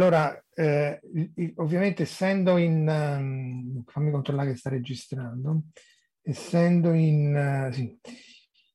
Allora, 0.00 0.42
eh, 0.54 0.98
ovviamente 1.56 2.04
essendo 2.04 2.56
in, 2.56 2.88
um, 2.88 3.84
fammi 3.84 4.10
controllare 4.10 4.52
che 4.52 4.56
sta 4.56 4.70
registrando, 4.70 5.64
essendo 6.22 6.94
in, 6.94 7.68
uh, 7.68 7.70
sì, 7.70 8.00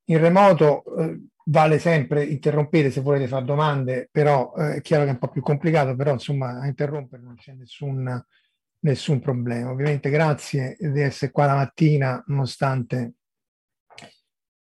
in 0.05 0.19
remoto 0.19 0.83
uh, 0.85 1.27
vale 1.45 1.79
sempre 1.79 2.25
interrompere 2.25 2.91
se 2.91 3.01
volete 3.01 3.25
fare 3.25 3.43
domande, 3.43 4.07
però 4.11 4.53
uh, 4.55 4.73
è 4.73 4.81
chiaro 4.81 5.05
che 5.05 5.09
è 5.09 5.13
un 5.13 5.17
po' 5.17 5.29
più 5.29 5.41
complicato, 5.41 5.95
però 5.95 6.11
insomma 6.11 6.59
a 6.59 6.67
interrompere 6.67 7.23
non 7.23 7.33
c'è 7.33 7.53
nessun, 7.53 8.23
nessun 8.81 9.19
problema. 9.19 9.71
Ovviamente 9.71 10.11
grazie 10.11 10.77
di 10.79 11.01
essere 11.01 11.31
qua 11.31 11.47
la 11.47 11.55
mattina, 11.55 12.23
nonostante 12.27 13.13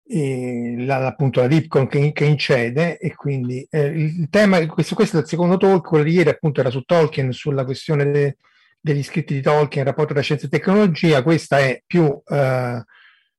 la, 0.07 1.07
appunto 1.07 1.41
la 1.41 1.47
Dipcon 1.47 1.87
che, 1.87 2.13
che, 2.13 2.25
incede 2.25 2.99
e 2.99 3.15
quindi 3.15 3.67
eh, 3.71 3.87
il 3.87 4.29
tema, 4.29 4.65
questo, 4.67 4.95
questo 4.95 5.19
è 5.19 5.21
il 5.21 5.27
secondo 5.27 5.57
talk, 5.57 5.87
quello 5.87 6.05
di 6.05 6.13
ieri 6.13 6.29
appunto 6.29 6.61
era 6.61 6.71
su 6.71 6.83
Tolkien, 6.83 7.33
sulla 7.33 7.65
questione 7.65 8.11
de, 8.11 8.37
degli 8.79 9.03
scritti 9.03 9.35
di 9.35 9.41
Tolkien, 9.41 9.85
rapporto 9.85 10.13
tra 10.13 10.23
scienza 10.23 10.47
e 10.47 10.51
tecnologia, 10.51 11.23
questa 11.23 11.59
è 11.59 11.83
più 11.87 12.21
eh, 12.27 12.85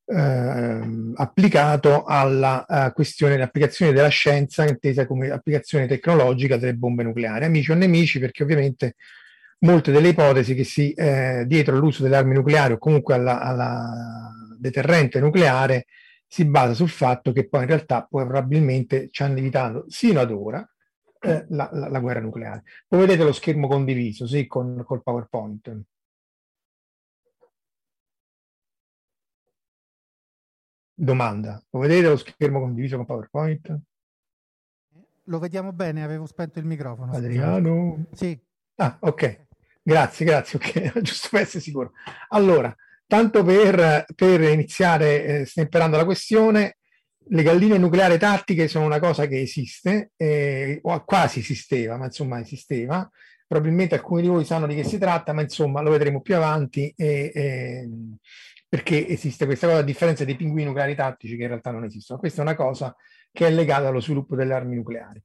eh, 0.08 0.80
applicato 1.14 2.04
alla 2.04 2.64
uh, 2.66 2.92
questione 2.92 3.34
dell'applicazione 3.34 3.92
della 3.92 4.08
scienza 4.08 4.66
intesa 4.66 5.06
come 5.06 5.30
applicazione 5.30 5.86
tecnologica 5.86 6.56
delle 6.56 6.74
bombe 6.74 7.02
nucleari, 7.02 7.44
amici 7.44 7.70
o 7.70 7.74
nemici, 7.74 8.18
perché 8.18 8.42
ovviamente 8.42 8.94
molte 9.60 9.92
delle 9.92 10.08
ipotesi 10.08 10.54
che 10.54 10.64
si 10.64 10.92
eh, 10.92 11.44
dietro 11.46 11.76
l'uso 11.76 12.02
delle 12.02 12.16
armi 12.16 12.34
nucleari 12.34 12.74
o 12.74 12.78
comunque 12.78 13.14
alla, 13.14 13.40
alla 13.40 14.30
deterrente 14.58 15.20
nucleare 15.20 15.86
si 16.36 16.44
basa 16.44 16.74
sul 16.74 16.90
fatto 16.90 17.32
che 17.32 17.48
poi 17.48 17.62
in 17.62 17.68
realtà 17.68 18.06
probabilmente 18.10 19.08
ci 19.10 19.22
hanno 19.22 19.38
evitato 19.38 19.86
sino 19.88 20.20
ad 20.20 20.30
ora 20.30 20.70
eh, 21.20 21.46
la, 21.48 21.70
la, 21.72 21.88
la, 21.88 21.98
guerra 21.98 22.20
nucleare. 22.20 22.62
Poi 22.86 23.00
vedete 23.00 23.24
lo 23.24 23.32
schermo 23.32 23.66
condiviso, 23.66 24.26
sì, 24.26 24.46
con, 24.46 24.82
col 24.84 25.02
PowerPoint. 25.02 25.80
Domanda, 30.92 31.64
lo 31.70 31.78
vedete 31.78 32.08
lo 32.08 32.16
schermo 32.18 32.60
condiviso 32.60 32.96
con 32.96 33.06
PowerPoint? 33.06 33.80
Lo 35.24 35.38
vediamo 35.38 35.72
bene, 35.72 36.04
avevo 36.04 36.26
spento 36.26 36.58
il 36.58 36.66
microfono. 36.66 37.12
Adriano? 37.12 38.08
Sì. 38.12 38.38
Ah, 38.74 38.98
ok. 39.00 39.46
Grazie, 39.82 40.26
grazie, 40.26 40.58
ok, 40.58 41.00
giusto 41.00 41.28
per 41.30 41.40
essere 41.40 41.62
sicuro. 41.62 41.92
Allora, 42.28 42.76
Tanto 43.06 43.44
per, 43.44 44.04
per 44.14 44.40
iniziare 44.40 45.24
eh, 45.24 45.44
stemperando 45.46 45.96
la 45.96 46.04
questione, 46.04 46.78
le 47.28 47.42
galline 47.42 47.78
nucleari 47.78 48.18
tattiche 48.18 48.68
sono 48.68 48.84
una 48.84 48.98
cosa 48.98 49.26
che 49.26 49.40
esiste, 49.40 50.12
eh, 50.16 50.78
o 50.82 51.04
quasi 51.04 51.40
esisteva, 51.40 51.96
ma 51.96 52.06
insomma 52.06 52.40
esisteva. 52.40 53.08
Probabilmente 53.46 53.94
alcuni 53.94 54.22
di 54.22 54.28
voi 54.28 54.44
sanno 54.44 54.66
di 54.66 54.74
che 54.74 54.84
si 54.84 54.98
tratta, 54.98 55.32
ma 55.32 55.40
insomma 55.40 55.80
lo 55.80 55.90
vedremo 55.90 56.20
più 56.20 56.34
avanti 56.34 56.92
e, 56.96 57.30
e, 57.32 57.88
perché 58.68 59.06
esiste 59.06 59.46
questa 59.46 59.68
cosa 59.68 59.78
a 59.78 59.84
differenza 59.84 60.24
dei 60.24 60.34
pinguini 60.34 60.66
nucleari 60.66 60.96
tattici 60.96 61.36
che 61.36 61.42
in 61.42 61.48
realtà 61.48 61.70
non 61.70 61.84
esistono. 61.84 62.18
Questa 62.18 62.40
è 62.40 62.44
una 62.44 62.56
cosa 62.56 62.94
che 63.30 63.46
è 63.46 63.50
legata 63.50 63.88
allo 63.88 64.00
sviluppo 64.00 64.34
delle 64.34 64.54
armi 64.54 64.74
nucleari. 64.74 65.22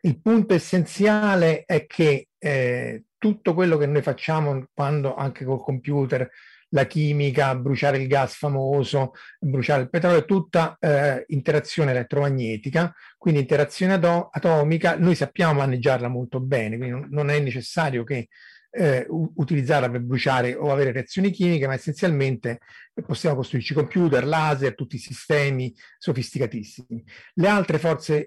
Il 0.00 0.20
punto 0.20 0.54
essenziale 0.54 1.64
è 1.64 1.86
che 1.86 2.28
eh, 2.36 3.04
tutto 3.16 3.54
quello 3.54 3.76
che 3.76 3.86
noi 3.86 4.02
facciamo 4.02 4.66
quando 4.74 5.14
anche 5.14 5.44
col 5.44 5.62
computer, 5.62 6.28
la 6.74 6.86
chimica, 6.86 7.54
bruciare 7.54 7.98
il 7.98 8.08
gas 8.08 8.34
famoso, 8.34 9.12
bruciare 9.38 9.82
il 9.82 9.90
petrolio, 9.90 10.18
è 10.18 10.24
tutta 10.24 10.76
eh, 10.80 11.24
interazione 11.28 11.92
elettromagnetica, 11.92 12.92
quindi 13.16 13.40
interazione 13.40 13.94
ato- 13.94 14.28
atomica, 14.30 14.96
noi 14.96 15.14
sappiamo 15.14 15.54
maneggiarla 15.54 16.08
molto 16.08 16.40
bene, 16.40 16.76
quindi 16.76 17.06
non 17.10 17.30
è 17.30 17.38
necessario 17.38 18.02
che 18.02 18.28
eh, 18.76 19.06
utilizzarla 19.08 19.88
per 19.88 20.00
bruciare 20.00 20.56
o 20.56 20.72
avere 20.72 20.90
reazioni 20.90 21.30
chimiche, 21.30 21.68
ma 21.68 21.74
essenzialmente 21.74 22.58
possiamo 23.06 23.36
costruirci 23.36 23.72
computer, 23.72 24.26
laser, 24.26 24.74
tutti 24.74 24.96
i 24.96 24.98
sistemi 24.98 25.72
sofisticatissimi. 25.96 27.04
Le 27.34 27.48
altre 27.48 27.78
forze 27.78 28.26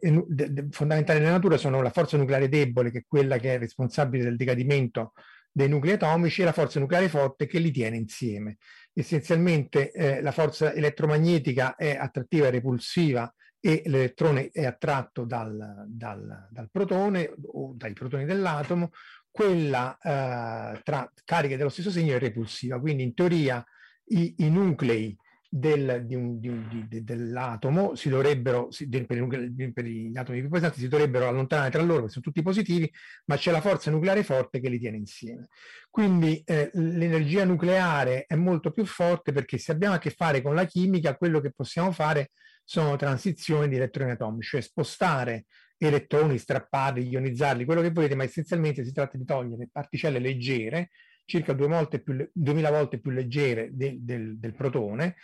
fondamentali 0.72 1.20
nella 1.20 1.32
natura 1.32 1.58
sono 1.58 1.82
la 1.82 1.90
forza 1.90 2.16
nucleare 2.16 2.48
debole, 2.48 2.92
che 2.92 3.00
è 3.00 3.06
quella 3.06 3.38
che 3.38 3.56
è 3.56 3.60
responsabile 3.60 4.24
del 4.24 4.38
decadimento 4.38 5.12
dei 5.58 5.70
nuclei 5.70 5.96
atomici, 5.96 6.44
e 6.44 6.46
la 6.46 6.52
forza 6.52 6.80
nucleare 6.80 7.10
forte 7.10 7.48
che 7.48 7.58
li 7.58 7.72
tiene 7.72 7.98
insieme. 7.98 8.58
Essenzialmente 8.94 9.92
eh, 9.92 10.22
la 10.22 10.32
forza 10.32 10.72
elettromagnetica 10.72 11.76
è 11.76 11.96
attrattiva 11.96 12.46
e 12.46 12.52
repulsiva 12.52 13.34
e 13.60 13.82
l'elettrone 13.88 14.52
è 14.52 14.66
attratto 14.66 15.26
dal, 15.26 15.86
dal, 15.88 16.48
dal 16.52 16.70
protone 16.70 17.34
o 17.54 17.74
dai 17.76 17.94
protoni 17.94 18.26
dell'atomo, 18.26 18.92
quella 19.32 19.98
eh, 19.98 20.80
tra 20.84 21.12
cariche 21.26 21.58
dello 21.58 21.70
stesso 21.70 21.90
segno 21.90 22.16
è 22.16 22.20
repulsiva, 22.20 22.80
quindi 22.80 23.02
in 23.02 23.16
teoria 23.16 23.66
i, 24.10 24.36
i 24.38 24.52
nuclei 24.52 25.18
del, 25.50 26.04
di 26.06 26.16
un, 26.16 26.40
di 26.40 26.50
un, 26.50 26.88
di, 26.88 27.04
dell'atomo 27.04 27.96
si 27.96 28.10
dovrebbero, 28.10 28.70
si, 28.72 28.88
per, 28.90 29.18
i, 29.18 29.72
per, 29.72 29.86
gli 29.86 30.18
atomi 30.18 30.42
più 30.42 30.50
pesanti 30.50 30.80
si 30.80 30.88
dovrebbero 30.88 31.28
allontanare 31.28 31.70
tra 31.70 31.82
loro, 31.82 32.02
perché 32.02 32.14
sono 32.14 32.26
tutti 32.26 32.42
positivi, 32.42 32.92
ma 33.26 33.38
c'è 33.38 33.52
la 33.52 33.62
forza 33.62 33.90
nucleare 33.92 34.24
forte 34.24 34.60
che 34.60 34.70
li 34.70 34.80
tiene 34.80 34.98
insieme. 34.98 35.48
Quindi 35.90 36.42
eh, 36.46 36.70
l'energia 36.74 37.46
nucleare 37.46 38.26
è 38.26 38.36
molto 38.36 38.72
più 38.72 38.86
forte 38.86 39.32
perché 39.32 39.58
se 39.58 39.72
abbiamo 39.72 39.96
a 39.96 40.00
che 40.00 40.10
fare 40.10 40.42
con 40.42 40.54
la 40.54 40.66
chimica, 40.66 41.16
quello 41.16 41.40
che 41.40 41.52
possiamo 41.52 41.92
fare 41.92 42.32
sono 42.64 42.98
transizioni 42.98 43.70
di 43.70 43.78
elettroni 43.78 44.12
atomici, 44.12 44.50
cioè 44.50 44.62
spostare 44.62 45.46
elettroni, 45.78 46.38
strapparli, 46.38 47.08
ionizzarli, 47.08 47.66
quello 47.66 47.82
che 47.82 47.92
volete, 47.92 48.16
ma 48.16 48.24
essenzialmente 48.24 48.84
si 48.84 48.92
tratta 48.92 49.18
di 49.18 49.24
togliere 49.24 49.70
particelle 49.72 50.20
leggere, 50.20 50.90
circa 51.28 51.54
due 51.54 51.68
volte 51.68 52.00
più, 52.00 52.28
2000 52.32 52.72
volte 52.72 53.00
più 53.00 53.12
leggere 53.12 53.70
del, 53.74 54.02
del, 54.02 54.40
del 54.40 54.56
protone, 54.56 55.16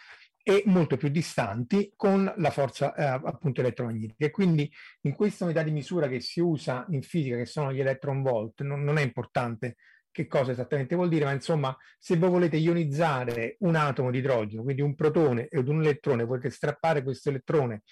e 0.46 0.64
molto 0.66 0.98
più 0.98 1.08
distanti 1.08 1.94
con 1.96 2.32
la 2.36 2.52
forza 2.52 2.94
eh, 2.94 3.04
appunto 3.04 3.62
elettromagnetica. 3.62 4.26
E 4.26 4.30
quindi 4.30 4.70
in 5.02 5.16
questa 5.16 5.46
unità 5.46 5.64
di 5.64 5.72
misura 5.72 6.10
che 6.10 6.20
si 6.20 6.42
usa 6.42 6.86
in 6.90 7.02
fisica, 7.02 7.38
che 7.38 7.46
sono 7.46 7.72
gli 7.72 7.80
electron 7.80 8.22
volt, 8.22 8.62
non, 8.62 8.84
non, 8.84 8.98
è 8.98 9.02
importante 9.02 9.78
che 10.12 10.28
cosa 10.28 10.52
esattamente 10.52 10.96
vuol 10.96 11.08
dire, 11.08 11.24
ma 11.24 11.32
insomma, 11.32 11.76
se 11.98 12.18
voi 12.18 12.30
volete 12.30 12.58
ionizzare 12.58 13.56
un 13.60 13.76
atomo 13.76 14.12
di 14.12 14.18
idrogeno, 14.18 14.64
quindi 14.64 14.82
un 14.82 14.96
protone 14.96 15.48
ed 15.48 15.70
un 15.70 15.80
elettrone, 15.80 16.26
volete 16.26 16.50
strappare 16.50 17.04
questo 17.04 17.30
elettrone 17.30 17.84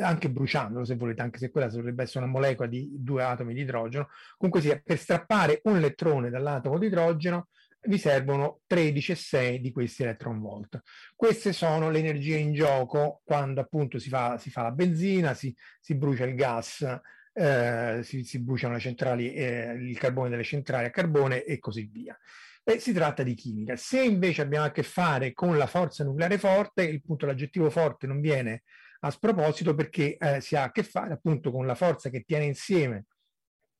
anche 0.00 0.30
bruciandolo 0.30 0.84
se 0.84 0.96
volete, 0.96 1.22
anche 1.22 1.38
se 1.38 1.50
quella 1.50 1.68
dovrebbe 1.68 2.04
essere 2.04 2.24
una 2.24 2.32
molecola 2.32 2.68
di 2.68 2.90
due 2.98 3.22
atomi 3.22 3.54
di 3.54 3.60
idrogeno. 3.60 4.08
Comunque 4.36 4.60
sia, 4.60 4.80
per 4.82 4.98
strappare 4.98 5.60
un 5.64 5.76
elettrone 5.76 6.30
dall'atomo 6.30 6.78
di 6.78 6.86
idrogeno 6.86 7.48
vi 7.84 7.98
servono 7.98 8.60
13,6 8.68 9.56
di 9.56 9.72
questi 9.72 10.02
electron 10.02 10.40
volt. 10.40 10.80
Queste 11.16 11.52
sono 11.52 11.90
le 11.90 11.98
energie 11.98 12.36
in 12.36 12.52
gioco 12.52 13.22
quando 13.24 13.60
appunto 13.60 13.98
si 13.98 14.08
fa, 14.08 14.38
si 14.38 14.50
fa 14.50 14.62
la 14.62 14.70
benzina, 14.70 15.34
si, 15.34 15.54
si 15.80 15.96
brucia 15.96 16.24
il 16.24 16.34
gas, 16.34 16.86
eh, 17.32 18.00
si, 18.02 18.22
si, 18.24 18.40
bruciano 18.40 18.74
le 18.74 18.80
centrali, 18.80 19.32
eh, 19.32 19.72
il 19.72 19.98
carbone 19.98 20.28
delle 20.28 20.44
centrali 20.44 20.86
a 20.86 20.90
carbone 20.90 21.42
e 21.44 21.58
così 21.58 21.88
via. 21.90 22.16
E 22.64 22.78
si 22.78 22.92
tratta 22.92 23.24
di 23.24 23.34
chimica. 23.34 23.74
Se 23.74 24.00
invece 24.00 24.42
abbiamo 24.42 24.66
a 24.66 24.70
che 24.70 24.84
fare 24.84 25.32
con 25.32 25.56
la 25.58 25.66
forza 25.66 26.04
nucleare 26.04 26.38
forte, 26.38 26.84
il 26.84 27.02
punto 27.02 27.26
l'aggettivo 27.26 27.68
forte 27.70 28.06
non 28.06 28.20
viene 28.20 28.62
a 29.04 29.10
sproposito 29.10 29.74
perché 29.74 30.16
eh, 30.16 30.40
si 30.40 30.56
ha 30.56 30.64
a 30.64 30.70
che 30.70 30.82
fare 30.82 31.14
appunto 31.14 31.50
con 31.50 31.66
la 31.66 31.74
forza 31.74 32.08
che 32.08 32.22
tiene 32.22 32.44
insieme 32.44 33.06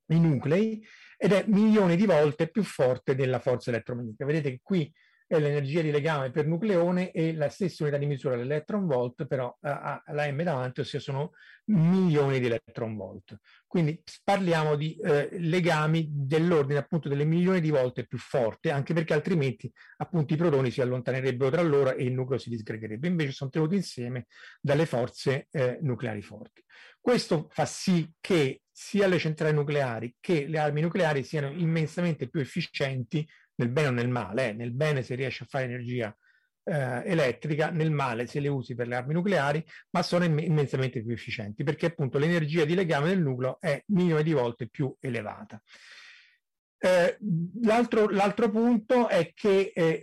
i 0.07 0.19
nuclei 0.19 0.85
ed 1.17 1.33
è 1.33 1.45
milioni 1.47 1.97
di 1.97 2.07
volte 2.07 2.51
più 2.51 2.65
forte 2.65 3.15
della 3.15 3.39
forza 3.39 3.71
elettromagnetica. 3.71 4.25
Vedete 4.25 4.51
che 4.51 4.61
qui 4.63 4.93
è 5.33 5.41
l'energia 5.41 5.81
di 5.81 5.91
legame 5.91 6.31
per 6.31 6.47
nucleone 6.47 7.11
e 7.11 7.33
la 7.35 7.49
stessa 7.49 7.85
unità 7.85 7.97
di 7.97 8.05
misura 8.05 8.37
dell'electron 8.37 8.87
volt, 8.87 9.27
però 9.27 9.57
ha 9.63 10.03
la 10.09 10.31
m 10.31 10.43
davanti, 10.43 10.81
ossia 10.81 11.01
sono 11.01 11.33
milioni 11.67 12.39
di 12.39 12.47
electron 12.47 12.95
volt. 12.97 13.39
Quindi 13.67 14.03
parliamo 14.23 14.77
di 14.77 14.95
eh, 14.97 15.29
legami 15.39 16.07
dell'ordine 16.11 16.81
appunto 16.81 17.09
delle 17.09 17.25
milioni 17.25 17.61
di 17.63 17.71
volte 17.71 18.07
più 18.07 18.19
forte, 18.19 18.71
anche 18.71 18.93
perché 18.93 19.15
altrimenti 19.15 19.73
appunto 19.97 20.35
i 20.35 20.37
protoni 20.37 20.71
si 20.71 20.83
allontanerebbero 20.83 21.51
tra 21.51 21.63
loro 21.63 21.95
e 21.95 22.05
il 22.05 22.13
nucleo 22.13 22.39
si 22.39 22.51
disgregherebbe. 22.51 23.09
Invece 23.09 23.33
sono 23.33 23.49
tenuti 23.49 23.77
insieme 23.77 24.27
dalle 24.61 24.85
forze 24.85 25.49
eh, 25.51 25.79
nucleari 25.81 26.21
forti. 26.21 26.63
Questo 27.01 27.49
fa 27.51 27.65
sì 27.65 28.13
che 28.21 28.63
sia 28.71 29.07
le 29.07 29.19
centrali 29.19 29.55
nucleari 29.55 30.17
che 30.21 30.47
le 30.47 30.59
armi 30.59 30.81
nucleari 30.81 31.23
siano 31.23 31.51
immensamente 31.51 32.29
più 32.29 32.41
efficienti 32.41 33.27
nel 33.57 33.69
bene 33.69 33.89
o 33.89 33.91
nel 33.91 34.09
male, 34.09 34.49
eh. 34.49 34.53
nel 34.53 34.73
bene 34.73 35.03
se 35.03 35.15
riesci 35.15 35.43
a 35.43 35.47
fare 35.49 35.65
energia 35.65 36.17
eh, 36.65 37.03
elettrica, 37.05 37.71
nel 37.71 37.91
male 37.91 38.27
se 38.27 38.41
le 38.41 38.49
usi 38.49 38.75
per 38.75 38.87
le 38.87 38.97
armi 38.97 39.15
nucleari, 39.15 39.65
ma 39.91 40.03
sono 40.03 40.25
imm- 40.25 40.43
immensamente 40.43 41.03
più 41.03 41.13
efficienti 41.13 41.65
perché 41.65 41.87
appunto 41.87 42.19
l'energia 42.19 42.65
di 42.65 42.75
legame 42.75 43.09
del 43.09 43.21
nucleo 43.21 43.59
è 43.61 43.83
milioni 43.89 44.23
di 44.23 44.33
volte 44.33 44.69
più 44.69 44.95
elevata. 45.01 45.61
Eh, 46.85 47.17
l'altro, 47.63 48.09
l'altro, 48.09 48.51
punto 48.51 49.07
è 49.07 49.31
che 49.35 49.71
eh, 49.73 50.03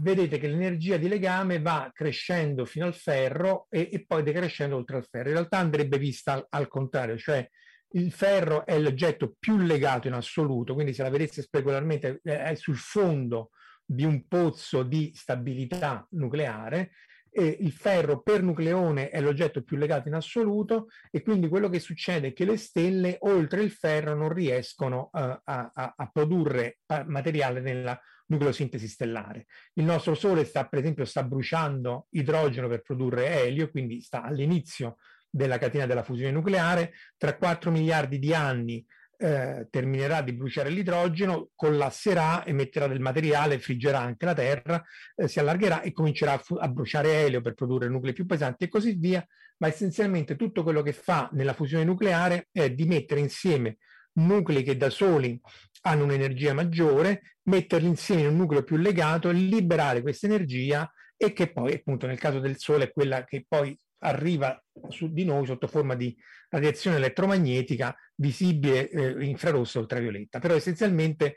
vedete 0.00 0.38
che 0.38 0.48
l'energia 0.48 0.96
di 0.96 1.08
legame 1.08 1.60
va 1.60 1.90
crescendo 1.92 2.64
fino 2.64 2.86
al 2.86 2.94
ferro 2.94 3.66
e, 3.68 3.90
e, 3.92 4.02
poi 4.06 4.22
decrescendo 4.22 4.76
oltre 4.76 4.96
al 4.96 5.04
ferro. 5.04 5.28
In 5.28 5.34
realtà 5.34 5.58
andrebbe 5.58 5.98
vista 5.98 6.32
al, 6.32 6.46
al 6.48 6.68
contrario, 6.68 7.18
cioè 7.18 7.46
il 7.90 8.12
ferro 8.12 8.66
è 8.66 8.78
l'oggetto 8.78 9.34
più 9.38 9.58
legato 9.58 10.08
in 10.08 10.14
assoluto, 10.14 10.74
quindi 10.74 10.92
se 10.92 11.02
la 11.02 11.10
vedesse 11.10 11.42
specularmente 11.42 12.20
è 12.22 12.54
sul 12.54 12.76
fondo 12.76 13.50
di 13.84 14.04
un 14.04 14.26
pozzo 14.26 14.82
di 14.82 15.12
stabilità 15.14 16.06
nucleare, 16.10 16.90
e 17.38 17.58
il 17.60 17.72
ferro 17.72 18.22
per 18.22 18.42
nucleone 18.42 19.10
è 19.10 19.20
l'oggetto 19.20 19.62
più 19.62 19.76
legato 19.76 20.08
in 20.08 20.14
assoluto 20.14 20.86
e 21.10 21.20
quindi 21.20 21.48
quello 21.48 21.68
che 21.68 21.80
succede 21.80 22.28
è 22.28 22.32
che 22.32 22.46
le 22.46 22.56
stelle 22.56 23.18
oltre 23.20 23.62
il 23.62 23.70
ferro 23.70 24.14
non 24.14 24.32
riescono 24.32 25.10
uh, 25.12 25.18
a, 25.18 25.40
a, 25.44 25.94
a, 25.94 26.10
produrre 26.10 26.78
materiale 27.04 27.60
nella 27.60 28.00
nucleosintesi 28.28 28.88
stellare. 28.88 29.44
Il 29.74 29.84
nostro 29.84 30.14
Sole 30.14 30.46
sta, 30.46 30.66
per 30.66 30.78
esempio, 30.78 31.04
sta 31.04 31.24
bruciando 31.24 32.06
idrogeno 32.12 32.68
per 32.68 32.80
produrre 32.80 33.42
elio, 33.42 33.68
quindi 33.70 34.00
sta 34.00 34.22
all'inizio 34.22 34.96
della 35.36 35.58
catena 35.58 35.86
della 35.86 36.02
fusione 36.02 36.32
nucleare, 36.32 36.94
tra 37.16 37.36
4 37.36 37.70
miliardi 37.70 38.18
di 38.18 38.34
anni 38.34 38.84
eh, 39.18 39.66
terminerà 39.70 40.22
di 40.22 40.32
bruciare 40.32 40.70
l'idrogeno, 40.70 41.50
collasserà, 41.54 42.44
emetterà 42.44 42.86
del 42.86 43.00
materiale, 43.00 43.58
friggerà 43.58 44.00
anche 44.00 44.24
la 44.24 44.34
Terra, 44.34 44.82
eh, 45.14 45.28
si 45.28 45.38
allargherà 45.38 45.82
e 45.82 45.92
comincerà 45.92 46.32
a, 46.32 46.42
a, 46.58 46.68
bruciare 46.68 47.24
elio 47.24 47.40
per 47.40 47.54
produrre 47.54 47.88
nuclei 47.88 48.12
più 48.12 48.26
pesanti 48.26 48.64
e 48.64 48.68
così 48.68 48.94
via, 48.94 49.26
ma 49.58 49.68
essenzialmente 49.68 50.36
tutto 50.36 50.62
quello 50.62 50.82
che 50.82 50.92
fa 50.92 51.28
nella 51.32 51.54
fusione 51.54 51.84
nucleare 51.84 52.48
è 52.52 52.70
di 52.70 52.84
mettere 52.84 53.20
insieme 53.20 53.78
nuclei 54.16 54.62
che 54.62 54.76
da 54.76 54.90
soli 54.90 55.38
hanno 55.82 56.04
un'energia 56.04 56.52
maggiore, 56.52 57.36
metterli 57.44 57.86
insieme 57.86 58.22
in 58.22 58.28
un 58.28 58.36
nucleo 58.36 58.64
più 58.64 58.76
legato, 58.76 59.30
liberare 59.30 60.02
questa 60.02 60.26
energia 60.26 60.90
e 61.16 61.32
che 61.32 61.52
poi 61.52 61.74
appunto 61.74 62.06
nel 62.06 62.18
caso 62.18 62.40
del 62.40 62.58
Sole 62.58 62.84
è 62.84 62.92
quella 62.92 63.24
che 63.24 63.44
poi 63.48 63.78
arriva 63.98 64.60
su 64.88 65.12
di 65.12 65.24
noi 65.24 65.46
sotto 65.46 65.66
forma 65.66 65.94
di 65.94 66.16
radiazione 66.48 66.96
elettromagnetica 66.96 67.96
visibile 68.16 68.88
eh, 68.88 69.24
infrarossa 69.24 69.78
o 69.78 69.82
ultravioletta. 69.82 70.38
Però 70.38 70.54
essenzialmente 70.54 71.36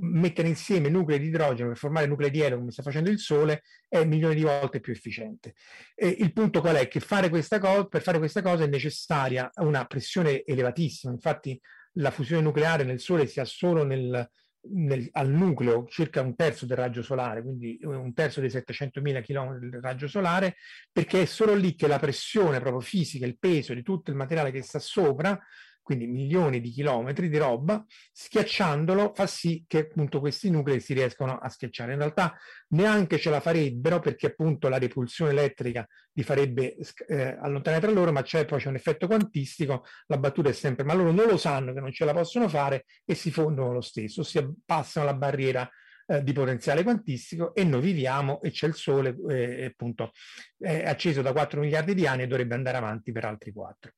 mettere 0.00 0.48
insieme 0.48 0.88
nuclei 0.88 1.18
di 1.18 1.26
idrogeno 1.26 1.70
per 1.70 1.78
formare 1.78 2.06
nuclei 2.06 2.30
di 2.30 2.40
elio 2.40 2.58
come 2.58 2.70
sta 2.70 2.82
facendo 2.82 3.10
il 3.10 3.18
Sole 3.18 3.62
è 3.88 4.04
milioni 4.04 4.34
di 4.34 4.42
volte 4.42 4.80
più 4.80 4.92
efficiente. 4.92 5.54
E 5.94 6.08
il 6.08 6.32
punto 6.32 6.60
qual 6.60 6.76
è? 6.76 6.88
Che 6.88 7.00
fare 7.00 7.30
per 7.30 8.02
fare 8.02 8.18
questa 8.18 8.42
cosa 8.42 8.64
è 8.64 8.66
necessaria 8.66 9.50
una 9.56 9.84
pressione 9.86 10.44
elevatissima. 10.44 11.12
Infatti 11.12 11.58
la 11.94 12.10
fusione 12.10 12.42
nucleare 12.42 12.84
nel 12.84 13.00
Sole 13.00 13.26
si 13.26 13.40
ha 13.40 13.44
solo 13.44 13.84
nel 13.84 14.28
nel, 14.72 15.08
al 15.12 15.28
nucleo 15.28 15.86
circa 15.88 16.20
un 16.20 16.34
terzo 16.34 16.66
del 16.66 16.76
raggio 16.76 17.02
solare, 17.02 17.42
quindi 17.42 17.78
un 17.82 18.12
terzo 18.14 18.40
dei 18.40 18.50
700.000 18.50 19.22
km 19.22 19.58
del 19.58 19.80
raggio 19.80 20.08
solare, 20.08 20.56
perché 20.92 21.22
è 21.22 21.26
solo 21.26 21.54
lì 21.54 21.74
che 21.74 21.86
la 21.86 21.98
pressione 21.98 22.60
proprio 22.60 22.80
fisica, 22.80 23.26
il 23.26 23.38
peso 23.38 23.74
di 23.74 23.82
tutto 23.82 24.10
il 24.10 24.16
materiale 24.16 24.50
che 24.50 24.62
sta 24.62 24.78
sopra, 24.78 25.38
quindi 25.86 26.08
milioni 26.08 26.60
di 26.60 26.70
chilometri 26.70 27.28
di 27.28 27.38
roba, 27.38 27.84
schiacciandolo 28.12 29.12
fa 29.14 29.28
sì 29.28 29.62
che 29.68 29.82
appunto 29.82 30.18
questi 30.18 30.50
nuclei 30.50 30.80
si 30.80 30.94
riescano 30.94 31.38
a 31.38 31.48
schiacciare. 31.48 31.92
In 31.92 31.98
realtà 31.98 32.36
neanche 32.70 33.20
ce 33.20 33.30
la 33.30 33.38
farebbero 33.38 34.00
perché 34.00 34.26
appunto 34.26 34.68
la 34.68 34.78
repulsione 34.78 35.30
elettrica 35.30 35.86
li 36.14 36.24
farebbe 36.24 36.74
eh, 37.06 37.38
allontanare 37.40 37.80
tra 37.80 37.92
loro, 37.92 38.10
ma 38.10 38.22
c'è 38.22 38.44
poi 38.46 38.58
c'è 38.58 38.68
un 38.68 38.74
effetto 38.74 39.06
quantistico, 39.06 39.84
la 40.06 40.18
battuta 40.18 40.48
è 40.48 40.52
sempre, 40.52 40.82
ma 40.82 40.92
loro 40.92 41.12
non 41.12 41.28
lo 41.28 41.36
sanno 41.36 41.72
che 41.72 41.78
non 41.78 41.92
ce 41.92 42.04
la 42.04 42.12
possono 42.12 42.48
fare 42.48 42.86
e 43.04 43.14
si 43.14 43.30
fondono 43.30 43.72
lo 43.72 43.80
stesso, 43.80 44.22
ossia 44.22 44.44
passano 44.64 45.06
la 45.06 45.14
barriera 45.14 45.70
eh, 46.08 46.24
di 46.24 46.32
potenziale 46.32 46.82
quantistico 46.82 47.54
e 47.54 47.62
noi 47.62 47.80
viviamo 47.80 48.42
e 48.42 48.50
c'è 48.50 48.66
il 48.66 48.74
Sole 48.74 49.14
eh, 49.28 49.66
appunto 49.66 50.10
è 50.58 50.82
acceso 50.84 51.22
da 51.22 51.30
4 51.30 51.60
miliardi 51.60 51.94
di 51.94 52.08
anni 52.08 52.22
e 52.22 52.26
dovrebbe 52.26 52.56
andare 52.56 52.76
avanti 52.76 53.12
per 53.12 53.24
altri 53.24 53.52
4. 53.52 53.92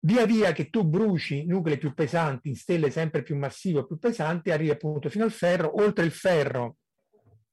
Via 0.00 0.26
via 0.26 0.52
che 0.52 0.70
tu 0.70 0.84
bruci 0.84 1.44
nuclei 1.46 1.76
più 1.76 1.92
pesanti 1.92 2.48
in 2.48 2.56
stelle 2.56 2.90
sempre 2.90 3.22
più 3.22 3.36
massive 3.36 3.80
o 3.80 3.86
più 3.86 3.98
pesanti, 3.98 4.50
arrivi 4.50 4.70
appunto 4.70 5.08
fino 5.08 5.24
al 5.24 5.32
ferro. 5.32 5.82
Oltre 5.82 6.04
il 6.04 6.12
ferro 6.12 6.76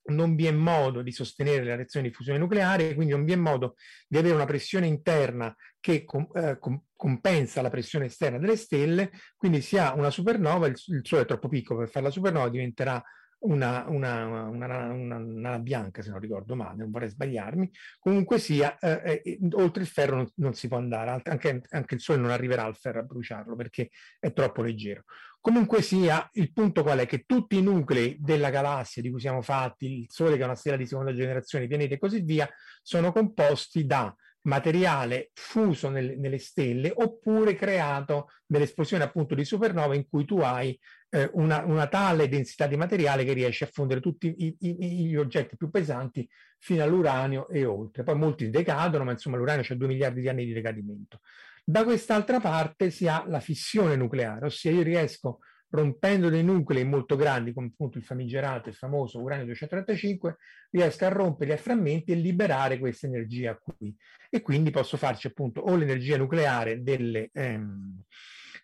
non 0.08 0.36
vi 0.36 0.46
è 0.46 0.52
modo 0.52 1.02
di 1.02 1.12
sostenere 1.12 1.64
la 1.64 1.76
reazione 1.76 2.08
di 2.08 2.14
fusione 2.14 2.38
nucleare, 2.38 2.94
quindi 2.94 3.14
non 3.14 3.26
vi 3.26 3.32
è 3.32 3.38
modo 3.38 3.76
di 4.08 4.18
avere 4.18 4.36
una 4.36 4.46
pressione 4.46 4.86
interna 4.86 5.56
che 5.80 6.04
com- 6.04 6.30
eh, 6.36 6.58
com- 6.60 6.82
compensa 6.96 7.62
la 7.62 7.70
pressione 7.70 8.06
esterna 8.06 8.38
delle 8.38 8.58
stelle, 8.58 9.12
quindi 9.36 9.62
si 9.62 9.78
ha 9.78 9.94
una 9.94 10.12
supernova, 10.12 10.68
il, 10.68 10.76
il 10.88 11.02
Sole 11.04 11.24
è 11.24 11.26
troppo 11.26 11.48
piccolo 11.48 11.80
per 11.80 11.90
fare 11.90 12.06
la 12.06 12.12
supernova, 12.12 12.50
diventerà 12.50 13.04
una, 13.46 13.86
una, 13.88 14.26
una, 14.48 14.92
una, 14.94 15.18
nana 15.18 15.60
bianca, 15.60 16.02
se 16.02 16.10
non 16.10 16.20
ricordo 16.20 16.56
male, 16.56 16.78
non 16.78 16.92
vorrei 16.92 17.10
sbagliarmi. 17.10 17.70
Comunque 18.00 18.40
sia, 18.40 18.78
eh, 18.80 19.22
eh, 19.24 19.40
oltre 19.54 19.84
il 19.84 19.88
ferro 19.88 20.16
non, 20.18 20.28
non, 20.36 20.54
si 20.54 20.68
può 20.68 20.78
andare, 20.78 21.22
anche, 21.24 21.62
anche, 21.70 21.96
il 21.96 22.02
Sole 22.02 22.20
non 22.20 22.32
arriverà 22.32 22.64
al 22.64 22.76
ferro 22.76 23.00
a 23.00 23.04
bruciarlo 23.04 23.56
perché 23.56 23.90
è 24.20 24.34
troppo 24.34 24.62
leggero. 24.62 25.04
Comunque 25.40 25.82
sia, 25.82 26.28
il 26.34 26.52
punto 26.52 26.82
qual 26.82 27.00
è? 27.00 27.06
Che 27.06 27.24
tutti 27.26 27.58
i 27.58 27.62
nuclei 27.62 28.18
della 28.20 28.50
galassia 28.50 29.02
di 29.02 29.12
cui 29.12 29.20
siamo 29.20 29.42
fatti, 29.42 30.02
il 30.02 30.08
Sole 30.10 30.36
che 30.38 30.42
è 30.42 30.46
una 30.46 30.56
stella 30.56 30.78
di 30.78 30.88
seconda 30.88 31.14
generazione, 31.14 31.66
i 31.66 31.68
pianeti 31.68 31.94
e 31.94 32.00
così 32.00 32.22
via, 32.22 32.50
sono 32.82 33.12
composti 33.12 33.86
da 33.86 34.14
materiale 34.46 35.32
fuso 35.34 35.90
nel, 35.90 36.18
nelle 36.20 36.38
stelle 36.38 36.92
oppure 36.96 37.56
creato 37.56 38.30
nell'esplosione 38.48 39.04
appunto 39.04 39.36
di 39.36 39.46
supernova 39.46 39.96
in 39.96 40.08
cui 40.08 40.26
tu 40.26 40.40
hai 40.40 40.78
eh, 41.10 41.30
una, 41.34 41.64
una, 41.64 41.88
tale 41.88 42.28
densità 42.28 42.68
di 42.68 42.76
materiale 42.76 43.24
che 43.24 43.34
riesce 43.34 43.66
a 43.66 43.70
fondere 43.72 44.02
tutti 44.02 44.34
i, 44.38 44.56
i, 44.60 45.08
gli 45.08 45.16
oggetti 45.16 45.56
più 45.56 45.70
pesanti 45.70 46.28
fino 46.60 46.84
all'uranio 46.84 47.48
e 47.50 47.66
oltre. 47.66 48.04
Poi 48.04 48.16
molti 48.16 48.50
decadono, 48.50 49.04
ma 49.04 49.12
insomma 49.12 49.38
l'uranio 49.38 49.64
c'è 49.64 49.76
2 49.76 49.88
miliardi 49.88 50.22
di 50.22 50.30
anni 50.30 50.46
di 50.46 50.54
decadimento. 50.54 51.22
Da 51.64 51.84
quest'altra 51.84 52.40
parte 52.40 52.92
si 52.92 53.08
ha 53.08 53.24
la 53.28 53.40
fissione 53.40 53.96
nucleare, 53.96 54.46
ossia 54.46 54.72
io 54.72 54.84
riesco 54.84 55.40
rompendo 55.76 56.30
dei 56.30 56.44
nuclei 56.44 56.84
molto 56.84 57.16
grandi, 57.16 57.54
come 57.54 57.68
appunto 57.68 57.98
il 57.98 58.04
famigerato 58.04 58.70
e 58.70 58.74
famoso 58.74 59.22
uranio 59.22 59.46
235, 59.46 60.38
riesco 60.72 61.06
a 61.06 61.10
romperli 61.10 61.54
a 61.54 61.58
frammenti 61.58 62.12
e 62.12 62.16
liberare 62.16 62.80
questa 62.80 63.06
energia 63.06 63.56
qui. 63.56 63.96
E 64.30 64.42
quindi 64.42 64.72
posso 64.72 64.98
farci 64.98 65.28
appunto 65.28 65.62
o 65.62 65.76
l'energia 65.76 66.18
nucleare 66.18 66.82
delle, 66.82 67.30
ehm, 67.32 68.02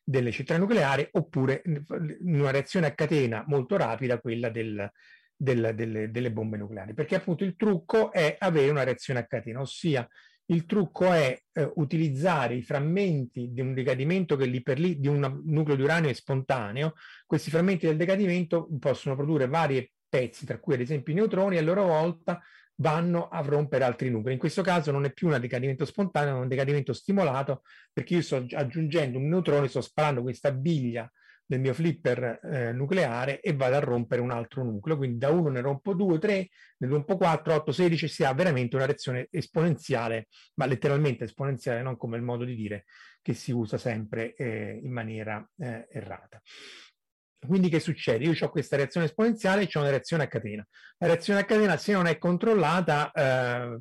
delle 0.04 0.32
centrali 0.32 0.62
nucleari 0.62 1.08
oppure 1.12 1.62
una 2.22 2.52
reazione 2.52 2.88
a 2.88 2.96
catena 2.96 3.44
molto 3.48 3.78
rapida 3.78 4.20
quella 4.20 4.50
del, 4.50 4.92
del, 5.36 5.72
delle, 5.76 6.10
delle 6.10 6.32
bombe 6.32 6.58
nucleari. 6.58 6.94
Perché 6.94 7.16
appunto 7.16 7.44
il 7.44 7.56
trucco 7.56 8.12
è 8.12 8.36
avere 8.40 8.72
una 8.72 8.84
reazione 8.84 9.20
a 9.20 9.26
catena, 9.26 9.62
ossia 9.62 10.08
il 10.52 10.66
trucco 10.66 11.12
è 11.12 11.38
eh, 11.54 11.72
utilizzare 11.76 12.56
i 12.56 12.62
frammenti 12.62 13.52
di 13.52 13.62
un 13.62 13.74
decadimento 13.74 14.36
che 14.36 14.46
lì 14.46 14.62
per 14.62 14.80
lì 14.80 15.00
di 15.00 15.08
un 15.08 15.42
nucleo 15.46 15.76
di 15.76 15.82
uranio 15.82 16.10
è 16.10 16.14
spontaneo. 16.14 16.94
Questi 17.26 17.50
frammenti 17.50 17.88
del 17.88 17.98
decadimento 17.98 18.68
possono 18.80 19.16
produrre 19.16 19.48
vari 19.48 19.90
pezzi, 20.08 20.46
tra 20.46 20.60
cui 20.60 20.74
ad 20.74 20.82
esempio 20.82 21.14
i 21.14 21.16
neutroni, 21.16 21.56
e 21.56 21.60
a 21.60 21.62
loro 21.62 21.86
volta 21.86 22.42
vanno 22.76 23.30
a 23.30 23.40
rompere 23.42 23.86
altri 23.86 24.10
nuclei. 24.10 24.34
In 24.34 24.40
questo 24.40 24.62
caso 24.62 24.92
non 24.92 25.06
è 25.06 25.14
più 25.14 25.28
un 25.28 25.40
decadimento 25.40 25.86
spontaneo, 25.86 26.34
ma 26.34 26.42
un 26.42 26.48
decadimento 26.50 26.92
stimolato, 26.92 27.62
perché 27.94 28.16
io 28.16 28.22
sto 28.22 28.46
aggiungendo 28.52 29.18
un 29.18 29.30
neutrone, 29.30 29.70
sto 29.70 29.82
sparando 29.82 30.22
questa 30.22 30.52
biglia 30.52 31.10
del 31.46 31.60
mio 31.60 31.74
flipper 31.74 32.40
eh, 32.44 32.72
nucleare 32.72 33.42
e 33.42 33.54
vado 33.54 33.76
a 33.76 33.80
rompere 33.80 34.22
un 34.22 34.32
altro 34.32 34.64
nucleo. 34.64 34.98
Quindi 34.98 35.18
da 35.18 35.30
uno 35.30 35.50
ne 35.50 35.62
rompo 35.62 35.94
due, 35.94 36.20
tre, 36.20 36.50
ne 36.78 36.88
rompo 36.88 37.18
quattro, 37.18 37.54
otto, 37.54 37.72
sedici, 37.72 38.08
si 38.08 38.24
ha 38.24 38.34
veramente 38.34 38.76
una 38.76 38.86
reazione 38.86 39.28
esponenziale, 39.30 40.28
ma 40.56 40.66
letteralmente 40.66 41.26
esponenziale, 41.26 41.82
non 41.82 41.98
come 41.98 42.18
il 42.18 42.24
modo 42.24 42.46
di 42.46 42.56
dire 42.56 42.86
che 43.22 43.34
si 43.34 43.52
usa 43.52 43.78
sempre 43.78 44.34
eh, 44.36 44.80
in 44.82 44.92
maniera 44.92 45.48
eh, 45.58 45.88
errata. 45.92 46.42
Quindi 47.46 47.70
che 47.70 47.80
succede? 47.80 48.26
Io 48.26 48.36
ho 48.40 48.50
questa 48.50 48.76
reazione 48.76 49.08
esponenziale 49.08 49.64
e 49.64 49.70
ho 49.74 49.80
una 49.80 49.90
reazione 49.90 50.24
a 50.24 50.28
catena. 50.28 50.66
La 51.00 51.08
reazione 51.08 51.40
a 51.40 51.46
catena, 51.46 51.76
se 51.76 51.92
non 51.92 52.06
è 52.06 52.20
controllata, 52.20 53.12
eh, 53.12 53.80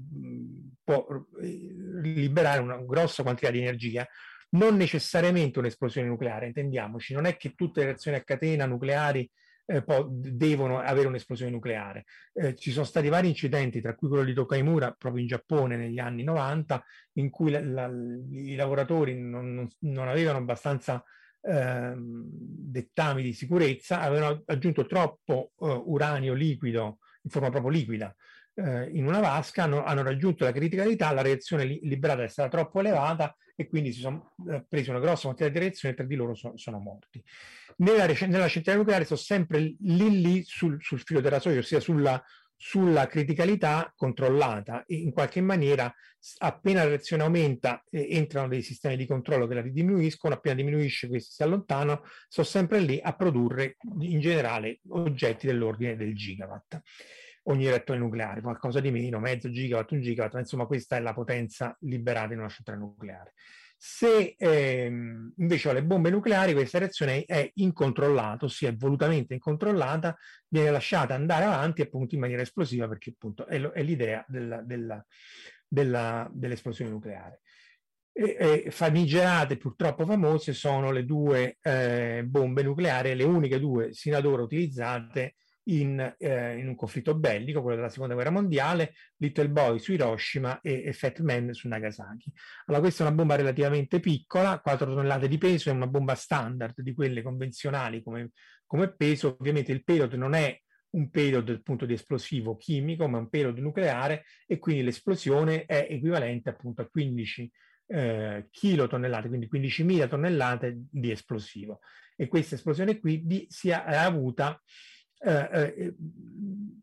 può 0.83 1.07
eh, 1.43 1.75
liberare 2.03 2.63
una 2.63 2.79
grossa 2.79 3.23
quantità 3.23 3.51
di 3.51 3.59
energia, 3.59 4.07
non 4.51 4.77
necessariamente 4.77 5.59
un'esplosione 5.59 6.09
nucleare, 6.09 6.47
intendiamoci, 6.47 7.15
non 7.15 7.27
è 7.27 7.37
che 7.37 7.55
tutte 7.55 7.81
le 7.81 7.87
reazioni 7.87 8.17
a 8.17 8.25
catena 8.25 8.67
nucleari 8.67 9.31
eh, 9.67 9.85
devono 10.09 10.81
avere 10.81 11.07
un'esplosione 11.07 11.53
nucleare. 11.53 12.05
Eh, 12.33 12.57
ci 12.57 12.73
sono 12.73 12.85
stati 12.85 13.09
vari 13.09 13.29
incidenti, 13.29 13.81
tra 13.81 13.95
cui 13.95 14.09
quello 14.09 14.25
di 14.25 14.35
Tokaimura, 14.35 14.95
proprio 14.99 15.23
in 15.23 15.29
Giappone 15.29 15.77
negli 15.77 15.99
anni 15.99 16.25
90, 16.25 16.85
in 17.15 17.31
cui 17.31 17.53
la, 17.53 17.61
la, 17.61 17.91
i 18.33 18.57
lavoratori 18.57 19.17
non, 19.17 19.55
non, 19.55 19.69
non 19.81 20.09
avevano 20.09 20.39
abbastanza 20.39 21.03
eh, 21.43 21.95
dettami 21.97 23.23
di 23.23 23.33
sicurezza, 23.33 24.01
avevano 24.01 24.43
aggiunto 24.47 24.87
troppo 24.87 25.53
eh, 25.61 25.83
uranio 25.85 26.35
liquido 26.35 26.99
in 27.23 27.31
forma 27.31 27.51
proprio 27.51 27.71
liquida 27.71 28.15
eh, 28.61 28.91
in 28.93 29.07
una 29.07 29.21
vasca, 29.21 29.65
hanno, 29.65 29.85
hanno, 29.85 30.03
raggiunto 30.03 30.45
la 30.45 30.53
criticalità, 30.53 31.13
la 31.13 31.23
reazione 31.23 31.65
li, 31.65 31.81
liberata 31.83 32.23
è 32.23 32.29
stata 32.29 32.49
troppo 32.49 32.81
elevata 32.81 33.35
e 33.57 33.69
quindi 33.69 33.93
si 33.93 34.01
sono 34.01 34.35
eh, 34.51 34.65
presi 34.69 34.91
una 34.91 35.01
grossa 35.01 35.23
quantità 35.23 35.49
di 35.49 35.59
reazioni 35.59 35.95
e 35.95 35.97
tre 35.97 36.07
di 36.07 36.15
loro 36.15 36.35
so, 36.35 36.53
sono 36.57 36.79
morti. 36.79 37.23
Nella, 37.77 38.07
nella 38.27 38.49
centrale 38.49 38.79
nucleare 38.79 39.05
sono 39.05 39.19
sempre 39.19 39.61
lì 39.61 40.21
lì 40.21 40.43
sul, 40.45 40.79
sul 40.81 41.01
filo 41.01 41.21
del 41.21 41.31
rasoio, 41.31 41.61
ossia 41.61 41.81
sulla, 41.81 42.23
sulla 42.57 43.07
criticalità 43.07 43.93
controllata 43.97 44.85
e 44.85 44.97
in 44.97 45.13
qualche 45.13 45.41
maniera 45.41 45.93
appena 46.39 46.83
la 46.83 46.91
reazione 46.91 47.23
aumenta 47.23 47.83
eh, 47.91 48.09
entrano 48.11 48.49
dei 48.49 48.61
sistemi 48.61 48.97
di 48.97 49.07
controllo 49.07 49.47
che 49.47 49.55
la 49.55 49.63
diminuiscono, 49.63 50.35
appena 50.35 50.57
diminuisce 50.57 51.09
questi 51.09 51.33
si 51.33 51.43
allontanano, 51.43 52.03
sono 52.29 52.47
sempre 52.47 52.81
lì 52.81 53.01
a 53.03 53.15
produrre 53.15 53.77
in 54.01 54.21
generale 54.21 54.81
oggetti 54.89 55.47
dell'ordine 55.47 55.97
del 55.97 56.15
gigawatt. 56.15 56.83
Ogni 57.51 57.67
reattore 57.67 57.99
nucleare, 57.99 58.41
qualcosa 58.41 58.79
di 58.79 58.93
meno, 58.93 59.19
mezzo 59.19 59.51
gigawatt, 59.51 59.91
un 59.91 60.01
gigawatt, 60.01 60.35
insomma 60.35 60.67
questa 60.67 60.97
è 60.97 61.01
la 61.01 61.13
potenza 61.13 61.77
liberata 61.81 62.33
in 62.33 62.39
una 62.39 62.49
centrale 62.49 62.79
nucleare. 62.79 63.33
Se 63.77 64.37
ehm, 64.39 65.33
invece 65.39 65.69
ho 65.69 65.73
le 65.73 65.83
bombe 65.83 66.11
nucleari, 66.11 66.53
questa 66.53 66.79
reazione 66.79 67.25
è 67.25 67.51
incontrollata, 67.55 68.45
ossia 68.45 68.69
è 68.69 68.77
volutamente 68.77 69.33
incontrollata, 69.33 70.17
viene 70.49 70.71
lasciata 70.71 71.15
andare 71.15 71.45
avanti 71.45 71.81
appunto 71.81 72.15
in 72.15 72.21
maniera 72.21 72.43
esplosiva 72.43 72.87
perché 72.87 73.11
appunto 73.11 73.47
è, 73.47 73.59
lo, 73.59 73.73
è 73.73 73.83
l'idea 73.83 74.23
della, 74.29 74.61
della, 74.61 75.05
della, 75.67 76.31
dell'esplosione 76.31 76.91
nucleare. 76.91 77.41
E, 78.13 78.37
e 78.39 78.71
famigerate, 78.71 79.57
purtroppo 79.57 80.05
famose, 80.05 80.53
sono 80.53 80.93
le 80.93 81.05
due 81.05 81.57
eh, 81.63 82.23
bombe 82.27 82.63
nucleari, 82.63 83.15
le 83.15 83.25
uniche 83.25 83.59
due 83.59 83.93
sino 83.93 84.19
ad 84.19 84.27
ora 84.27 84.43
utilizzate 84.43 85.37
in, 85.65 86.15
eh, 86.19 86.57
in, 86.57 86.69
un 86.69 86.75
conflitto 86.75 87.15
bellico, 87.15 87.61
quello 87.61 87.77
della 87.77 87.89
seconda 87.89 88.15
guerra 88.15 88.31
mondiale, 88.31 88.95
Little 89.17 89.51
Boy 89.51 89.79
su 89.79 89.93
Hiroshima 89.93 90.61
e, 90.61 90.83
e 90.87 90.93
Fat 90.93 91.21
Man 91.21 91.53
su 91.53 91.69
Nagasaki. 91.69 92.33
Allora 92.67 92.83
questa 92.83 93.05
è 93.05 93.07
una 93.07 93.17
bomba 93.17 93.37
relativamente 93.37 94.01
piccola, 94.01 94.61
4 94.61 94.87
tonnellate 94.87 95.29
di 95.29 95.39
peso, 95.39 95.71
è 95.71 95.73
una 95.73 95.87
bomba 95.87 96.15
standard 96.15 96.81
di 96.81 96.95
quelle 96.95 97.23
convenzionali 97.23 98.03
come, 98.03 98.31
come 98.67 98.93
peso, 98.95 99.37
ovviamente 99.39 99.73
il 99.73 99.85
payload 99.85 100.15
non 100.15 100.35
è 100.35 100.59
un 100.91 101.09
payload 101.09 101.49
appunto 101.51 101.87
di 101.87 101.93
esplosivo 101.93 102.57
chimico, 102.57 103.07
ma 103.07 103.19
un 103.19 103.29
payload 103.29 103.59
nucleare 103.59 104.25
e 104.47 104.59
quindi 104.59 104.83
l'esplosione 104.83 105.65
è 105.65 105.87
equivalente 105.89 106.49
appunto 106.49 106.83
a 106.83 106.89
15 106.89 107.51
eh, 107.91 108.49
quindi 108.51 109.49
15.000 109.53 110.09
tonnellate 110.09 110.85
di 110.91 111.11
esplosivo. 111.11 111.81
E 112.17 112.29
questa 112.29 112.55
esplosione 112.55 112.99
qui 113.01 113.23
di, 113.25 113.47
si 113.49 113.71
è 113.71 113.75
avuta 113.75 114.61
eh, 115.23 115.75
eh, 115.77 115.95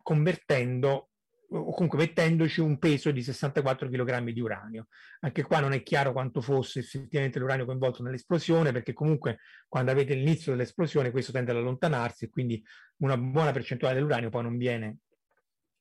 convertendo 0.02 1.10
o 1.50 1.72
comunque 1.72 1.98
mettendoci 1.98 2.60
un 2.60 2.78
peso 2.78 3.12
di 3.12 3.24
64 3.24 3.90
kg 3.90 4.30
di 4.32 4.42
uranio. 4.42 4.88
Anche 5.22 5.44
qua 5.44 5.60
non 5.60 5.72
è 5.72 5.82
chiaro 5.82 6.12
quanto 6.12 6.42
fosse 6.42 6.80
effettivamente 6.80 7.40
l'uranio 7.40 7.66
coinvolto 7.66 8.04
nell'esplosione, 8.04 8.72
perché 8.72 8.94
comunque 8.94 9.40
quando 9.68 9.92
avete 9.92 10.14
l'inizio 10.14 10.52
dell'esplosione 10.52 11.12
questo 11.12 11.32
tende 11.32 11.52
ad 11.52 11.58
allontanarsi 11.58 12.26
e 12.26 12.30
quindi 12.30 12.62
una 12.98 13.18
buona 13.18 13.52
percentuale 13.52 13.96
dell'uranio 13.96 14.30
poi 14.30 14.44
non 14.44 14.58
viene, 14.58 14.98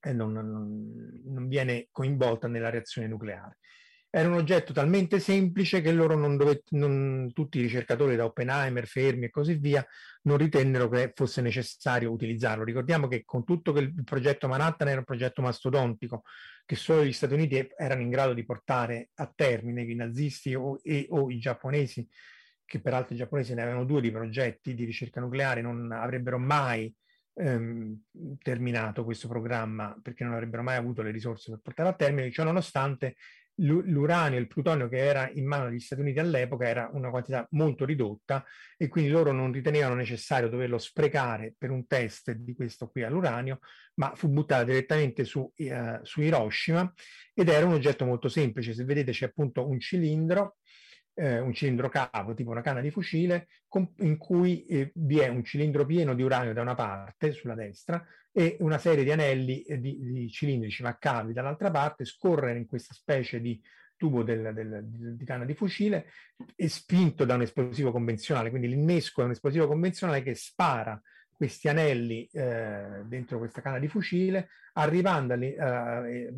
eh, 0.01 0.13
non, 0.13 0.33
non, 0.33 1.23
non 1.25 1.49
viene 1.49 1.89
coinvolta 1.91 2.47
nella 2.47 2.71
reazione 2.71 3.09
nucleare. 3.09 3.59
Era 4.18 4.28
un 4.28 4.37
oggetto 4.37 4.73
talmente 4.73 5.20
semplice 5.20 5.82
che 5.82 5.92
loro 5.92 6.16
non 6.16 6.38
dovett- 6.38 6.70
non, 6.70 7.30
tutti 7.35 7.58
i 7.58 7.61
ricercatori 7.61 8.16
da 8.16 8.25
Oppenheimer, 8.25 8.87
Fermi 8.87 9.26
e 9.26 9.30
così 9.30 9.56
via 9.56 9.87
non 10.23 10.38
ritennero 10.38 10.88
che 10.88 11.12
fosse 11.14 11.42
necessario 11.42 12.11
utilizzarlo. 12.11 12.64
Ricordiamo 12.64 13.08
che 13.08 13.26
con 13.26 13.44
tutto 13.44 13.75
che 13.75 13.80
il 13.80 14.04
progetto 14.04 14.49
Manhattan 14.49 14.88
era 14.88 15.00
un 15.00 15.04
progetto 15.04 15.42
mastodontico 15.42 16.23
che 16.64 16.76
solo 16.76 17.04
gli 17.04 17.12
Stati 17.12 17.35
Uniti 17.35 17.68
erano 17.76 18.00
in 18.00 18.08
grado 18.08 18.32
di 18.32 18.42
portare 18.46 19.11
a 19.16 19.30
termine, 19.35 19.82
i 19.82 19.94
nazisti 19.94 20.54
o, 20.54 20.78
e, 20.82 21.04
o 21.11 21.30
i 21.30 21.38
giapponesi, 21.38 22.08
che 22.64 22.80
peraltro 22.80 23.12
i 23.12 23.18
giapponesi 23.18 23.52
ne 23.52 23.61
avevano 23.61 23.85
due 23.85 24.00
di 24.00 24.11
progetti 24.11 24.75
di 24.75 24.87
ricerca 24.87 25.20
nucleare, 25.20 25.61
non 25.61 25.92
avrebbero 25.92 26.38
mai 26.38 26.90
ehm, 27.35 28.00
terminato 28.42 29.04
questo 29.04 29.28
programma 29.28 29.94
perché 30.02 30.25
non 30.25 30.32
avrebbero 30.32 30.62
mai 30.62 30.76
avuto 30.76 31.02
le 31.02 31.11
risorse 31.11 31.50
per 31.50 31.61
portarlo 31.61 31.90
a 31.90 31.94
termine, 31.94 32.32
ciò 32.32 32.44
nonostante 32.44 33.16
l'uranio 33.57 34.39
e 34.39 34.41
il 34.41 34.49
plutonio 34.49 34.89
che 34.89 34.99
era 34.99 35.31
in 35.33 35.47
mano 35.47 35.67
agli 35.67 35.81
Stati 35.81 36.03
Uniti 36.03 36.19
all'epoca 36.19 36.67
era 36.67 36.91
una 36.93 37.11
quantità 37.11 37.47
molto 37.53 37.85
ridotta 37.85 38.45
e 38.77 38.89
quindi 38.89 39.11
loro 39.11 39.33
non 39.33 39.53
ritenevano 39.53 39.95
necessario 39.95 40.49
doverlo 40.49 40.79
sprecare 40.79 41.55
per 41.57 41.71
un 41.71 41.87
test 41.87 42.33
di 42.33 42.55
questo 42.55 42.89
qui 42.89 43.03
all'uranio, 43.03 43.61
ma 43.95 44.13
fu 44.15 44.29
buttata 44.29 44.65
direttamente 44.65 45.25
su, 45.25 45.51
uh, 45.57 45.99
su 46.03 46.21
Hiroshima 46.21 46.93
ed 47.35 47.49
era 47.49 47.67
un 47.67 47.73
oggetto 47.73 48.05
molto 48.05 48.29
semplice. 48.29 48.75
Se 48.75 48.85
vedete 48.85 49.13
c'è 49.13 49.27
appunto 49.27 49.67
un 49.67 49.81
cilindro 49.81 50.57
eh, 51.16 51.40
un 51.40 51.52
cilindro 51.54 51.88
cavo, 51.88 52.35
tipo 52.35 52.50
una 52.50 52.61
canna 52.61 52.80
di 52.80 52.90
fucile, 52.90 53.49
con, 53.66 53.90
in 54.00 54.18
cui 54.18 54.64
eh, 54.66 54.92
vi 54.94 55.18
è 55.18 55.28
un 55.28 55.42
cilindro 55.42 55.87
pieno 55.87 56.14
di 56.14 56.23
uranio 56.23 56.52
da 56.52 56.61
una 56.61 56.75
parte, 56.75 57.32
sulla 57.32 57.54
destra, 57.54 58.04
e 58.30 58.58
una 58.61 58.76
serie 58.76 59.02
di 59.02 59.11
anelli 59.11 59.62
eh, 59.62 59.80
di, 59.80 59.99
di, 59.99 60.30
cilindrici 60.30 60.82
ma 60.82 60.99
cavi 60.99 61.32
dall'altra 61.32 61.70
parte, 61.70 62.04
scorrere 62.04 62.58
in 62.58 62.66
questa 62.66 62.92
specie 62.92 63.40
di 63.40 63.61
tubo 63.96 64.23
del, 64.23 64.52
del, 64.52 64.85
di, 65.16 65.25
canna 65.25 65.46
di 65.46 65.54
fucile 65.54 66.11
e 66.54 66.68
spinto 66.68 67.25
da 67.25 67.35
un 67.35 67.42
esplosivo 67.42 67.90
convenzionale. 67.92 68.50
Quindi 68.50 68.68
l'innesco 68.68 69.23
è 69.23 69.25
un 69.25 69.30
esplosivo 69.30 69.66
convenzionale 69.66 70.23
che 70.23 70.35
spara 70.35 71.00
questi 71.37 71.69
anelli 71.69 72.26
eh, 72.33 73.02
dentro 73.05 73.38
questa 73.38 73.61
canna 73.61 73.78
di 73.78 73.88
fucile, 73.88 74.49
arrivando, 74.73 75.35
eh, 75.35 75.55
eh, 75.55 76.33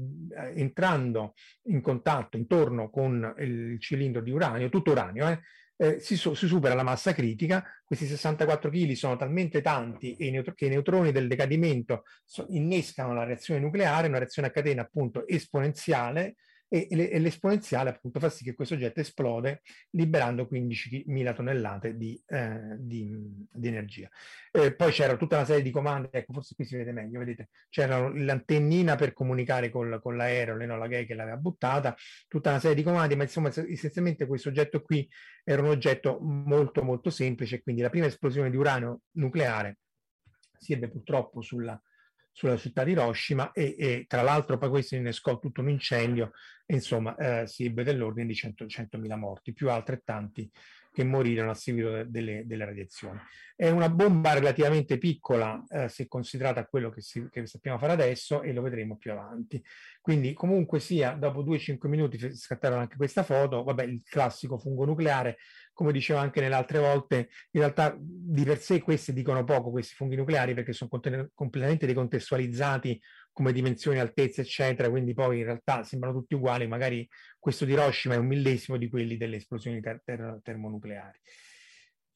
entrando 0.54 1.34
in 1.64 1.80
contatto 1.80 2.36
intorno 2.36 2.90
con 2.90 3.34
il 3.38 3.80
cilindro 3.80 4.20
di 4.20 4.32
uranio, 4.32 4.68
tutto 4.68 4.90
uranio, 4.90 5.28
eh, 5.28 5.40
eh, 5.80 6.00
si, 6.00 6.16
so, 6.16 6.34
si, 6.34 6.48
supera 6.48 6.74
la 6.74 6.82
massa 6.82 7.14
critica, 7.14 7.64
questi 7.84 8.06
64 8.06 8.68
kg 8.68 8.92
sono 8.92 9.16
talmente 9.16 9.62
tanti 9.62 10.16
che 10.16 10.24
i 10.24 10.68
neutroni 10.68 11.12
del 11.12 11.28
decadimento 11.28 12.02
so- 12.24 12.46
innescano 12.48 13.14
la 13.14 13.22
reazione 13.22 13.60
nucleare, 13.60 14.08
una 14.08 14.18
reazione 14.18 14.48
a 14.48 14.50
catena 14.50 14.82
appunto 14.82 15.26
esponenziale, 15.26 16.34
e, 16.68 16.86
e 16.90 17.18
l'esponenziale 17.18 17.90
appunto 17.90 18.20
fa 18.20 18.28
sì 18.28 18.44
che 18.44 18.54
questo 18.54 18.74
oggetto 18.74 19.00
esplode 19.00 19.62
liberando 19.90 20.46
15.000 20.50 21.34
tonnellate 21.34 21.96
di, 21.96 22.20
eh, 22.26 22.76
di, 22.78 23.10
di 23.50 23.68
energia. 23.68 24.08
Eh, 24.52 24.74
poi 24.74 24.92
c'era 24.92 25.16
tutta 25.16 25.36
una 25.36 25.46
serie 25.46 25.62
di 25.62 25.70
comandi, 25.70 26.08
ecco 26.10 26.34
forse 26.34 26.54
qui 26.54 26.64
si 26.64 26.76
vede 26.76 26.92
meglio, 26.92 27.18
vedete, 27.18 27.48
c'era 27.70 28.08
l'antennina 28.08 28.96
per 28.96 29.12
comunicare 29.14 29.70
col, 29.70 29.98
con 30.02 30.16
l'aereo, 30.16 30.56
l'Enola 30.56 30.86
Gay 30.86 31.06
che 31.06 31.14
l'aveva 31.14 31.36
buttata, 31.36 31.96
tutta 32.28 32.50
una 32.50 32.60
serie 32.60 32.76
di 32.76 32.82
comandi, 32.82 33.16
ma 33.16 33.22
insomma 33.22 33.48
essenzialmente 33.48 34.26
questo 34.26 34.50
oggetto 34.50 34.82
qui 34.82 35.08
era 35.44 35.62
un 35.62 35.68
oggetto 35.68 36.18
molto 36.20 36.82
molto 36.82 37.10
semplice, 37.10 37.62
quindi 37.62 37.80
la 37.80 37.90
prima 37.90 38.06
esplosione 38.06 38.50
di 38.50 38.56
uranio 38.56 39.00
nucleare 39.12 39.78
si 40.58 40.72
ebbe 40.72 40.90
purtroppo 40.90 41.40
sulla, 41.40 41.80
sulla 42.38 42.56
città 42.56 42.84
di 42.84 42.92
Hiroshima 42.92 43.50
e, 43.50 43.74
e, 43.76 44.04
tra 44.06 44.22
l'altro 44.22 44.58
poi 44.58 44.68
questo 44.68 44.94
innescò 44.94 45.40
tutto 45.40 45.60
un 45.60 45.70
incendio 45.70 46.30
insomma 46.66 47.16
eh, 47.16 47.48
si 47.48 47.64
ebbe 47.64 47.82
dell'ordine 47.82 48.28
di 48.28 48.34
100, 48.36 48.66
100.000 48.66 49.16
morti, 49.16 49.52
più 49.52 49.68
altrettanti 49.68 50.48
che 50.98 51.04
morirono 51.04 51.52
a 51.52 51.54
seguito 51.54 52.02
delle, 52.08 52.42
delle 52.44 52.64
radiazioni. 52.64 53.20
È 53.54 53.70
una 53.70 53.88
bomba 53.88 54.32
relativamente 54.32 54.98
piccola 54.98 55.62
eh, 55.68 55.88
se 55.88 56.08
considerata 56.08 56.66
quello 56.66 56.90
che, 56.90 57.02
si, 57.02 57.28
che, 57.30 57.46
sappiamo 57.46 57.78
fare 57.78 57.92
adesso 57.92 58.42
e 58.42 58.52
lo 58.52 58.62
vedremo 58.62 58.96
più 58.96 59.12
avanti. 59.12 59.64
Quindi 60.00 60.32
comunque 60.32 60.80
sia, 60.80 61.12
dopo 61.12 61.44
2-5 61.44 61.86
minuti 61.86 62.18
scattarono 62.34 62.80
anche 62.80 62.96
questa 62.96 63.22
foto, 63.22 63.62
vabbè 63.62 63.84
il 63.84 64.02
classico 64.02 64.58
fungo 64.58 64.84
nucleare, 64.84 65.36
come 65.72 65.92
dicevo 65.92 66.18
anche 66.18 66.40
nelle 66.40 66.56
altre 66.56 66.80
volte, 66.80 67.28
in 67.52 67.60
realtà 67.60 67.96
di 67.96 68.42
per 68.42 68.58
sé 68.58 68.80
questi 68.80 69.12
dicono 69.12 69.44
poco, 69.44 69.70
questi 69.70 69.94
funghi 69.94 70.16
nucleari, 70.16 70.54
perché 70.54 70.72
sono 70.72 70.90
completamente 71.32 71.86
decontestualizzati 71.86 73.00
come 73.38 73.52
dimensioni, 73.52 74.00
altezze, 74.00 74.40
eccetera, 74.40 74.90
quindi 74.90 75.14
poi 75.14 75.38
in 75.38 75.44
realtà 75.44 75.84
sembrano 75.84 76.18
tutti 76.18 76.34
uguali, 76.34 76.66
magari 76.66 77.08
questo 77.38 77.64
di 77.64 77.70
Hiroshima 77.70 78.14
è 78.14 78.18
un 78.18 78.26
millesimo 78.26 78.76
di 78.76 78.88
quelli 78.88 79.16
delle 79.16 79.36
esplosioni 79.36 79.80
ter- 79.80 80.02
ter- 80.04 80.40
termonucleari. 80.42 81.20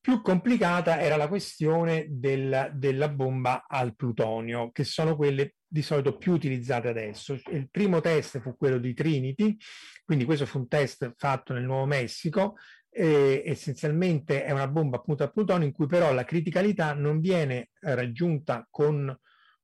Più 0.01 0.21
complicata 0.21 1.01
era 1.01 1.15
la 1.15 1.29
questione 1.29 2.07
del, 2.09 2.73
della 2.75 3.09
bomba 3.09 3.67
al 3.69 3.95
plutonio, 3.95 4.73
che 4.73 4.83
sono 4.83 5.15
quelle 5.15 5.55
di 5.65 5.83
solito 5.83 6.17
più 6.17 6.33
utilizzate 6.33 6.89
adesso. 6.89 7.41
Il 7.53 7.71
primo 7.71 8.01
test 8.01 8.41
fu 8.41 8.57
quello 8.57 8.79
di 8.79 8.93
Trinity, 8.93 9.57
quindi 10.05 10.25
questo 10.25 10.45
fu 10.45 10.59
un 10.59 10.67
test 10.67 11.15
fatto 11.17 11.53
nel 11.53 11.63
Nuovo 11.63 11.87
Messico, 11.87 12.57
e 12.91 13.45
essenzialmente 13.47 14.43
è 14.43 14.51
una 14.51 14.67
bomba 14.67 14.97
appunto 14.97 15.23
al 15.23 15.33
plutonio 15.33 15.69
in 15.69 15.73
cui 15.73 15.87
però 15.87 16.13
la 16.13 16.25
criticalità 16.25 16.95
non 16.95 17.21
viene 17.21 17.71
raggiunta 17.79 18.67
con 18.69 19.17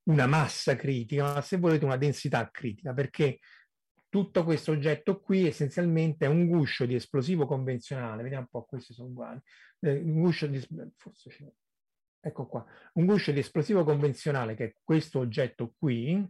una 0.09 0.27
massa 0.27 0.75
critica, 0.77 1.35
ma 1.35 1.41
se 1.41 1.59
volete 1.59 1.85
una 1.85 1.97
densità 1.97 2.51
critica, 2.51 2.93
perché 2.93 3.39
tutto 4.09 4.43
questo 4.45 4.73
oggetto 4.73 5.21
qui 5.21 5.47
essenzialmente 5.47 6.25
è 6.25 6.29
un 6.29 6.47
guscio 6.47 6.87
di 6.87 6.95
esplosivo 6.95 7.47
convenzionale, 7.47 8.23
vediamo 8.23 8.45
un 8.45 8.49
po', 8.49 8.65
questi 8.65 8.95
sono 8.95 9.09
uguali, 9.09 9.41
eh, 9.81 9.99
un 9.99 10.21
guscio 10.21 10.47
di, 10.47 10.67
forse 10.97 11.31
c'è, 11.31 11.45
ecco 12.21 12.47
qua, 12.47 12.65
un 12.95 13.05
guscio 13.05 13.33
di 13.33 13.41
esplosivo 13.41 13.85
convenzionale 13.85 14.55
che 14.55 14.65
è 14.65 14.75
questo 14.83 15.19
oggetto 15.19 15.75
qui, 15.79 16.27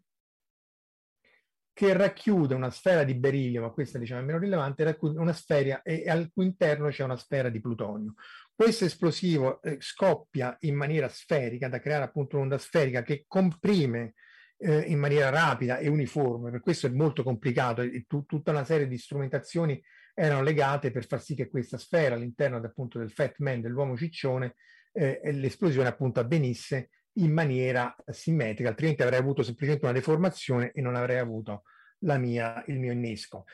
che 1.72 1.92
racchiude 1.92 2.56
una 2.56 2.70
sfera 2.70 3.04
di 3.04 3.14
berilio, 3.14 3.62
ma 3.62 3.70
questa 3.70 4.00
diciamo 4.00 4.20
è 4.20 4.24
meno 4.24 4.38
rilevante, 4.38 4.98
una 5.00 5.32
sfera 5.32 5.82
e 5.82 6.10
al 6.10 6.28
cui 6.32 6.44
interno 6.44 6.88
c'è 6.88 7.04
una 7.04 7.16
sfera 7.16 7.48
di 7.48 7.60
plutonio. 7.60 8.14
Questo 8.58 8.86
esplosivo 8.86 9.62
eh, 9.62 9.76
scoppia 9.78 10.56
in 10.62 10.74
maniera 10.74 11.08
sferica, 11.08 11.68
da 11.68 11.78
creare 11.78 12.02
appunto 12.02 12.34
un'onda 12.34 12.58
sferica 12.58 13.02
che 13.02 13.24
comprime 13.28 14.14
eh, 14.56 14.80
in 14.80 14.98
maniera 14.98 15.28
rapida 15.28 15.78
e 15.78 15.86
uniforme, 15.86 16.50
per 16.50 16.60
questo 16.60 16.88
è 16.88 16.90
molto 16.90 17.22
complicato 17.22 17.82
e 17.82 18.04
tu, 18.08 18.24
tutta 18.24 18.50
una 18.50 18.64
serie 18.64 18.88
di 18.88 18.98
strumentazioni 18.98 19.80
erano 20.12 20.42
legate 20.42 20.90
per 20.90 21.06
far 21.06 21.22
sì 21.22 21.36
che 21.36 21.48
questa 21.48 21.78
sfera 21.78 22.16
all'interno 22.16 22.56
appunto 22.56 22.98
del 22.98 23.12
Fat 23.12 23.36
Man, 23.38 23.60
dell'uomo 23.60 23.96
ciccione, 23.96 24.56
eh, 24.90 25.20
l'esplosione 25.30 25.86
appunto 25.86 26.18
avvenisse 26.18 26.90
in 27.12 27.32
maniera 27.32 27.94
simmetrica, 28.08 28.70
altrimenti 28.70 29.02
avrei 29.02 29.20
avuto 29.20 29.44
semplicemente 29.44 29.86
una 29.86 29.94
deformazione 29.94 30.72
e 30.72 30.80
non 30.80 30.96
avrei 30.96 31.18
avuto 31.18 31.62
mia, 32.00 32.64
il 32.66 32.80
mio 32.80 32.90
innesco. 32.90 33.44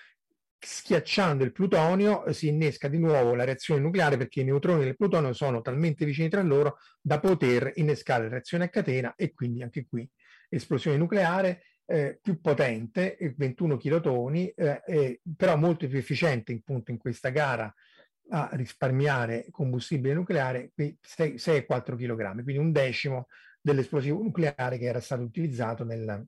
Schiacciando 0.66 1.44
il 1.44 1.52
plutonio 1.52 2.32
si 2.32 2.48
innesca 2.48 2.88
di 2.88 2.98
nuovo 2.98 3.34
la 3.34 3.44
reazione 3.44 3.82
nucleare 3.82 4.16
perché 4.16 4.40
i 4.40 4.44
neutroni 4.44 4.82
del 4.82 4.96
plutonio 4.96 5.34
sono 5.34 5.60
talmente 5.60 6.06
vicini 6.06 6.30
tra 6.30 6.40
loro 6.40 6.78
da 7.02 7.20
poter 7.20 7.72
innescare 7.74 8.24
la 8.24 8.30
reazione 8.30 8.64
a 8.64 8.68
catena 8.70 9.14
e 9.14 9.34
quindi 9.34 9.62
anche 9.62 9.84
qui 9.86 10.08
esplosione 10.48 10.96
nucleare 10.96 11.64
eh, 11.84 12.18
più 12.22 12.40
potente, 12.40 13.18
21 13.36 13.76
kilotoni, 13.76 14.48
eh, 14.56 15.20
però 15.36 15.56
molto 15.58 15.86
più 15.86 15.98
efficiente 15.98 16.54
appunto 16.54 16.90
in 16.90 16.96
questa 16.96 17.28
gara 17.28 17.72
a 18.30 18.48
risparmiare 18.52 19.48
combustibile 19.50 20.14
nucleare 20.14 20.72
6,4 20.74 21.94
kg, 21.94 22.42
quindi 22.42 22.56
un 22.56 22.72
decimo 22.72 23.26
dell'esplosivo 23.60 24.22
nucleare 24.22 24.78
che 24.78 24.86
era 24.86 25.00
stato 25.00 25.22
utilizzato 25.22 25.84
nel, 25.84 26.26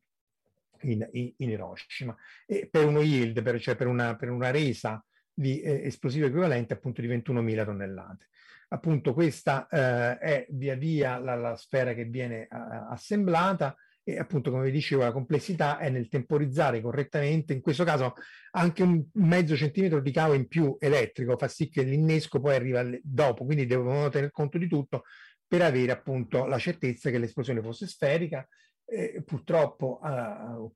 in, 0.83 1.09
in, 1.13 1.51
Hiroshima. 1.51 2.15
E 2.47 2.69
per 2.71 2.85
uno 2.85 3.01
yield, 3.01 3.43
per, 3.43 3.61
cioè 3.61 3.77
per 3.77 3.87
una, 3.87 4.17
per 4.17 4.31
una 4.31 4.51
resa 4.51 5.05
di 5.33 5.61
eh, 5.61 5.87
esplosivo 5.87 6.27
equivalente 6.27 6.75
appunto 6.75 7.01
di 7.01 7.09
21.000 7.09 7.65
tonnellate. 7.65 8.29
Appunto 8.69 9.15
questa 9.15 9.69
eh, 9.69 10.19
è 10.19 10.47
via 10.51 10.75
via 10.75 11.19
la, 11.19 11.37
la, 11.37 11.57
sfera 11.57 11.95
che 11.95 12.05
viene 12.05 12.47
a, 12.51 12.89
assemblata 12.89 13.77
e 14.09 14.19
appunto 14.19 14.51
come 14.53 14.67
vi 14.67 14.71
dicevo 14.71 15.03
la 15.03 15.13
complessità 15.13 15.79
è 15.79 15.89
nel 15.91 16.09
temporizzare 16.09 16.81
correttamente, 16.81 17.53
in 17.53 17.61
questo 17.61 17.83
caso 17.83 18.15
anche 18.53 18.83
un 18.83 19.05
mezzo 19.15 19.57
centimetro 19.57 20.01
di 20.01 20.13
cavo 20.13 20.35
in 20.35 20.47
più 20.47 20.77
elettrico 20.79 21.37
fa 21.37 21.49
sì 21.49 21.69
che 21.69 21.83
l'innesco 21.83 22.41
poi 22.41 22.55
arriva 22.55 22.85
dopo, 23.03 23.45
quindi 23.45 23.67
devono 23.67 24.09
tenere 24.09 24.31
conto 24.31 24.59
di 24.59 24.69
tutto 24.69 25.03
per 25.47 25.63
avere 25.63 25.93
appunto 25.93 26.45
la 26.45 26.59
certezza 26.59 27.11
che 27.11 27.19
l'esplosione 27.19 27.63
fosse 27.63 27.87
sferica. 27.87 28.47
Eh, 28.89 29.21
purtroppo 29.27 30.01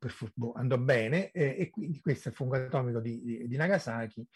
furbo, 0.08 0.52
andò 0.54 0.76
bene 0.78 1.30
eh, 1.30 1.54
e 1.56 1.70
quindi 1.70 2.00
questo 2.00 2.26
è 2.26 2.30
il 2.32 2.36
fungo 2.36 2.56
atomico 2.56 2.98
di, 2.98 3.22
di, 3.22 3.46
di, 3.46 3.56
Nagasaki 3.56 4.26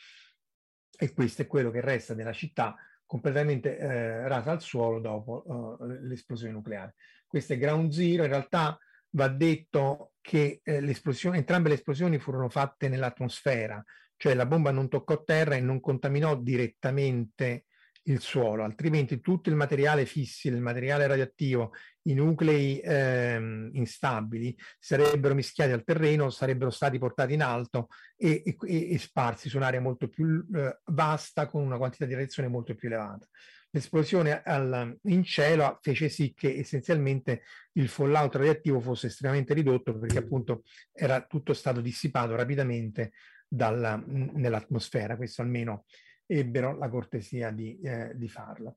e 0.96 1.12
questo 1.12 1.42
è 1.42 1.48
quello 1.48 1.72
che 1.72 1.80
resta 1.80 2.14
della 2.14 2.32
città 2.32 2.76
completamente 3.04 3.76
eh, 3.76 4.28
rasa 4.28 4.52
al 4.52 4.60
suolo 4.60 5.00
dopo 5.00 5.42
uh, 5.44 5.84
l'esplosione 6.02 6.52
nucleare. 6.52 6.94
Questo 7.26 7.54
è 7.54 7.58
ground 7.58 7.90
zero, 7.90 8.22
in 8.22 8.28
realtà 8.28 8.78
va 9.10 9.28
detto 9.28 10.12
che 10.20 10.60
eh, 10.62 10.96
entrambe 11.32 11.68
le 11.68 11.74
esplosioni 11.74 12.18
furono 12.18 12.48
fatte 12.48 12.88
nell'atmosfera, 12.88 13.82
cioè 14.16 14.34
la 14.34 14.46
bomba 14.46 14.70
non 14.70 14.88
toccò 14.88 15.22
terra 15.24 15.56
e 15.56 15.60
non 15.60 15.80
contaminò 15.80 16.36
direttamente 16.36 17.66
il 18.04 18.20
suolo, 18.20 18.64
altrimenti 18.64 19.20
tutto 19.20 19.48
il 19.48 19.56
materiale 19.56 20.04
fissile, 20.04 20.56
il 20.56 20.62
materiale 20.62 21.06
radioattivo, 21.06 21.72
i 22.02 22.14
nuclei 22.14 22.80
ehm, 22.80 23.70
instabili 23.72 24.56
sarebbero 24.78 25.34
mischiati 25.34 25.72
al 25.72 25.84
terreno, 25.84 26.28
sarebbero 26.30 26.70
stati 26.70 26.98
portati 26.98 27.32
in 27.32 27.42
alto 27.42 27.88
e, 28.16 28.42
e, 28.44 28.92
e 28.92 28.98
sparsi 28.98 29.48
su 29.48 29.56
un'area 29.56 29.80
molto 29.80 30.08
più 30.08 30.44
eh, 30.54 30.80
vasta 30.86 31.46
con 31.46 31.62
una 31.62 31.78
quantità 31.78 32.04
di 32.04 32.12
radiazione 32.12 32.48
molto 32.48 32.74
più 32.74 32.88
elevata. 32.88 33.26
L'esplosione 33.70 34.42
al, 34.42 34.96
in 35.04 35.24
cielo 35.24 35.78
fece 35.82 36.08
sì 36.08 36.32
che 36.32 36.58
essenzialmente 36.58 37.42
il 37.72 37.88
fallout 37.88 38.36
radioattivo 38.36 38.80
fosse 38.80 39.08
estremamente 39.08 39.52
ridotto 39.52 39.98
perché 39.98 40.18
appunto 40.18 40.62
era 40.92 41.22
tutto 41.22 41.54
stato 41.54 41.80
dissipato 41.80 42.36
rapidamente 42.36 43.12
nell'atmosfera, 43.48 45.16
questo 45.16 45.42
almeno 45.42 45.86
ebbero 46.26 46.76
la 46.76 46.88
cortesia 46.88 47.50
di, 47.50 47.78
eh, 47.80 48.12
di, 48.14 48.28
farlo. 48.28 48.74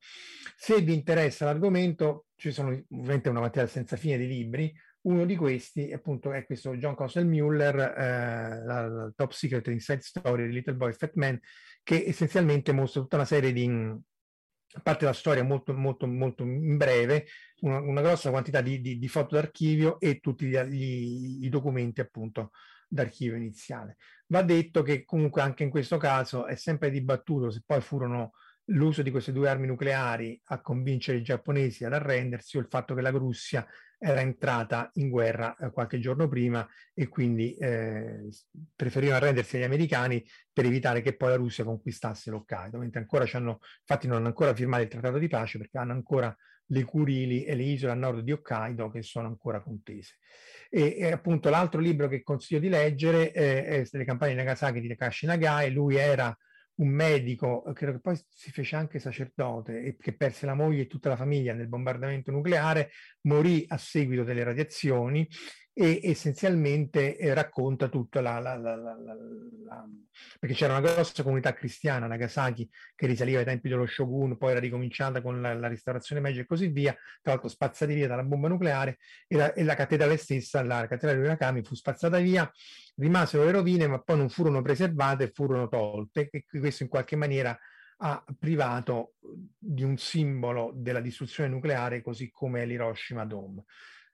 Se 0.55 0.81
vi 0.81 0.93
interessa 0.93 1.45
l'argomento, 1.45 2.27
ci 2.35 2.51
sono 2.51 2.69
ovviamente 2.89 3.29
una 3.29 3.39
quantità 3.39 3.67
senza 3.67 3.95
fine 3.95 4.17
di 4.17 4.27
libri. 4.27 4.73
Uno 5.01 5.25
di 5.25 5.35
questi 5.35 5.93
appunto 5.93 6.33
è 6.33 6.45
questo 6.45 6.75
John 6.75 6.95
Cosell 6.95 7.27
Mueller, 7.27 7.75
eh, 7.79 8.65
la, 8.65 8.87
la, 8.87 9.13
Top 9.15 9.31
Secret 9.31 9.67
Inside 9.67 10.01
Story 10.01 10.47
di 10.47 10.53
Little 10.53 10.75
Boy 10.75 10.91
Fat 10.91 11.13
Man, 11.15 11.39
che 11.81 12.03
essenzialmente 12.05 12.73
mostra 12.73 13.01
tutta 13.01 13.15
una 13.15 13.25
serie 13.25 13.53
di, 13.53 13.65
a 13.67 14.81
parte 14.81 15.05
la 15.05 15.13
storia 15.13 15.43
molto, 15.43 15.73
molto, 15.73 16.07
molto 16.07 16.43
in 16.43 16.75
breve, 16.75 17.27
una, 17.61 17.79
una 17.79 18.01
grossa 18.01 18.29
quantità 18.29 18.61
di, 18.61 18.81
di, 18.81 18.99
di 18.99 19.07
foto 19.07 19.35
d'archivio 19.35 19.99
e 19.99 20.19
tutti 20.19 20.45
gli, 20.45 20.57
gli, 20.57 21.45
i 21.45 21.49
documenti 21.49 22.01
appunto 22.01 22.51
d'archivio 22.87 23.35
iniziale. 23.35 23.97
Va 24.29 24.41
detto 24.41 24.81
che 24.81 25.05
comunque 25.05 25.41
anche 25.41 25.63
in 25.63 25.69
questo 25.69 25.97
caso 25.97 26.45
è 26.45 26.55
sempre 26.55 26.89
dibattuto 26.89 27.49
se 27.49 27.63
poi 27.65 27.79
furono 27.81 28.33
l'uso 28.71 29.01
di 29.01 29.11
queste 29.11 29.31
due 29.31 29.47
armi 29.47 29.67
nucleari 29.67 30.39
a 30.45 30.61
convincere 30.61 31.19
i 31.19 31.23
giapponesi 31.23 31.85
ad 31.85 31.93
arrendersi 31.93 32.57
o 32.57 32.59
il 32.59 32.67
fatto 32.69 32.93
che 32.93 33.01
la 33.01 33.09
Russia 33.09 33.65
era 33.99 34.21
entrata 34.21 34.89
in 34.95 35.09
guerra 35.09 35.55
eh, 35.55 35.71
qualche 35.71 35.99
giorno 35.99 36.27
prima 36.27 36.67
e 36.93 37.07
quindi 37.07 37.55
eh, 37.55 38.27
preferivano 38.75 39.17
arrendersi 39.17 39.57
agli 39.57 39.63
americani 39.63 40.23
per 40.51 40.65
evitare 40.65 41.01
che 41.01 41.15
poi 41.15 41.29
la 41.29 41.35
Russia 41.35 41.63
conquistasse 41.63 42.29
l'Hokkaido, 42.29 42.77
mentre 42.77 42.99
ancora 42.99 43.25
hanno, 43.33 43.59
infatti 43.79 44.07
non 44.07 44.17
hanno 44.17 44.27
ancora 44.27 44.53
firmato 44.53 44.83
il 44.83 44.89
trattato 44.89 45.17
di 45.17 45.27
pace 45.27 45.57
perché 45.57 45.77
hanno 45.77 45.93
ancora 45.93 46.35
le 46.71 46.83
Curili 46.83 47.45
e 47.45 47.55
le 47.55 47.63
isole 47.63 47.93
a 47.93 47.95
nord 47.95 48.21
di 48.21 48.31
Hokkaido 48.31 48.89
che 48.89 49.01
sono 49.01 49.27
ancora 49.27 49.61
contese. 49.61 50.17
E, 50.69 50.95
e 50.97 51.11
appunto 51.11 51.49
l'altro 51.49 51.79
libro 51.79 52.07
che 52.07 52.23
consiglio 52.23 52.59
di 52.59 52.69
leggere 52.69 53.31
eh, 53.31 53.65
è 53.65 53.87
Le 53.89 54.05
campagne 54.05 54.33
di 54.33 54.37
Nagasaki 54.37 54.81
di 54.81 54.87
Takashi 54.89 55.25
Nagai, 55.25 55.71
lui 55.71 55.95
era 55.95 56.35
un 56.77 56.89
medico, 56.89 57.63
credo 57.73 57.93
che 57.93 57.99
poi 57.99 58.19
si 58.29 58.51
fece 58.51 58.75
anche 58.75 58.99
sacerdote 58.99 59.81
e 59.81 59.95
che 59.97 60.15
perse 60.15 60.45
la 60.45 60.53
moglie 60.53 60.83
e 60.83 60.87
tutta 60.87 61.09
la 61.09 61.15
famiglia 61.15 61.53
nel 61.53 61.67
bombardamento 61.67 62.31
nucleare, 62.31 62.91
morì 63.21 63.65
a 63.67 63.77
seguito 63.77 64.23
delle 64.23 64.43
radiazioni 64.43 65.27
e 65.79 65.99
essenzialmente 66.01 67.15
eh, 67.17 67.35
racconta 67.35 67.87
tutto 67.87 68.19
la, 68.19 68.39
la, 68.39 68.55
la, 68.55 68.75
la, 68.75 68.97
perché 70.39 70.55
c'era 70.55 70.75
una 70.75 70.91
grossa 70.91 71.21
comunità 71.21 71.53
cristiana 71.53 72.07
Nagasaki 72.07 72.67
che 72.95 73.05
risaliva 73.05 73.37
ai 73.37 73.45
tempi 73.45 73.69
dello 73.69 73.85
shogun, 73.85 74.37
poi 74.37 74.51
era 74.51 74.59
ricominciata 74.59 75.21
con 75.21 75.39
la, 75.39 75.67
restaurazione 75.67 76.19
Meiji 76.19 76.39
e 76.39 76.45
così 76.47 76.69
via, 76.69 76.93
tra 77.21 77.33
l'altro 77.33 77.47
spazzati 77.47 77.93
via 77.93 78.07
dalla 78.07 78.23
bomba 78.23 78.47
nucleare 78.47 78.97
e, 79.27 79.53
e 79.55 79.63
la, 79.63 79.75
cattedrale 79.75 80.17
stessa, 80.17 80.63
la 80.63 80.87
cattedrale 80.87 81.19
di 81.19 81.25
Urakami 81.25 81.63
fu 81.63 81.75
spazzata 81.75 82.17
via, 82.17 82.51
rimasero 82.95 83.43
le 83.43 83.51
rovine 83.51 83.85
ma 83.85 83.99
poi 84.01 84.17
non 84.17 84.29
furono 84.29 84.63
preservate 84.63 85.25
e 85.25 85.31
furono 85.31 85.67
tolte 85.67 86.29
e 86.31 86.43
questo 86.49 86.81
in 86.81 86.89
qualche 86.89 87.15
maniera 87.15 87.55
ha 87.99 88.23
privato 88.37 89.13
di 89.59 89.83
un 89.83 89.95
simbolo 89.97 90.71
della 90.73 91.01
distruzione 91.01 91.49
nucleare 91.49 92.01
così 92.01 92.31
come 92.31 92.65
l'Hiroshima 92.65 93.25
Dome. 93.25 93.65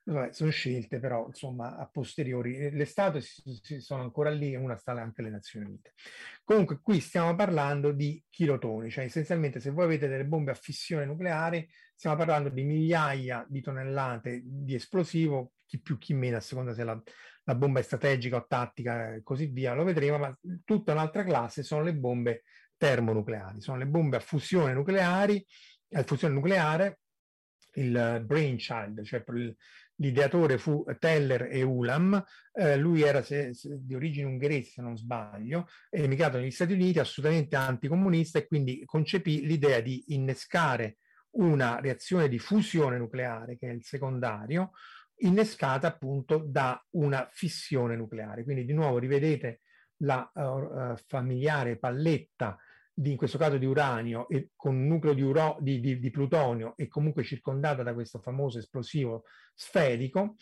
Vabbè, 0.06 0.32
sono 0.32 0.50
scelte 0.50 1.00
però 1.00 1.26
insomma 1.26 1.76
a 1.76 1.86
posteriori. 1.86 2.70
Le 2.70 2.84
statue 2.84 3.22
sono 3.22 4.02
ancora 4.02 4.30
lì 4.30 4.52
e 4.52 4.56
una 4.56 4.76
sta 4.76 4.92
anche 4.92 5.22
alle 5.22 5.30
Nazioni 5.30 5.66
Unite. 5.66 5.94
Comunque 6.44 6.80
qui 6.82 7.00
stiamo 7.00 7.34
parlando 7.34 7.90
di 7.90 8.22
chilotoni, 8.28 8.90
cioè 8.90 9.04
essenzialmente 9.04 9.60
se 9.60 9.70
voi 9.70 9.84
avete 9.84 10.06
delle 10.06 10.26
bombe 10.26 10.50
a 10.50 10.54
fissione 10.54 11.06
nucleare 11.06 11.68
stiamo 11.94 12.16
parlando 12.16 12.48
di 12.48 12.64
migliaia 12.64 13.46
di 13.48 13.60
tonnellate 13.60 14.42
di 14.44 14.74
esplosivo, 14.74 15.52
chi 15.64 15.80
più 15.80 15.96
chi 15.96 16.12
meno 16.12 16.36
a 16.36 16.40
seconda 16.40 16.74
se 16.74 16.84
la, 16.84 17.00
la 17.44 17.54
bomba 17.54 17.80
è 17.80 17.82
strategica 17.82 18.36
o 18.36 18.46
tattica 18.46 19.14
e 19.14 19.22
così 19.22 19.46
via, 19.46 19.74
lo 19.74 19.84
vedremo, 19.84 20.18
ma 20.18 20.38
tutta 20.64 20.92
un'altra 20.92 21.24
classe 21.24 21.62
sono 21.62 21.82
le 21.82 21.94
bombe 21.94 22.42
termonucleari, 22.76 23.60
sono 23.60 23.78
le 23.78 23.86
bombe 23.86 24.16
a 24.16 24.20
fusione 24.20 24.74
nucleari, 24.74 25.44
a 25.92 26.02
fusione 26.02 26.34
nucleare 26.34 26.98
il 27.76 28.22
brainchild, 28.24 29.02
cioè 29.02 29.22
l'ideatore 29.96 30.58
fu 30.58 30.84
Teller 30.98 31.48
e 31.50 31.62
Ulam, 31.62 32.22
eh, 32.52 32.76
lui 32.76 33.02
era 33.02 33.22
se, 33.22 33.54
se, 33.54 33.78
di 33.80 33.94
origine 33.94 34.26
ungherese 34.26 34.70
se 34.70 34.82
non 34.82 34.96
sbaglio, 34.96 35.68
emigrato 35.90 36.38
negli 36.38 36.50
Stati 36.50 36.72
Uniti 36.72 36.98
assolutamente 36.98 37.56
anticomunista 37.56 38.38
e 38.38 38.46
quindi 38.46 38.82
concepì 38.84 39.46
l'idea 39.46 39.80
di 39.80 40.04
innescare 40.08 40.98
una 41.36 41.80
reazione 41.80 42.28
di 42.28 42.38
fusione 42.38 42.98
nucleare, 42.98 43.56
che 43.56 43.68
è 43.68 43.72
il 43.72 43.84
secondario, 43.84 44.72
innescata 45.18 45.88
appunto 45.88 46.38
da 46.38 46.82
una 46.90 47.28
fissione 47.32 47.96
nucleare. 47.96 48.44
Quindi 48.44 48.64
di 48.64 48.72
nuovo 48.72 48.98
rivedete 48.98 49.60
la 49.98 50.28
uh, 50.34 50.96
familiare 51.06 51.78
palletta 51.78 52.58
di, 52.94 53.10
in 53.10 53.16
questo 53.16 53.38
caso 53.38 53.58
di 53.58 53.66
uranio, 53.66 54.28
e 54.28 54.50
con 54.54 54.76
un 54.76 54.86
nucleo 54.86 55.14
di, 55.14 55.22
uro, 55.22 55.56
di, 55.60 55.80
di, 55.80 55.98
di 55.98 56.10
plutonio 56.10 56.74
e 56.76 56.86
comunque 56.86 57.24
circondata 57.24 57.82
da 57.82 57.92
questo 57.92 58.20
famoso 58.20 58.58
esplosivo 58.58 59.24
sferico, 59.52 60.36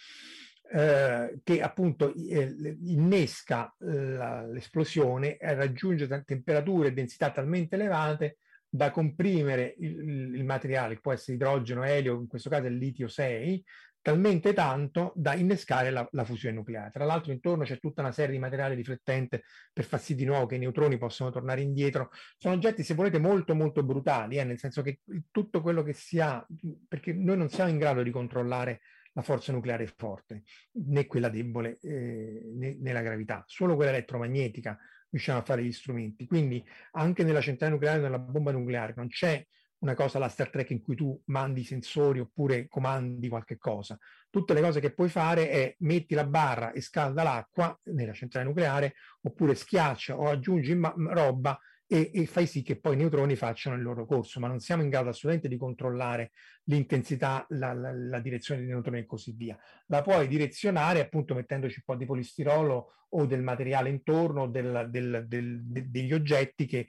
eh, 0.75 1.41
che 1.43 1.61
appunto 1.61 2.13
eh, 2.15 2.77
innesca 2.85 3.75
eh, 3.81 4.47
l'esplosione 4.49 5.37
e 5.37 5.55
raggiunge 5.55 6.25
temperature 6.25 6.89
e 6.89 6.93
densità 6.93 7.31
talmente 7.31 7.75
elevate 7.75 8.39
da 8.69 8.91
comprimere 8.91 9.75
il, 9.81 10.35
il, 10.35 10.45
materiale, 10.45 10.95
che 10.95 11.01
può 11.01 11.13
essere 11.13 11.37
idrogeno, 11.37 11.85
elio, 11.85 12.19
in 12.19 12.27
questo 12.27 12.49
caso 12.49 12.67
è 12.67 12.71
litio 12.71 13.07
6, 13.07 13.63
talmente 14.03 14.53
tanto 14.53 15.13
da 15.15 15.35
innescare 15.35 15.91
la, 15.91 16.07
la, 16.11 16.25
fusione 16.25 16.57
nucleare. 16.57 16.91
Tra 16.91 17.05
l'altro 17.05 17.33
intorno 17.33 17.65
c'è 17.65 17.79
tutta 17.79 18.03
una 18.03 18.13
serie 18.13 18.33
di 18.33 18.39
materiale 18.39 18.75
riflettente 18.75 19.45
per 19.73 19.85
far 19.85 20.01
sì 20.01 20.15
di 20.15 20.25
nuovo 20.25 20.47
che 20.47 20.57
i 20.57 20.59
neutroni 20.59 20.99
possano 20.99 21.31
tornare 21.31 21.61
indietro. 21.61 22.11
Sono 22.37 22.55
oggetti, 22.55 22.83
se 22.83 22.95
volete, 22.95 23.19
molto 23.19 23.55
molto 23.55 23.83
brutali, 23.85 24.39
eh, 24.39 24.45
nel 24.45 24.59
senso 24.59 24.83
che 24.83 25.01
tutto 25.31 25.63
quello 25.63 25.83
che 25.83 25.93
si 25.93 26.19
ha, 26.19 26.45
perché 26.89 27.13
noi 27.13 27.37
non 27.37 27.49
siamo 27.49 27.71
in 27.71 27.79
grado 27.79 28.03
di 28.03 28.11
controllare 28.11 28.81
la 29.15 29.23
forza 29.23 29.53
nucleare 29.53 29.87
forte, 29.87 30.43
né 30.73 31.07
quella 31.07 31.29
debole, 31.29 31.79
eh, 31.81 32.51
né, 32.55 32.93
la 32.93 33.03
gravità, 33.03 33.45
solo 33.47 33.77
quella 33.77 33.91
elettromagnetica 33.91 34.79
riusciamo 35.11 35.39
a 35.39 35.43
fare 35.43 35.63
gli 35.63 35.73
strumenti. 35.73 36.27
Quindi 36.27 36.65
anche 36.93 37.23
nella 37.23 37.41
centrale 37.41 37.73
nucleare, 37.73 38.01
nella 38.01 38.19
bomba 38.19 38.51
nucleare, 38.51 38.95
non 38.97 39.09
c'è 39.09 39.47
una 39.83 39.95
cosa 39.95 40.19
la 40.19 40.29
Star 40.29 40.49
Trek 40.49 40.71
in 40.71 40.81
cui 40.81 40.97
tu 40.97 41.21
mandi 41.27 41.65
sensori 41.65 42.21
oppure 42.21 42.69
comandi 42.69 43.29
qualche 43.29 43.59
cosa. 43.59 43.99
Tutte 44.31 44.55
le 44.55 44.61
cose 44.61 44.81
che 44.81 44.95
puoi 44.95 45.09
fare 45.09 45.51
è 45.51 45.75
metti 45.81 46.15
la 46.15 46.25
barra 46.25 46.73
e 46.73 46.81
scalda 46.81 47.23
l'acqua 47.23 47.79
nella 47.85 48.13
centrale 48.13 48.47
nucleare 48.47 48.95
oppure 49.23 49.55
schiaccia 49.55 50.17
o 50.17 50.29
aggiungi 50.29 50.75
ma- 50.75 50.95
roba 50.97 51.59
e, 51.93 52.11
e, 52.15 52.27
fai 52.27 52.47
sì 52.47 52.63
che 52.63 52.81
poi 52.81 52.95
i 52.95 52.97
neutroni 52.97 53.37
facciano 53.37 53.77
il 53.77 53.83
loro 53.83 54.07
corso, 54.07 54.41
ma 54.41 54.49
non 54.49 54.61
siamo 54.61 54.83
in 54.83 54.89
grado 54.89 55.11
assolutamente 55.11 55.49
di 55.49 55.59
controllare 55.59 56.31
l'intensità, 56.65 57.45
la, 57.51 57.75
la, 57.75 57.93
la 57.93 58.21
direzione 58.21 58.61
dei 58.61 58.71
neutroni 58.71 59.01
e 59.01 59.05
così 59.05 59.33
via. 59.33 59.59
La 59.89 60.01
puoi 60.01 60.27
direzionare 60.27 61.01
appunto 61.01 61.35
mettendoci 61.35 61.83
un 61.85 61.85
po' 61.85 61.97
di 61.97 62.07
polistirolo 62.07 62.95
o 63.11 63.27
del 63.27 63.43
materiale 63.43 63.91
intorno 63.91 64.49
del, 64.49 64.87
del, 64.89 65.27
del, 65.27 65.61
degli 65.63 66.15
oggetti 66.15 66.65
che 66.65 66.89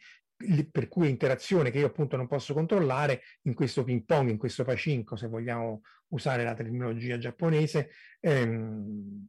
per 0.72 0.88
cui 0.88 1.10
interazione 1.10 1.72
che 1.72 1.80
io 1.80 1.88
appunto 1.88 2.18
non 2.18 2.28
posso 2.28 2.54
controllare 2.54 3.22
in 3.44 3.54
questo 3.54 3.84
ping 3.84 4.04
pong, 4.04 4.30
in 4.30 4.38
questo 4.38 4.64
pacinco, 4.64 5.16
se 5.16 5.28
vogliamo 5.28 5.82
usare 6.08 6.44
la 6.44 6.54
terminologia 6.54 7.18
giapponese, 7.18 7.90
ehm, 8.20 9.28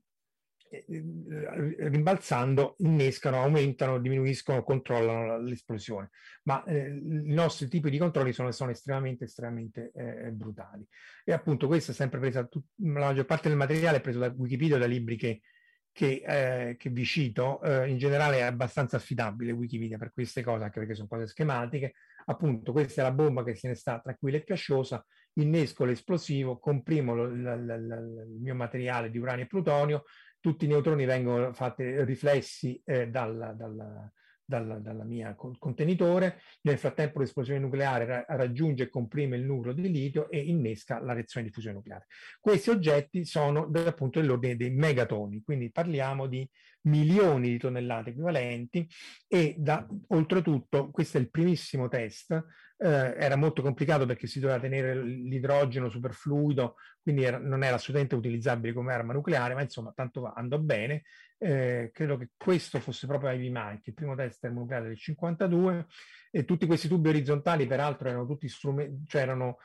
eh, 0.74 1.88
rimbalzando 1.88 2.74
innescano, 2.79 3.40
aumentano, 3.40 4.00
diminuiscono, 4.00 4.64
controllano 4.64 5.38
l'esplosione. 5.38 6.11
Ma 6.44 6.64
eh, 6.64 6.88
i 6.88 7.33
nostri 7.33 7.68
tipi 7.68 7.90
di 7.90 7.98
controlli 7.98 8.33
sono, 8.33 8.50
sono 8.50 8.70
estremamente, 8.70 9.24
estremamente 9.24 9.92
eh, 9.94 10.31
brutali. 10.33 10.85
E 11.24 11.33
appunto 11.33 11.68
questa 11.68 11.92
è 11.92 11.94
sempre 11.94 12.18
presa, 12.18 12.44
tut- 12.44 12.66
la 12.77 13.00
maggior 13.00 13.24
parte 13.24 13.48
del 13.48 13.57
materiale 13.57 13.98
è 13.98 14.00
preso 14.00 14.18
da 14.18 14.33
Wikipedia, 14.37 14.79
da 14.79 14.87
libri 14.87 15.16
che 15.16 15.42
che, 15.94 16.22
eh, 16.26 16.76
che 16.76 16.90
vi 16.90 17.04
cito, 17.04 17.62
eh, 17.62 17.88
in 17.88 17.98
generale 17.98 18.38
è 18.38 18.42
abbastanza 18.42 18.96
affidabile 18.96 19.52
Wikipedia 19.52 19.96
per 19.96 20.12
queste 20.12 20.42
cose, 20.42 20.64
anche 20.64 20.80
perché 20.80 20.94
sono 20.96 21.07
cose 21.07 21.28
schematiche. 21.28 21.94
Appunto, 22.26 22.72
questa 22.72 23.02
è 23.02 23.04
la 23.04 23.12
bomba 23.12 23.44
che 23.44 23.54
se 23.54 23.68
ne 23.68 23.76
sta 23.76 24.00
tranquilla 24.00 24.38
e 24.38 24.42
piasciosa, 24.42 25.07
innesco 25.35 25.85
l'esplosivo, 25.85 26.59
comprimo 26.59 27.14
lo, 27.14 27.33
la, 27.33 27.54
la, 27.54 27.78
la, 27.78 27.96
il 27.96 28.38
mio 28.40 28.57
materiale 28.57 29.09
di 29.09 29.18
uranio 29.18 29.44
e 29.44 29.46
plutonio, 29.46 30.04
tutti 30.40 30.64
i 30.64 30.68
neutroni 30.68 31.04
vengono 31.04 31.52
fatti 31.52 32.04
riflessi 32.04 32.80
eh, 32.85 33.09
dal, 33.09 33.54
dal, 33.57 34.11
dal, 34.44 34.80
dalla 34.83 35.04
mia 35.04 35.35
contenitore, 35.35 36.40
nel 36.62 36.78
frattempo 36.78 37.18
l'esplosione 37.18 37.61
nucleare 37.61 38.04
ra- 38.04 38.24
raggiunge 38.28 38.85
e 38.85 38.88
comprime 38.88 39.37
il 39.37 39.44
nucleo 39.44 39.72
di 39.72 39.90
litio 39.90 40.28
e 40.30 40.38
innesca 40.38 41.00
la 41.00 41.12
reazione 41.12 41.46
di 41.46 41.52
fusione 41.52 41.76
nucleare. 41.76 42.07
Questi 42.40 42.70
oggetti 42.70 43.24
sono 43.24 43.70
appunto 43.87 44.20
dell'ordine 44.20 44.57
dei 44.57 44.70
megatoni, 44.70 45.42
quindi 45.42 45.70
parliamo 45.70 46.26
di 46.26 46.48
milioni 46.85 47.50
di 47.50 47.59
tonnellate 47.59 48.11
equivalenti 48.11 48.87
e 49.26 49.54
da, 49.59 49.87
oltretutto 50.09 50.90
questo 50.90 51.16
è 51.16 51.20
il 51.20 51.30
primissimo 51.30 51.88
test, 51.88 52.33
eh, 52.76 53.14
era 53.16 53.37
molto 53.37 53.62
complicato 53.62 54.04
perché 54.04 54.26
si 54.26 54.40
doveva 54.40 54.61
tenere 54.61 55.02
l'idrogeno 55.02 55.88
superfluido, 55.88 56.76
quindi 57.02 57.24
era, 57.24 57.38
non 57.38 57.62
era 57.62 57.76
assolutamente 57.76 58.14
utilizzabile 58.14 58.74
come 58.74 58.92
arma 58.92 59.12
nucleare, 59.12 59.54
ma 59.54 59.62
insomma 59.62 59.92
tanto 59.94 60.22
va, 60.22 60.33
andò 60.37 60.59
bene 60.59 61.04
eh, 61.44 61.90
credo 61.92 62.16
che 62.16 62.30
questo 62.38 62.80
fosse 62.80 63.07
proprio 63.07 63.30
Ivy 63.30 63.50
Mike, 63.50 63.90
il 63.90 63.94
primo 63.94 64.14
test 64.14 64.40
termonucleare 64.40 64.88
del 64.88 64.98
52, 64.98 65.87
e 66.30 66.44
tutti 66.46 66.64
questi 66.64 66.88
tubi 66.88 67.11
orizzontali 67.11 67.66
peraltro 67.66 68.09
erano 68.09 68.24
tutti 68.26 68.48
strumenti, 68.48 69.04
cioè 69.07 69.22
erano 69.22 69.59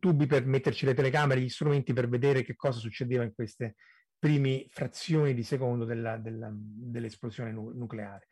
tubi 0.00 0.26
per 0.26 0.44
metterci 0.46 0.84
le 0.84 0.94
telecamere, 0.94 1.40
gli 1.40 1.48
strumenti 1.48 1.92
per 1.92 2.08
vedere 2.08 2.42
che 2.42 2.56
cosa 2.56 2.80
succedeva 2.80 3.22
in 3.22 3.32
queste 3.34 3.76
prime 4.18 4.66
frazioni 4.68 5.32
di 5.32 5.44
secondo 5.44 5.84
della, 5.84 6.16
della, 6.16 6.50
dell'esplosione 6.52 7.52
nu- 7.52 7.70
nucleare. 7.72 8.26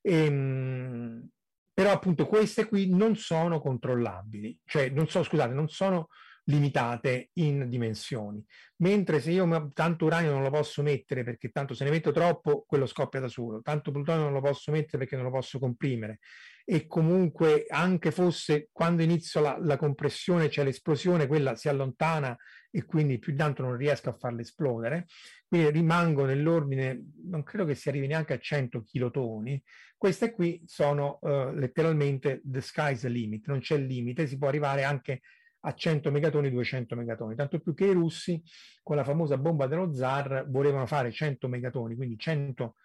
E, 0.00 0.24
ehm, 0.24 1.28
però 1.74 1.90
appunto 1.90 2.26
queste 2.26 2.66
qui 2.68 2.94
non 2.94 3.16
sono 3.16 3.58
controllabili, 3.58 4.56
cioè 4.66 4.88
non 4.90 5.08
so, 5.08 5.24
scusate, 5.24 5.52
non 5.52 5.68
sono 5.68 6.08
limitate 6.50 7.30
in 7.34 7.68
dimensioni. 7.68 8.44
Mentre 8.78 9.20
se 9.20 9.30
io 9.30 9.70
tanto 9.72 10.04
uranio 10.04 10.32
non 10.32 10.42
lo 10.42 10.50
posso 10.50 10.82
mettere 10.82 11.22
perché 11.22 11.50
tanto 11.50 11.74
se 11.74 11.84
ne 11.84 11.90
metto 11.90 12.12
troppo, 12.12 12.64
quello 12.66 12.86
scoppia 12.86 13.20
da 13.20 13.28
solo, 13.28 13.62
tanto 13.62 13.90
plutonio 13.90 14.24
non 14.24 14.32
lo 14.32 14.40
posso 14.40 14.70
mettere 14.72 14.98
perché 14.98 15.16
non 15.16 15.24
lo 15.24 15.30
posso 15.30 15.58
comprimere. 15.58 16.18
E 16.64 16.86
comunque 16.86 17.64
anche 17.68 18.10
fosse 18.10 18.68
quando 18.70 19.02
inizio 19.02 19.40
la, 19.40 19.56
la 19.60 19.76
compressione 19.76 20.48
c'è 20.48 20.62
l'esplosione, 20.62 21.26
quella 21.26 21.56
si 21.56 21.68
allontana 21.68 22.36
e 22.70 22.84
quindi 22.84 23.18
più 23.18 23.34
tanto 23.34 23.62
non 23.62 23.76
riesco 23.76 24.10
a 24.10 24.16
farla 24.16 24.40
esplodere. 24.40 25.06
Quindi 25.46 25.70
rimango 25.70 26.24
nell'ordine, 26.24 27.06
non 27.24 27.42
credo 27.42 27.64
che 27.64 27.74
si 27.74 27.88
arrivi 27.88 28.06
neanche 28.06 28.34
a 28.34 28.38
100 28.38 28.82
kilotoni. 28.82 29.60
Queste 29.96 30.30
qui 30.30 30.62
sono 30.64 31.18
uh, 31.22 31.50
letteralmente 31.52 32.40
the 32.44 32.60
sky's 32.60 33.04
limit, 33.06 33.48
non 33.48 33.58
c'è 33.58 33.76
limite, 33.76 34.26
si 34.26 34.38
può 34.38 34.48
arrivare 34.48 34.84
anche 34.84 35.12
a 35.12 35.18
a 35.60 35.74
100 35.74 36.10
megatoni, 36.10 36.50
200 36.50 36.96
megatoni, 36.96 37.34
tanto 37.34 37.60
più 37.60 37.74
che 37.74 37.86
i 37.86 37.92
russi 37.92 38.42
con 38.82 38.96
la 38.96 39.04
famosa 39.04 39.36
bomba 39.36 39.66
dello 39.66 39.92
zar 39.94 40.46
volevano 40.48 40.86
fare 40.86 41.10
100 41.10 41.48
megatoni, 41.48 41.96
quindi 41.96 42.18
100 42.18 42.76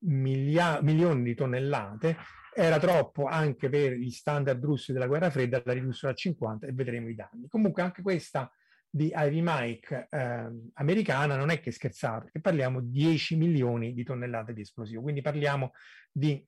milia- 0.00 0.80
milioni 0.82 1.22
di 1.22 1.34
tonnellate, 1.34 2.16
era 2.54 2.78
troppo 2.78 3.26
anche 3.26 3.68
per 3.68 3.92
gli 3.92 4.10
standard 4.10 4.62
russi 4.62 4.92
della 4.92 5.06
guerra 5.06 5.30
fredda, 5.30 5.62
la 5.64 5.72
ridussero 5.72 6.12
a 6.12 6.14
50 6.14 6.66
e 6.66 6.72
vedremo 6.72 7.08
i 7.08 7.14
danni. 7.14 7.48
Comunque 7.48 7.82
anche 7.82 8.02
questa 8.02 8.50
di 8.92 9.12
Ivy 9.14 9.40
Mike 9.42 10.08
eh, 10.10 10.50
americana 10.74 11.36
non 11.36 11.50
è 11.50 11.60
che 11.60 11.70
scherzate, 11.70 12.24
perché 12.24 12.40
parliamo 12.40 12.80
di 12.80 12.90
10 12.90 13.36
milioni 13.36 13.94
di 13.94 14.02
tonnellate 14.02 14.52
di 14.52 14.62
esplosivo, 14.62 15.00
quindi 15.02 15.22
parliamo 15.22 15.72
di 16.10 16.44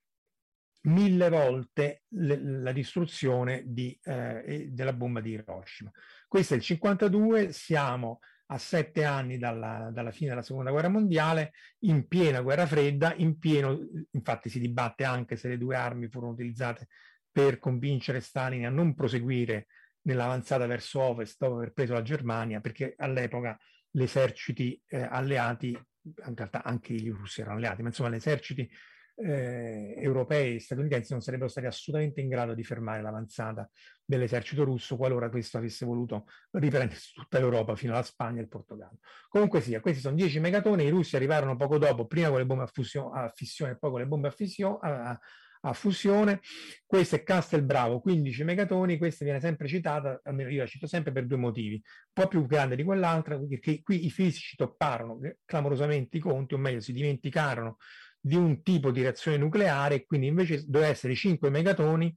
mille 0.83 1.29
volte 1.29 2.03
le, 2.09 2.41
la 2.41 2.73
distruzione 2.73 3.63
di, 3.67 3.97
eh, 4.03 4.69
della 4.71 4.93
bomba 4.93 5.21
di 5.21 5.31
Hiroshima. 5.31 5.91
Questo 6.27 6.55
è 6.55 6.57
il 6.57 6.63
52, 6.63 7.53
siamo 7.53 8.21
a 8.47 8.59
sette 8.59 9.05
anni 9.05 9.39
dalla, 9.39 9.91
dalla, 9.93 10.11
fine 10.11 10.31
della 10.31 10.43
seconda 10.43 10.71
guerra 10.71 10.89
mondiale, 10.89 11.53
in 11.81 12.07
piena 12.07 12.43
guerra 12.43 12.67
fredda, 12.67 13.15
in 13.15 13.39
pieno, 13.39 13.79
infatti 14.11 14.51
si 14.51 14.61
dibatte 14.61 15.05
anche 15.05 15.37
se 15.37 15.49
le 15.49 15.59
due 15.59 15.77
armi 15.77 16.09
furono 16.09 16.33
utilizzate 16.33 16.89
per 17.31 17.59
convincere 17.59 18.21
Stalin 18.21 18.67
a 18.67 18.71
non 18.71 18.95
proseguire 18.95 19.69
nell'avanzata 20.03 20.67
verso 20.67 21.01
ovest 21.01 21.37
dopo 21.39 21.57
aver 21.57 21.73
preso 21.73 21.95
la 21.95 22.03
Germania, 22.03 22.61
perché 22.61 22.95
all'epoca 22.99 23.59
gli 23.91 24.03
eserciti 24.03 24.81
eh, 24.87 25.01
alleati, 25.01 25.69
in 25.69 26.35
realtà 26.35 26.63
anche 26.63 26.93
i 26.93 27.09
russi 27.09 27.41
erano 27.41 27.57
alleati, 27.57 27.83
ma 27.83 27.89
insomma 27.89 28.11
gli 28.11 28.15
eserciti 28.15 28.69
eh, 29.17 29.95
europei 29.99 30.57
e 30.57 30.61
statunitensi 30.61 31.13
non 31.13 31.21
sarebbero 31.21 31.49
stati 31.49 31.67
assolutamente 31.67 32.21
in 32.21 32.29
grado 32.29 32.55
di 32.55 32.65
fermare 32.65 33.03
l'avanzata 33.03 33.69
dell'esercito 34.05 34.65
russo 34.65 34.97
qualora 34.97 35.29
questo 35.31 35.59
avesse 35.59 35.85
voluto 35.85 36.27
riprendere 36.53 36.99
tutta 37.15 37.39
l'Europa 37.39 37.77
fino 37.77 37.93
alla 37.93 38.03
Spagna 38.03 38.39
e 38.39 38.43
il 38.43 38.49
Portogallo. 38.49 38.99
Comunque 39.29 39.61
sia, 39.61 39.81
questi 39.81 40.01
sono 40.01 40.17
10 40.17 40.41
megatoni, 40.41 40.85
i 40.85 40.91
russi 40.91 41.17
arrivarono 41.17 41.57
poco 41.57 41.79
dopo, 41.79 42.07
prima 42.07 42.29
con 42.29 42.39
le 42.39 42.47
bombe 42.47 42.65
a, 42.65 42.67
fusione, 42.67 43.21
a 43.21 43.33
fissione 43.35 43.73
e 43.73 43.79
poi 43.79 43.91
con 43.91 44.01
le 44.01 44.07
bombe 44.07 44.29
a, 44.29 44.31
fissione, 44.31 44.79
a, 44.83 45.19
a 45.63 45.73
fusione. 45.73 46.41
Questo 46.85 47.17
è 47.17 47.23
Castelbravo, 47.23 48.01
15 48.01 48.45
megatoni, 48.45 48.99
questa 48.99 49.25
viene 49.25 49.41
sempre 49.41 49.69
citata, 49.69 50.21
almeno 50.25 50.51
io 50.51 50.63
la 50.63 50.67
cito 50.67 50.87
sempre 50.87 51.13
per 51.13 51.27
due 51.27 51.39
motivi, 51.39 51.75
un 51.75 52.13
po' 52.13 52.29
più 52.29 52.47
grande 52.47 52.77
di 52.77 52.83
quell'altra, 52.83 53.39
perché 53.39 53.83
qui 53.83 54.05
i 54.05 54.11
fisici 54.11 54.57
topparono 54.57 55.21
clamorosamente 55.45 56.17
i 56.17 56.21
conti, 56.21 56.55
o 56.55 56.59
meglio 56.59 56.81
si 56.81 56.93
dimenticarono 56.93 57.77
di 58.25 58.37
un 58.37 58.63
tipo 58.63 58.93
di 58.93 59.03
reazione 59.03 59.37
nucleare, 59.37 60.05
quindi 60.05 60.29
invece 60.29 60.63
doveva 60.67 60.91
essere 60.91 61.15
5 61.15 61.51
megatoni 61.51 62.15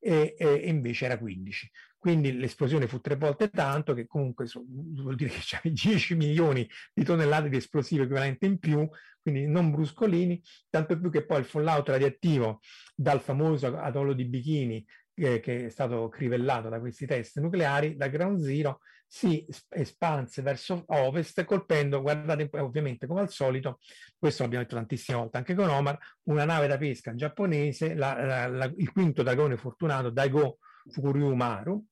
e, 0.00 0.34
e, 0.36 0.52
invece 0.66 1.04
era 1.04 1.16
15. 1.16 1.70
Quindi 1.96 2.36
l'esplosione 2.36 2.88
fu 2.88 3.00
tre 3.00 3.16
volte 3.16 3.48
tanto, 3.48 3.94
che 3.94 4.06
comunque 4.06 4.46
so, 4.46 4.64
vuol 4.66 5.14
dire 5.14 5.30
che 5.30 5.38
c'è 5.40 5.60
10 5.62 6.16
milioni 6.16 6.68
di 6.92 7.04
tonnellate 7.04 7.48
di 7.48 7.56
esplosivo 7.56 8.02
equivalente 8.02 8.46
in 8.46 8.58
più, 8.58 8.86
quindi 9.22 9.46
non 9.46 9.70
bruscolini, 9.70 10.42
tanto 10.68 10.98
più 10.98 11.08
che 11.08 11.24
poi 11.24 11.38
il 11.38 11.46
fallout 11.46 11.88
radioattivo 11.88 12.60
dal 12.94 13.20
famoso 13.20 13.78
atollo 13.78 14.12
di 14.12 14.24
Bikini 14.26 14.84
eh, 15.14 15.40
che 15.40 15.66
è 15.66 15.68
stato 15.68 16.08
crivellato 16.08 16.68
da 16.68 16.80
questi 16.80 17.06
test 17.06 17.38
nucleari, 17.38 17.96
da 17.96 18.08
Ground 18.08 18.42
Zero, 18.42 18.80
si 19.14 19.46
espanse 19.68 20.42
verso 20.42 20.82
ovest 20.88 21.44
colpendo, 21.44 22.02
guardate 22.02 22.50
ovviamente 22.58 23.06
come 23.06 23.20
al 23.20 23.30
solito, 23.30 23.78
questo 24.18 24.42
l'abbiamo 24.42 24.64
detto 24.64 24.74
tantissime 24.74 25.18
volte 25.18 25.36
anche 25.36 25.54
con 25.54 25.68
Omar, 25.68 25.96
una 26.24 26.44
nave 26.44 26.66
da 26.66 26.76
pesca 26.76 27.14
giapponese, 27.14 27.94
la, 27.94 28.20
la, 28.24 28.46
la, 28.48 28.72
il 28.76 28.90
quinto 28.90 29.22
dragone 29.22 29.56
fortunato, 29.56 30.10
Daigo 30.10 30.58
Fukuryumaru, 30.90 31.86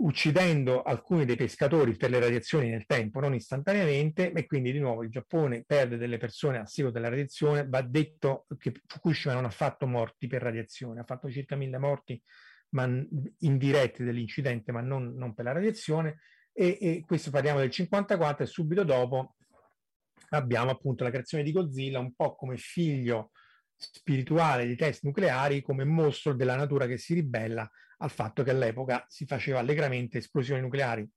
uccidendo 0.00 0.82
alcuni 0.82 1.24
dei 1.24 1.36
pescatori 1.36 1.96
per 1.96 2.10
le 2.10 2.18
radiazioni 2.18 2.68
nel 2.68 2.84
tempo, 2.84 3.20
non 3.20 3.32
istantaneamente, 3.34 4.32
e 4.32 4.46
quindi 4.46 4.72
di 4.72 4.80
nuovo 4.80 5.04
il 5.04 5.10
Giappone 5.10 5.62
perde 5.64 5.98
delle 5.98 6.18
persone 6.18 6.58
a 6.58 6.66
seguito 6.66 6.98
della 6.98 7.10
radiazione. 7.10 7.64
Va 7.68 7.80
detto 7.80 8.46
che 8.58 8.72
Fukushima 8.86 9.34
non 9.34 9.44
ha 9.44 9.50
fatto 9.50 9.86
morti 9.86 10.26
per 10.26 10.42
radiazione, 10.42 10.98
ha 10.98 11.04
fatto 11.04 11.30
circa 11.30 11.54
mille 11.54 11.78
morti 11.78 12.20
ma, 12.70 12.88
indiretti 13.38 14.04
dell'incidente, 14.04 14.72
ma 14.72 14.80
non, 14.80 15.14
non 15.14 15.34
per 15.34 15.44
la 15.44 15.52
radiazione. 15.52 16.20
E, 16.52 16.78
e, 16.80 17.04
questo 17.06 17.30
parliamo 17.30 17.60
del 17.60 17.70
54 17.70 18.44
e 18.44 18.46
subito 18.46 18.82
dopo 18.82 19.36
abbiamo 20.30 20.70
appunto 20.70 21.04
la 21.04 21.10
creazione 21.10 21.44
di 21.44 21.52
Godzilla 21.52 21.98
un 22.00 22.14
po' 22.14 22.34
come 22.34 22.56
figlio 22.56 23.30
spirituale 23.76 24.66
di 24.66 24.76
test 24.76 25.04
nucleari 25.04 25.62
come 25.62 25.84
mostro 25.84 26.34
della 26.34 26.56
natura 26.56 26.86
che 26.86 26.98
si 26.98 27.14
ribella 27.14 27.70
al 27.98 28.10
fatto 28.10 28.42
che 28.42 28.50
all'epoca 28.50 29.04
si 29.08 29.24
faceva 29.24 29.60
allegramente 29.60 30.18
esplosioni 30.18 30.60
nucleari 30.60 31.08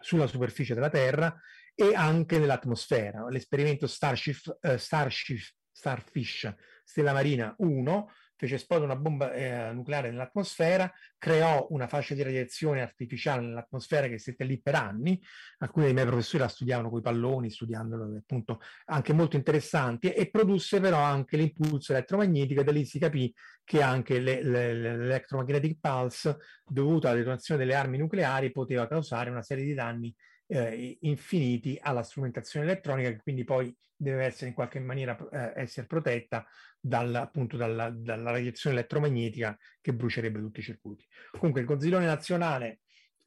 sulla 0.00 0.26
superficie 0.26 0.74
della 0.74 0.90
Terra 0.90 1.40
e 1.74 1.94
anche 1.94 2.38
nell'atmosfera. 2.38 3.28
L'esperimento 3.28 3.86
Starship, 3.86 4.58
uh, 4.60 4.76
Starship, 4.76 5.40
Starfish 5.70 6.52
Stella 6.84 7.12
Marina 7.12 7.54
1 7.58 8.12
fece 8.38 8.54
esplodere 8.54 8.90
una 8.90 9.00
bomba 9.00 9.32
eh, 9.32 9.72
nucleare 9.72 10.10
nell'atmosfera, 10.10 10.90
creò 11.18 11.66
una 11.70 11.88
fascia 11.88 12.14
di 12.14 12.22
radiazione 12.22 12.80
artificiale 12.80 13.44
nell'atmosfera 13.44 14.06
che 14.06 14.18
stette 14.18 14.44
lì 14.44 14.60
per 14.60 14.76
anni. 14.76 15.20
Alcuni 15.58 15.86
dei 15.86 15.94
miei 15.94 16.06
professori 16.06 16.44
la 16.44 16.48
studiavano 16.48 16.88
con 16.88 17.00
i 17.00 17.02
palloni, 17.02 17.50
studiandolo 17.50 18.16
appunto 18.16 18.60
anche 18.86 19.12
molto 19.12 19.36
interessanti, 19.36 20.12
e 20.12 20.30
produsse 20.30 20.78
però 20.78 20.98
anche 20.98 21.36
l'impulso 21.36 21.92
elettromagnetico, 21.92 22.60
e 22.60 22.64
da 22.64 22.72
lì 22.72 22.84
si 22.84 23.00
capì 23.00 23.34
che 23.64 23.82
anche 23.82 24.20
le, 24.20 24.42
le, 24.42 24.72
l'electromagnetic 24.72 25.78
pulse 25.80 26.38
dovuta 26.64 27.08
alla 27.08 27.18
detonazione 27.18 27.60
delle 27.60 27.74
armi 27.74 27.98
nucleari 27.98 28.52
poteva 28.52 28.86
causare 28.86 29.30
una 29.30 29.42
serie 29.42 29.64
di 29.64 29.74
danni 29.74 30.14
eh, 30.46 30.96
infiniti 31.02 31.78
alla 31.80 32.02
strumentazione 32.02 32.64
elettronica 32.64 33.10
che 33.10 33.20
quindi 33.22 33.44
poi 33.44 33.76
deve 34.00 34.24
essere 34.24 34.48
in 34.48 34.54
qualche 34.54 34.78
maniera 34.78 35.16
eh, 35.30 35.60
essere 35.60 35.86
protetta 35.86 36.46
dal, 36.80 37.14
appunto 37.14 37.56
dalla, 37.56 37.90
dalla, 37.90 38.30
radiazione 38.30 38.76
elettromagnetica 38.76 39.56
che 39.80 39.94
brucierebbe 39.94 40.40
tutti 40.40 40.60
i 40.60 40.62
circuiti. 40.62 41.06
Comunque 41.32 41.60
il 41.60 41.66
Godzillone 41.66 42.06
nazionale 42.06 42.80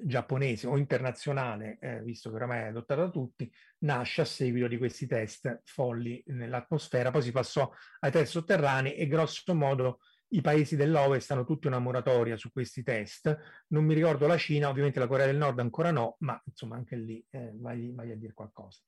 giapponese 0.04 0.68
o 0.68 0.78
internazionale, 0.78 1.78
eh, 1.80 2.02
visto 2.02 2.30
che 2.30 2.36
oramai 2.36 2.60
è 2.60 2.68
adottato 2.68 3.02
da 3.02 3.10
tutti, 3.10 3.52
nasce 3.80 4.22
a 4.22 4.26
seguito 4.26 4.68
di 4.68 4.78
questi 4.78 5.06
test 5.06 5.62
folli 5.64 6.24
nell'atmosfera, 6.28 7.12
poi 7.12 7.22
si 7.22 7.32
passò 7.32 7.72
ai 8.00 8.12
test 8.12 8.32
sotterranei 8.32 8.96
e 8.96 9.08
grosso 9.08 9.54
modo 9.54 10.00
i 10.34 10.42
paesi 10.42 10.76
dell'Ovest 10.76 11.30
hanno 11.32 11.44
tutti 11.44 11.68
una 11.68 11.80
moratoria 11.80 12.38
su 12.38 12.52
questi 12.52 12.84
test. 12.84 13.38
Non 13.68 13.84
mi 13.84 13.94
ricordo 13.94 14.28
la 14.28 14.38
Cina, 14.38 14.70
ovviamente 14.70 15.00
la 15.00 15.08
Corea 15.08 15.26
del 15.26 15.38
Nord 15.38 15.60
ancora 15.60 15.92
no, 15.92 16.16
ma 16.20 16.42
insomma 16.46 16.78
anche 16.78 16.96
lì 16.96 17.24
eh, 17.32 17.52
vai, 17.56 17.92
vai, 17.94 18.12
a 18.12 18.16
dire 18.16 18.34
qualcosa. 18.34 18.80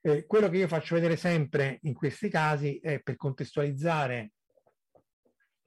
Eh, 0.00 0.26
quello 0.26 0.48
che 0.48 0.58
io 0.58 0.68
faccio 0.68 0.94
vedere 0.94 1.16
sempre 1.16 1.78
in 1.82 1.94
questi 1.94 2.28
casi 2.28 2.78
è 2.78 3.00
per 3.00 3.16
contestualizzare 3.16 4.32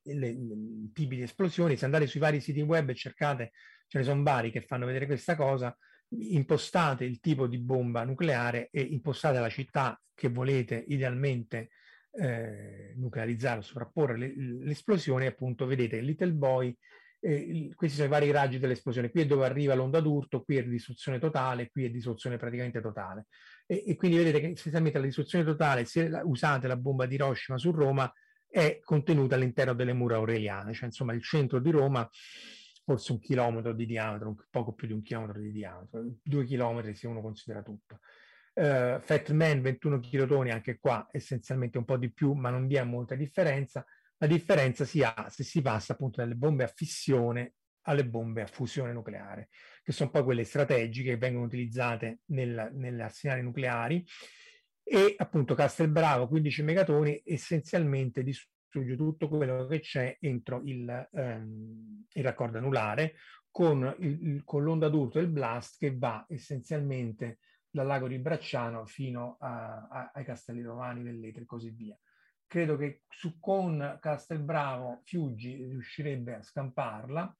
i 0.03 0.91
tipi 0.93 1.17
di 1.17 1.21
esplosioni. 1.21 1.77
Se 1.77 1.85
andate 1.85 2.07
sui 2.07 2.19
vari 2.19 2.39
siti 2.39 2.61
web 2.61 2.89
e 2.89 2.95
cercate, 2.95 3.51
ce 3.87 3.99
ne 3.99 4.03
sono 4.03 4.23
vari 4.23 4.51
che 4.51 4.61
fanno 4.61 4.85
vedere 4.85 5.05
questa 5.05 5.35
cosa, 5.35 5.75
impostate 6.09 7.05
il 7.05 7.19
tipo 7.19 7.47
di 7.47 7.59
bomba 7.59 8.03
nucleare 8.03 8.69
e 8.71 8.81
impostate 8.81 9.39
la 9.39 9.49
città 9.49 10.01
che 10.13 10.29
volete 10.29 10.83
idealmente 10.87 11.69
eh, 12.11 12.93
nuclearizzare 12.95 13.59
o 13.59 13.61
sovrapporre 13.61 14.17
le, 14.17 14.33
l'esplosione, 14.35 15.27
appunto 15.27 15.65
vedete 15.65 16.01
Little 16.01 16.33
Boy, 16.33 16.77
eh, 17.21 17.71
questi 17.75 17.95
sono 17.95 18.07
i 18.07 18.11
vari 18.11 18.31
raggi 18.31 18.59
dell'esplosione, 18.59 19.11
qui 19.11 19.21
è 19.21 19.25
dove 19.25 19.45
arriva 19.45 19.75
l'onda 19.75 19.99
d'urto, 19.99 20.43
qui 20.43 20.57
è 20.57 20.63
distruzione 20.63 21.19
totale, 21.19 21.69
qui 21.69 21.85
è 21.85 21.89
distruzione 21.89 22.37
praticamente 22.37 22.81
totale. 22.81 23.27
E, 23.67 23.83
e 23.87 23.95
quindi 23.95 24.17
vedete 24.17 24.39
che 24.39 24.47
essenzialmente 24.47 24.99
la 24.99 25.05
distruzione 25.05 25.45
totale, 25.45 25.85
se 25.85 26.09
usate 26.23 26.67
la 26.67 26.77
bomba 26.77 27.05
di 27.05 27.15
Hiroshima 27.15 27.57
su 27.57 27.71
Roma, 27.71 28.11
è 28.49 28.79
contenuta 28.83 29.35
all'interno 29.35 29.73
delle 29.73 29.93
mura 29.93 30.17
aureliane, 30.17 30.73
cioè 30.73 30.85
insomma 30.85 31.13
il 31.13 31.23
centro 31.23 31.59
di 31.59 31.69
Roma 31.71 32.09
forse 32.83 33.11
un 33.11 33.19
chilometro 33.19 33.73
di 33.73 33.85
diametro, 33.85 34.35
poco 34.49 34.73
più 34.73 34.87
di 34.87 34.93
un 34.93 35.01
chilometro 35.01 35.39
di 35.39 35.51
diametro, 35.51 36.03
due 36.21 36.43
chilometri 36.43 36.95
se 36.95 37.07
uno 37.07 37.21
considera 37.21 37.61
tutto. 37.61 37.99
Uh, 38.53 38.99
Fat 38.99 39.31
Man 39.31 39.61
21 39.61 39.99
chilotoni, 39.99 40.51
anche 40.51 40.77
qua 40.77 41.07
essenzialmente 41.11 41.77
un 41.77 41.85
po' 41.85 41.95
di 41.95 42.11
più, 42.11 42.33
ma 42.33 42.49
non 42.49 42.67
vi 42.67 42.75
è 42.75 42.83
molta 42.83 43.15
differenza. 43.15 43.85
La 44.21 44.27
differenza 44.27 44.85
si 44.85 45.01
ha 45.01 45.27
se 45.29 45.43
si 45.43 45.63
passa 45.63 45.93
appunto 45.93 46.21
dalle 46.21 46.35
bombe 46.35 46.63
a 46.63 46.67
fissione 46.67 47.55
alle 47.85 48.05
bombe 48.05 48.43
a 48.43 48.45
fusione 48.45 48.93
nucleare, 48.93 49.49
che 49.81 49.91
sono 49.91 50.11
poi 50.11 50.23
quelle 50.23 50.43
strategiche 50.43 51.11
che 51.11 51.17
vengono 51.17 51.45
utilizzate 51.45 52.19
nel, 52.25 52.69
nelle 52.73 53.01
arsenali 53.01 53.41
nucleari 53.41 54.05
e 54.83 55.15
appunto 55.17 55.55
Castelbravo 55.55 56.27
15 56.27 56.61
megatoni 56.61 57.21
essenzialmente 57.25 58.21
distrugge 58.21 58.95
tutto 58.95 59.27
quello 59.27 59.65
che 59.65 59.79
c'è 59.79 60.15
entro 60.19 60.61
il, 60.65 61.09
ehm, 61.11 62.05
il 62.13 62.23
raccordo 62.23 62.59
anulare 62.59 63.15
con, 63.49 63.95
il, 63.99 64.43
con 64.45 64.63
l'onda 64.63 64.87
d'urto 64.87 65.17
e 65.17 65.23
il 65.23 65.29
blast 65.29 65.79
che 65.79 65.97
va 65.97 66.25
essenzialmente 66.29 67.39
dal 67.69 67.87
lago 67.87 68.07
di 68.07 68.19
Bracciano 68.19 68.85
fino 68.85 69.37
a, 69.39 69.87
a, 69.89 70.11
ai 70.13 70.23
Castelli 70.23 70.61
Romani, 70.61 71.01
Velletri 71.01 71.41
e 71.41 71.45
così 71.45 71.71
via. 71.71 71.97
Credo 72.51 72.75
che 72.75 73.03
su, 73.07 73.39
con 73.39 73.97
Castelbravo 74.01 75.03
Fiuggi 75.05 75.55
riuscirebbe 75.55 76.35
a 76.35 76.43
scamparla, 76.43 77.37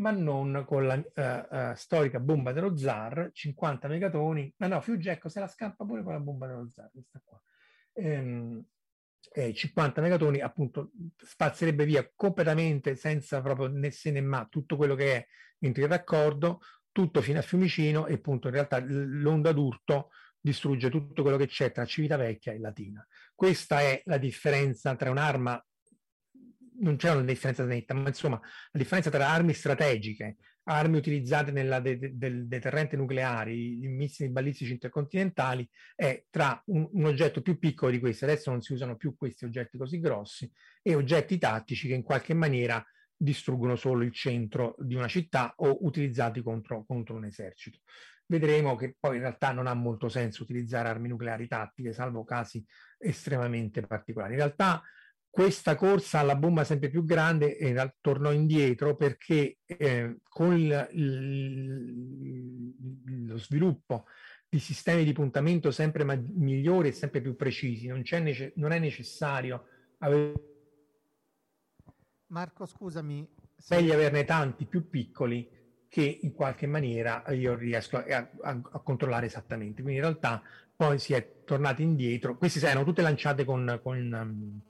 ma 0.00 0.10
non 0.10 0.64
con 0.66 0.84
la 0.84 0.94
uh, 0.96 1.56
uh, 1.56 1.74
storica 1.76 2.18
bomba 2.18 2.50
dello 2.50 2.76
zar, 2.76 3.30
50 3.32 3.86
megatoni, 3.86 4.52
ma 4.56 4.66
no, 4.66 4.80
Fiuggi 4.80 5.10
ecco 5.10 5.28
se 5.28 5.38
la 5.38 5.46
scampa 5.46 5.84
pure 5.84 6.02
con 6.02 6.14
la 6.14 6.18
bomba 6.18 6.48
dello 6.48 6.68
zar, 6.68 6.90
questa 6.90 7.22
qua. 7.22 7.40
Ehm, 7.92 8.64
eh, 9.32 9.54
50 9.54 10.00
megatoni 10.00 10.40
appunto 10.40 10.90
spazzerebbe 11.16 11.84
via 11.84 12.10
completamente 12.12 12.96
senza 12.96 13.40
proprio 13.40 13.68
né 13.68 13.92
se 13.92 14.10
né 14.10 14.20
ma 14.20 14.44
tutto 14.50 14.74
quello 14.74 14.96
che 14.96 15.14
è 15.14 15.26
entro 15.60 15.84
il 15.84 15.88
raccordo, 15.88 16.62
tutto 16.90 17.22
fino 17.22 17.38
a 17.38 17.42
Fiumicino 17.42 18.08
e 18.08 18.14
appunto 18.14 18.48
in 18.48 18.54
realtà 18.54 18.80
l'onda 18.80 19.52
d'urto 19.52 20.10
distrugge 20.40 20.90
tutto 20.90 21.22
quello 21.22 21.36
che 21.36 21.46
c'è 21.46 21.70
tra 21.70 21.84
Civitavecchia 21.84 22.52
e 22.52 22.58
Latina. 22.58 23.06
Questa 23.38 23.82
è 23.82 24.02
la 24.06 24.18
differenza 24.18 24.96
tra 24.96 25.10
un'arma 25.10 25.64
non 26.80 26.96
c'è 26.96 27.12
una 27.12 27.22
differenza 27.22 27.64
netta, 27.64 27.94
ma 27.94 28.08
insomma 28.08 28.40
la 28.40 28.78
differenza 28.80 29.10
tra 29.10 29.28
armi 29.28 29.54
strategiche, 29.54 30.38
armi 30.64 30.96
utilizzate 30.96 31.52
nella 31.52 31.78
de- 31.78 32.16
de- 32.16 32.48
deterrente 32.48 32.96
nucleare, 32.96 33.52
i 33.52 33.86
missili 33.86 34.28
balistici 34.30 34.72
intercontinentali, 34.72 35.68
è 35.94 36.24
tra 36.30 36.60
un, 36.66 36.88
un, 36.90 37.04
oggetto 37.04 37.40
più 37.40 37.60
piccolo 37.60 37.92
di 37.92 38.00
questi, 38.00 38.24
adesso 38.24 38.50
non 38.50 38.60
si 38.60 38.72
usano 38.72 38.96
più 38.96 39.16
questi 39.16 39.44
oggetti 39.44 39.78
così 39.78 40.00
grossi, 40.00 40.50
e 40.82 40.96
oggetti 40.96 41.38
tattici 41.38 41.86
che 41.86 41.94
in 41.94 42.02
qualche 42.02 42.34
maniera 42.34 42.84
distruggono 43.16 43.76
solo 43.76 44.02
il 44.02 44.12
centro 44.12 44.74
di 44.80 44.96
una 44.96 45.06
città 45.06 45.52
o 45.58 45.84
utilizzati 45.84 46.42
contro, 46.42 46.84
contro 46.84 47.14
un 47.14 47.24
esercito. 47.24 47.78
Vedremo 48.30 48.76
che 48.76 48.94
poi 48.98 49.16
in 49.16 49.22
realtà 49.22 49.52
non 49.52 49.66
ha 49.66 49.72
molto 49.72 50.10
senso 50.10 50.42
utilizzare 50.42 50.88
armi 50.88 51.08
nucleari 51.08 51.48
tattiche, 51.48 51.94
salvo 51.94 52.24
casi 52.24 52.62
estremamente 52.98 53.80
particolari. 53.80 54.32
In 54.32 54.38
realtà 54.40 54.82
questa 55.30 55.76
corsa 55.76 56.18
alla 56.18 56.36
bomba 56.36 56.62
sempre 56.64 56.90
più 56.90 57.04
grande 57.04 57.56
eh, 57.56 57.94
tornò 58.02 58.30
indietro 58.32 58.96
perché 58.96 59.58
eh, 59.64 60.18
con 60.22 60.52
il, 60.54 60.88
il, 60.92 62.74
lo 63.26 63.38
sviluppo 63.38 64.04
di 64.46 64.58
sistemi 64.58 65.04
di 65.04 65.12
puntamento 65.12 65.70
sempre 65.70 66.04
ma- 66.04 66.20
migliori 66.34 66.88
e 66.88 66.92
sempre 66.92 67.22
più 67.22 67.34
precisi, 67.34 67.86
non, 67.86 68.02
nece- 68.04 68.52
non 68.56 68.72
è 68.72 68.78
necessario 68.78 69.64
avere 69.98 70.48
Marco, 72.28 72.66
scusami. 72.66 73.26
Meglio 73.70 73.94
averne 73.94 74.24
tanti 74.24 74.66
più 74.66 74.88
piccoli 74.88 75.48
che 75.88 76.18
in 76.22 76.32
qualche 76.32 76.66
maniera 76.66 77.24
io 77.30 77.54
riesco 77.54 77.96
a, 77.96 78.28
a, 78.42 78.60
a, 78.72 78.78
controllare 78.80 79.26
esattamente. 79.26 79.82
Quindi 79.82 80.00
in 80.00 80.06
realtà 80.06 80.42
poi 80.76 80.98
si 80.98 81.14
è 81.14 81.44
tornati 81.44 81.82
indietro. 81.82 82.36
Queste 82.36 82.64
erano 82.64 82.84
tutte 82.84 83.02
lanciate 83.02 83.44
con, 83.44 83.80
con, 83.82 84.12
um, 84.12 84.60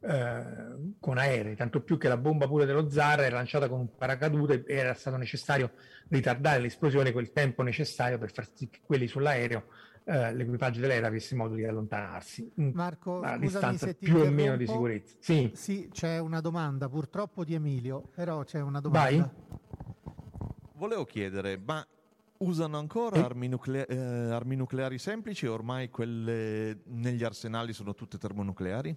eh, 0.00 0.94
con 1.00 1.18
aerei, 1.18 1.56
tanto 1.56 1.82
più 1.82 1.98
che 1.98 2.08
la 2.08 2.16
bomba 2.16 2.46
pure 2.46 2.66
dello 2.66 2.88
zar 2.88 3.20
era 3.20 3.36
lanciata 3.36 3.68
con 3.68 3.80
un 3.80 3.96
paracadute 3.96 4.64
e 4.66 4.74
era 4.74 4.94
stato 4.94 5.16
necessario 5.16 5.72
ritardare 6.08 6.60
l'esplosione 6.60 7.12
quel 7.12 7.32
tempo 7.32 7.62
necessario 7.62 8.18
per 8.18 8.32
far 8.32 8.48
sì 8.52 8.68
che 8.68 8.80
quelli 8.84 9.06
sull'aereo 9.06 9.64
eh, 10.06 10.34
l'equipaggio 10.34 10.80
dell'aereo 10.80 11.06
avesse 11.08 11.34
modo 11.34 11.54
di 11.54 11.64
allontanarsi. 11.64 12.52
Marco, 12.56 13.22
a 13.22 13.38
distanza 13.38 13.92
più 13.94 14.18
o 14.18 14.30
meno 14.30 14.56
di 14.56 14.66
sicurezza. 14.66 15.16
Sì. 15.18 15.50
sì, 15.54 15.88
c'è 15.90 16.18
una 16.18 16.40
domanda, 16.40 16.88
purtroppo 16.88 17.42
di 17.44 17.54
Emilio, 17.54 18.10
però 18.14 18.44
c'è 18.44 18.60
una 18.60 18.80
domanda. 18.80 19.10
Vai. 19.10 19.62
Volevo 20.84 21.06
chiedere, 21.06 21.56
ma 21.56 21.82
usano 22.40 22.76
ancora 22.76 23.16
eh? 23.16 23.20
armi, 23.20 23.48
nucle- 23.48 23.86
eh, 23.86 23.96
armi 23.96 24.54
nucleari 24.54 24.98
semplici 24.98 25.46
o 25.46 25.54
ormai 25.54 25.88
quelle 25.88 26.82
negli 26.88 27.24
arsenali 27.24 27.72
sono 27.72 27.94
tutte 27.94 28.18
termonucleari? 28.18 28.94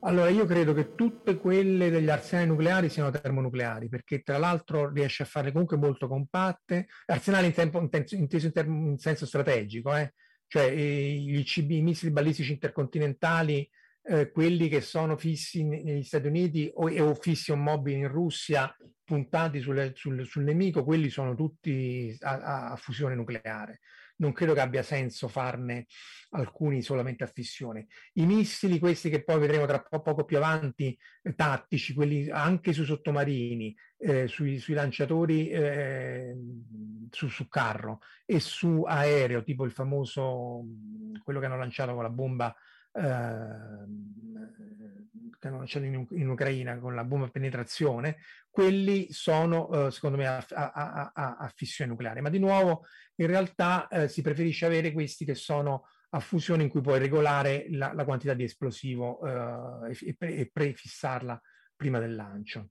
Allora, 0.00 0.30
io 0.30 0.46
credo 0.46 0.72
che 0.72 0.94
tutte 0.94 1.36
quelle 1.36 1.90
degli 1.90 2.08
arsenali 2.08 2.48
nucleari 2.48 2.88
siano 2.88 3.10
termonucleari, 3.10 3.90
perché 3.90 4.22
tra 4.22 4.38
l'altro 4.38 4.90
riesce 4.90 5.24
a 5.24 5.26
farle 5.26 5.52
comunque 5.52 5.76
molto 5.76 6.08
compatte. 6.08 6.86
Arsenali 7.04 7.48
in 7.48 7.52
tempo, 7.52 7.78
inteso 7.78 8.16
in, 8.46 8.52
term- 8.52 8.86
in 8.86 8.96
senso 8.96 9.26
strategico, 9.26 9.94
eh? 9.94 10.14
cioè 10.46 10.64
i, 10.64 11.38
i, 11.38 11.44
CB, 11.44 11.70
i 11.72 11.82
missili 11.82 12.12
balistici 12.12 12.52
intercontinentali, 12.52 13.68
eh, 14.08 14.30
quelli 14.30 14.68
che 14.68 14.80
sono 14.80 15.16
fissi 15.16 15.64
negli 15.64 16.02
Stati 16.02 16.26
Uniti 16.26 16.70
o, 16.74 16.90
o 16.90 17.14
fissi 17.14 17.52
o 17.52 17.56
mobili 17.56 17.98
in 17.98 18.08
Russia, 18.08 18.74
puntati 19.04 19.60
sulle, 19.60 19.92
sul, 19.94 20.26
sul, 20.26 20.44
nemico, 20.44 20.84
quelli 20.84 21.10
sono 21.10 21.34
tutti 21.34 22.16
a, 22.20 22.70
a 22.70 22.76
fusione 22.76 23.14
nucleare 23.14 23.80
non 24.18 24.32
credo 24.32 24.54
che 24.54 24.60
abbia 24.60 24.82
senso 24.82 25.28
farne 25.28 25.86
alcuni 26.30 26.82
solamente 26.82 27.24
a 27.24 27.28
fissione. 27.28 27.86
I 28.14 28.26
missili, 28.26 28.78
questi 28.78 29.10
che 29.10 29.22
poi 29.22 29.38
vedremo 29.38 29.66
tra 29.66 29.80
po- 29.80 30.02
poco 30.02 30.24
più 30.24 30.36
avanti, 30.36 30.96
eh, 31.22 31.34
tattici, 31.34 31.94
quelli 31.94 32.28
anche 32.28 32.72
sui 32.72 32.84
sottomarini, 32.84 33.74
eh, 33.98 34.26
sui, 34.26 34.58
sui, 34.58 34.74
lanciatori 34.74 35.48
eh, 35.50 36.36
su, 37.10 37.28
su, 37.28 37.48
carro 37.48 38.00
e 38.24 38.40
su 38.40 38.82
aereo, 38.86 39.42
tipo 39.42 39.64
il 39.64 39.72
famoso, 39.72 40.64
quello 41.22 41.40
che 41.40 41.46
hanno 41.46 41.58
lanciato 41.58 41.94
con 41.94 42.02
la 42.02 42.10
bomba 42.10 42.54
che 45.38 45.46
hanno 45.46 45.58
lanciato 45.58 45.84
in, 45.84 46.06
in, 46.10 46.28
Ucraina 46.28 46.78
con 46.78 46.94
la 46.94 47.04
bomba 47.04 47.28
penetrazione, 47.28 48.18
quelli 48.50 49.12
sono 49.12 49.86
eh, 49.86 49.90
secondo 49.90 50.16
me 50.16 50.26
a, 50.26 50.44
a, 50.48 51.12
a, 51.14 51.36
a, 51.36 51.52
fissione 51.54 51.90
nucleare. 51.90 52.20
Ma 52.20 52.28
di 52.28 52.38
nuovo 52.38 52.84
in 53.16 53.26
realtà 53.26 53.86
eh, 53.88 54.08
si 54.08 54.22
preferisce 54.22 54.66
avere 54.66 54.92
questi 54.92 55.24
che 55.24 55.34
sono 55.34 55.86
a 56.10 56.20
fusione 56.20 56.62
in 56.62 56.68
cui 56.68 56.80
puoi 56.80 56.98
regolare 56.98 57.66
la, 57.70 57.92
la 57.92 58.04
quantità 58.04 58.34
di 58.34 58.44
esplosivo 58.44 59.20
eh, 59.86 59.96
e, 60.00 60.14
pre, 60.16 60.34
e, 60.34 60.50
prefissarla 60.52 61.40
prima 61.76 61.98
del 61.98 62.14
lancio. 62.14 62.70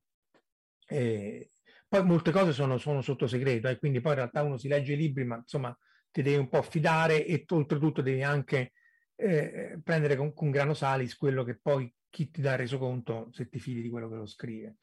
E 0.86 1.52
poi 1.88 2.04
molte 2.04 2.32
cose 2.32 2.52
sono, 2.52 2.78
sono 2.78 3.02
sotto 3.02 3.28
segreto 3.28 3.68
e 3.68 3.72
eh, 3.72 3.80
quindi 3.80 4.02
poi 4.02 4.12
in 4.14 4.18
realtà 4.18 4.44
uno 4.44 4.58
si 4.58 4.68
legge 4.68 4.94
i 4.94 4.98
libri, 4.98 5.24
ma 5.24 5.38
insomma 5.38 5.78
ti 6.12 6.22
devi 6.22 6.38
un 6.38 6.50
po' 6.50 6.62
fidare 6.62 7.26
e 7.26 7.46
oltretutto 7.48 8.02
devi 8.02 8.24
anche 8.24 8.74
eh, 9.18 9.80
prendere 9.84 10.16
con, 10.16 10.34
con 10.34 10.52
grano 10.52 10.74
salis 10.74 11.18
quello 11.18 11.44
che 11.44 11.58
poi 11.58 11.92
chi 12.10 12.30
ti 12.30 12.42
dà 12.42 12.56
reso 12.56 12.78
conto 12.78 13.30
se 13.32 13.50
ti 13.50 13.60
fidi 13.60 13.82
di 13.82 13.90
quello 13.90 14.10
che 14.10 14.16
lo 14.16 14.26
scrive. 14.26 14.78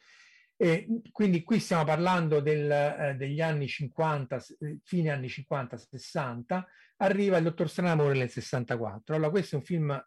E 0.57 0.87
quindi 1.11 1.43
qui 1.43 1.59
stiamo 1.59 1.85
parlando 1.85 2.41
del, 2.41 2.71
eh, 2.71 3.15
degli 3.17 3.41
anni 3.41 3.67
50, 3.67 4.37
eh, 4.61 4.79
fine 4.85 5.11
anni 5.11 5.27
50-60, 5.27 6.65
arriva 6.99 7.39
il 7.39 7.45
dottor 7.45 7.69
Stranamore 7.69 8.17
nel 8.17 8.31
64. 8.31 9.15
Allora 9.15 9.31
questo 9.31 9.57
è 9.57 9.59
un 9.59 9.65
film 9.65 10.07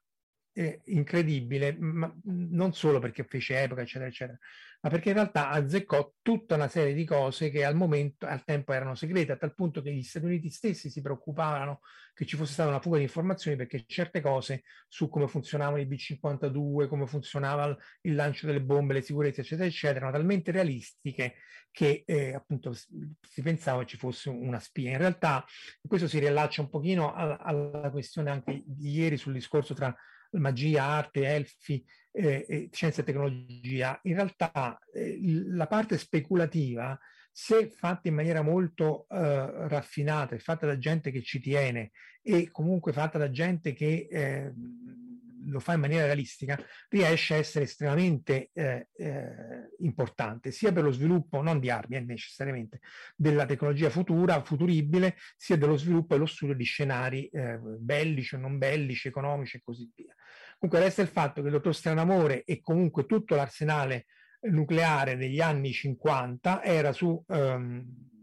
eh, 0.58 0.82
incredibile, 0.86 1.78
ma 1.80 2.12
non 2.24 2.74
solo 2.74 2.98
perché 2.98 3.24
fece 3.24 3.62
epoca, 3.62 3.82
eccetera, 3.82 4.10
eccetera, 4.10 4.40
ma 4.82 4.90
perché 4.90 5.10
in 5.10 5.16
realtà 5.16 5.50
azzeccò 5.50 6.14
tutta 6.24 6.56
una 6.56 6.68
serie 6.68 6.96
di 6.96 7.06
cose 7.06 7.52
che 7.52 7.64
al 7.64 7.76
momento, 7.76 8.26
al 8.26 8.44
tempo 8.44 8.74
erano 8.74 8.96
segrete, 8.96 9.34
a 9.34 9.38
tal 9.38 9.54
punto 9.54 9.84
che 9.84 9.94
gli 9.94 10.02
Stati 10.02 10.26
Uniti 10.26 10.50
stessi 10.50 10.90
si 10.90 11.02
preoccupavano 11.02 11.82
che 12.16 12.26
ci 12.26 12.36
fosse 12.38 12.54
stata 12.54 12.70
una 12.70 12.80
fuga 12.80 12.98
di 12.98 13.04
informazioni 13.04 13.56
perché 13.56 13.84
certe 13.86 14.20
cose 14.20 14.64
su 14.88 15.10
come 15.10 15.28
funzionavano 15.28 15.80
i 15.80 15.86
B-52, 15.86 16.88
come 16.88 17.06
funzionava 17.06 17.78
il 18.02 18.16
lancio 18.16 18.48
delle 18.48 18.62
bombe, 18.62 18.96
le 18.96 19.02
sicurezze, 19.04 19.42
eccetera, 19.42 19.68
eccetera, 19.68 20.00
erano 20.00 20.18
talmente 20.18 20.52
realistiche 20.52 21.36
che 21.70 22.04
eh, 22.08 22.34
appunto 22.34 22.74
si 22.74 23.42
pensava 23.44 23.86
ci 23.86 23.98
fosse 23.98 24.30
una 24.30 24.60
spia. 24.60 24.90
In 24.90 24.98
realtà 24.98 25.46
questo 25.88 26.08
si 26.08 26.18
riallaccia 26.18 26.62
un 26.62 26.70
pochino 26.70 27.14
alla, 27.14 27.38
alla 27.40 27.92
questione 27.92 28.32
anche 28.32 28.64
di 28.66 28.90
ieri 28.90 29.18
sul 29.18 29.34
discorso 29.34 29.76
tra 29.76 29.96
magia, 30.32 30.84
arte, 30.84 31.26
elfi, 31.26 31.84
eh, 32.12 32.70
scienza 32.72 33.02
e 33.02 33.04
tecnologia, 33.04 34.00
in 34.04 34.16
realtà 34.16 34.80
eh, 34.94 35.20
la 35.22 35.68
parte 35.68 35.98
speculativa, 35.98 36.98
se 37.32 37.70
fatta 37.70 38.08
in 38.08 38.16
maniera 38.16 38.42
molto 38.42 39.06
eh, 39.10 39.68
raffinata 39.68 40.36
fatta 40.40 40.66
da 40.66 40.80
gente 40.80 41.12
che 41.12 41.22
ci 41.22 41.40
tiene 41.40 41.92
e 42.24 42.50
comunque 42.50 42.94
fatta 42.94 43.20
da 43.20 43.30
gente 43.30 43.74
che 43.74 44.08
eh, 44.10 44.52
lo 45.50 45.60
fa 45.60 45.74
in 45.74 45.80
maniera 45.80 46.06
realistica, 46.06 46.60
riesce 46.90 47.34
a 47.34 47.38
essere 47.38 47.66
estremamente 47.66 48.50
eh, 48.54 48.88
eh, 48.96 49.70
importante, 49.80 50.52
sia 50.52 50.72
per 50.72 50.84
lo 50.84 50.92
sviluppo, 50.92 51.42
non 51.42 51.60
di 51.60 51.70
armi 51.70 51.96
eh, 51.96 52.02
necessariamente, 52.02 52.80
della 53.16 53.46
tecnologia 53.46 53.90
futura, 53.90 54.42
futuribile, 54.44 55.16
sia 55.36 55.58
dello 55.58 55.78
sviluppo 55.78 56.16
e 56.16 56.18
lo 56.18 56.26
studio 56.26 56.56
di 56.56 56.64
scenari 56.64 57.28
eh, 57.28 57.58
bellici 57.60 58.36
o 58.36 58.40
non 58.40 58.58
bellici, 58.58 59.08
economici 59.08 59.58
e 59.58 59.62
così 59.64 59.90
via. 59.96 60.14
Comunque 60.58 60.86
resta 60.86 61.02
il 61.02 61.08
fatto 61.08 61.42
che 61.42 61.48
il 61.48 61.54
dottor 61.54 61.76
Stranamore 61.76 62.44
e 62.44 62.62
comunque 62.62 63.06
tutto 63.06 63.36
l'arsenale 63.36 64.06
nucleare 64.42 65.18
degli 65.18 65.42
anni 65.42 65.72
50 65.72 66.64
era 66.64 66.92
su... 66.92 67.24
Um, 67.28 68.16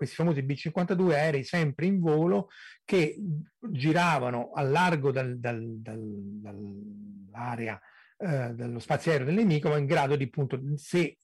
questi 0.00 0.16
famosi 0.16 0.42
B-52 0.42 1.12
aerei 1.12 1.44
sempre 1.44 1.84
in 1.84 2.00
volo 2.00 2.48
che 2.86 3.22
giravano 3.58 4.50
a 4.54 4.62
largo 4.62 5.12
dal, 5.12 5.38
dal, 5.38 5.62
dal, 5.78 6.00
dall'area 6.40 7.78
eh, 8.16 8.54
dello 8.54 8.78
spazio 8.78 9.10
aereo 9.10 9.26
del 9.26 9.34
nemico, 9.34 9.68
ma 9.68 9.76
in 9.76 9.84
grado 9.84 10.16
di, 10.16 10.24
appunto, 10.24 10.58
se 10.76 11.18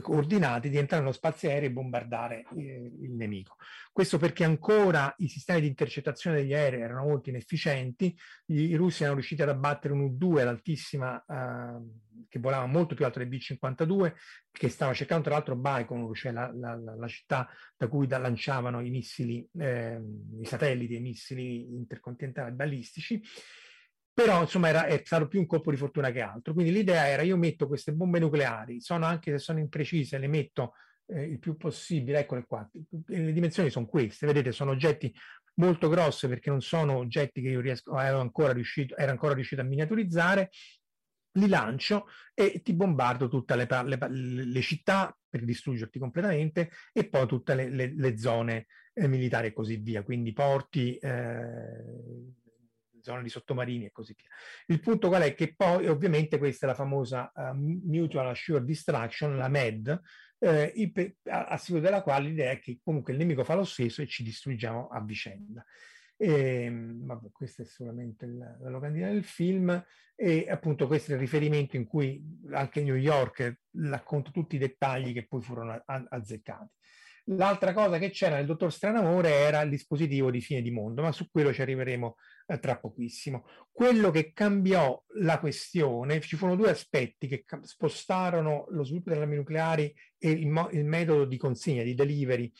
coordinati 0.00 0.70
di 0.70 0.76
entrare 0.76 1.02
nello 1.02 1.12
spazio 1.12 1.48
aereo 1.48 1.70
e 1.70 1.72
bombardare 1.72 2.44
eh, 2.56 2.92
il 3.00 3.12
nemico. 3.14 3.56
Questo 3.90 4.18
perché 4.18 4.44
ancora 4.44 5.12
i 5.18 5.26
sistemi 5.26 5.60
di 5.60 5.66
intercettazione 5.66 6.36
degli 6.36 6.54
aerei 6.54 6.82
erano 6.82 7.02
molto 7.02 7.28
inefficienti, 7.28 8.16
i, 8.46 8.76
russi 8.76 9.02
erano 9.02 9.16
riusciti 9.16 9.42
ad 9.42 9.48
abbattere 9.48 9.94
un 9.94 10.02
U-2 10.02 10.42
all'altissima, 10.42 11.18
eh, 11.28 12.11
che 12.32 12.38
volava 12.38 12.64
molto 12.64 12.94
più 12.94 13.04
alto 13.04 13.18
del 13.18 13.28
B-52, 13.28 14.14
che 14.50 14.70
stava 14.70 14.94
cercando 14.94 15.24
tra 15.24 15.34
l'altro 15.34 15.54
Baikonur, 15.54 16.16
cioè 16.16 16.32
la, 16.32 16.50
la, 16.54 16.74
la, 16.74 17.06
città 17.06 17.46
da 17.76 17.88
cui 17.88 18.06
da 18.06 18.16
lanciavano 18.16 18.80
i 18.80 18.88
missili, 18.88 19.46
eh, 19.58 20.00
i 20.40 20.46
satelliti 20.46 20.94
i 20.94 21.00
missili 21.00 21.74
intercontinentali 21.74 22.54
balistici, 22.54 23.22
però 24.14 24.40
insomma 24.40 24.68
era, 24.68 24.86
è 24.86 25.02
stato 25.04 25.28
più 25.28 25.40
un 25.40 25.46
colpo 25.46 25.70
di 25.70 25.76
fortuna 25.76 26.10
che 26.10 26.22
altro. 26.22 26.54
Quindi 26.54 26.72
l'idea 26.72 27.06
era 27.06 27.20
io 27.20 27.36
metto 27.36 27.66
queste 27.66 27.92
bombe 27.92 28.18
nucleari, 28.18 28.80
sono 28.80 29.04
anche 29.04 29.32
se 29.32 29.38
sono 29.38 29.58
imprecise, 29.58 30.16
le 30.16 30.28
metto 30.28 30.72
eh, 31.08 31.24
il 31.24 31.38
più 31.38 31.58
possibile, 31.58 32.20
eccole 32.20 32.46
qua, 32.46 32.66
le 33.08 33.32
dimensioni 33.32 33.68
sono 33.68 33.84
queste, 33.84 34.24
vedete 34.24 34.52
sono 34.52 34.70
oggetti 34.70 35.14
molto 35.56 35.90
grossi 35.90 36.28
perché 36.28 36.48
non 36.48 36.62
sono 36.62 36.96
oggetti 36.96 37.42
che 37.42 37.48
io 37.50 37.60
riesco, 37.60 37.98
ero 38.00 38.20
ancora 38.20 38.54
riuscito, 38.54 38.96
ero 38.96 39.10
ancora 39.10 39.34
riuscito 39.34 39.60
a 39.60 39.64
miniaturizzare, 39.64 40.48
li 41.32 41.48
lancio 41.48 42.06
e 42.34 42.60
ti 42.62 42.74
bombardo 42.74 43.28
tutte 43.28 43.56
le, 43.56 43.66
le, 43.68 43.98
le 44.44 44.60
città 44.60 45.16
per 45.28 45.44
distruggerti 45.44 45.98
completamente 45.98 46.70
e 46.92 47.08
poi 47.08 47.26
tutte 47.26 47.54
le, 47.54 47.94
le 47.94 48.18
zone 48.18 48.66
eh, 48.92 49.08
militari 49.08 49.48
e 49.48 49.52
così 49.52 49.76
via, 49.76 50.02
quindi 50.02 50.32
porti, 50.32 50.96
eh, 50.96 51.84
zone 53.00 53.22
di 53.22 53.28
sottomarini 53.28 53.86
e 53.86 53.90
così 53.90 54.14
via. 54.16 54.28
Il 54.66 54.80
punto 54.80 55.08
qual 55.08 55.22
è? 55.22 55.34
Che 55.34 55.54
poi 55.54 55.88
ovviamente 55.88 56.38
questa 56.38 56.66
è 56.66 56.68
la 56.68 56.74
famosa 56.74 57.30
uh, 57.34 57.54
Mutual 57.54 58.28
Assured 58.28 58.64
Destruction, 58.64 59.36
la 59.36 59.48
MED, 59.48 60.00
eh, 60.38 61.16
a, 61.24 61.46
a 61.46 61.56
seguito 61.56 61.86
della 61.86 62.02
quale 62.02 62.28
l'idea 62.28 62.50
è 62.52 62.58
che 62.58 62.78
comunque 62.82 63.12
il 63.12 63.18
nemico 63.18 63.44
fa 63.44 63.54
lo 63.54 63.64
stesso 63.64 64.02
e 64.02 64.06
ci 64.06 64.22
distruggiamo 64.22 64.88
a 64.88 65.02
vicenda. 65.02 65.64
E, 66.16 66.64
ehm, 66.64 67.06
vabbè, 67.06 67.30
questa 67.32 67.62
è 67.62 67.66
solamente 67.66 68.26
la, 68.26 68.56
la 68.60 68.70
locandina 68.70 69.10
del 69.10 69.24
film 69.24 69.84
e 70.14 70.46
appunto 70.48 70.86
questo 70.86 71.12
è 71.12 71.14
il 71.14 71.20
riferimento 71.20 71.76
in 71.76 71.86
cui 71.86 72.22
anche 72.52 72.82
New 72.82 72.94
York 72.94 73.62
racconta 73.72 74.30
tutti 74.30 74.56
i 74.56 74.58
dettagli 74.58 75.12
che 75.12 75.26
poi 75.26 75.42
furono 75.42 75.82
azzeccati. 75.84 76.70
L'altra 77.26 77.72
cosa 77.72 77.98
che 77.98 78.10
c'era 78.10 78.36
nel 78.36 78.46
dottor 78.46 78.72
Stranamore 78.72 79.30
era 79.30 79.60
il 79.60 79.70
dispositivo 79.70 80.30
di 80.30 80.40
fine 80.40 80.60
di 80.60 80.72
mondo, 80.72 81.02
ma 81.02 81.12
su 81.12 81.30
quello 81.30 81.52
ci 81.52 81.62
arriveremo 81.62 82.16
eh, 82.46 82.58
tra 82.58 82.78
pochissimo. 82.78 83.46
Quello 83.70 84.10
che 84.10 84.32
cambiò 84.32 85.00
la 85.20 85.38
questione, 85.38 86.20
ci 86.20 86.36
furono 86.36 86.56
due 86.56 86.70
aspetti 86.70 87.28
che 87.28 87.44
spostarono 87.62 88.66
lo 88.70 88.82
sviluppo 88.82 89.10
delle 89.10 89.22
armi 89.22 89.36
nucleari 89.36 89.94
e 90.18 90.30
il, 90.30 90.68
il 90.72 90.84
metodo 90.84 91.24
di 91.24 91.36
consegna, 91.36 91.84
di 91.84 91.94
delivery 91.94 92.52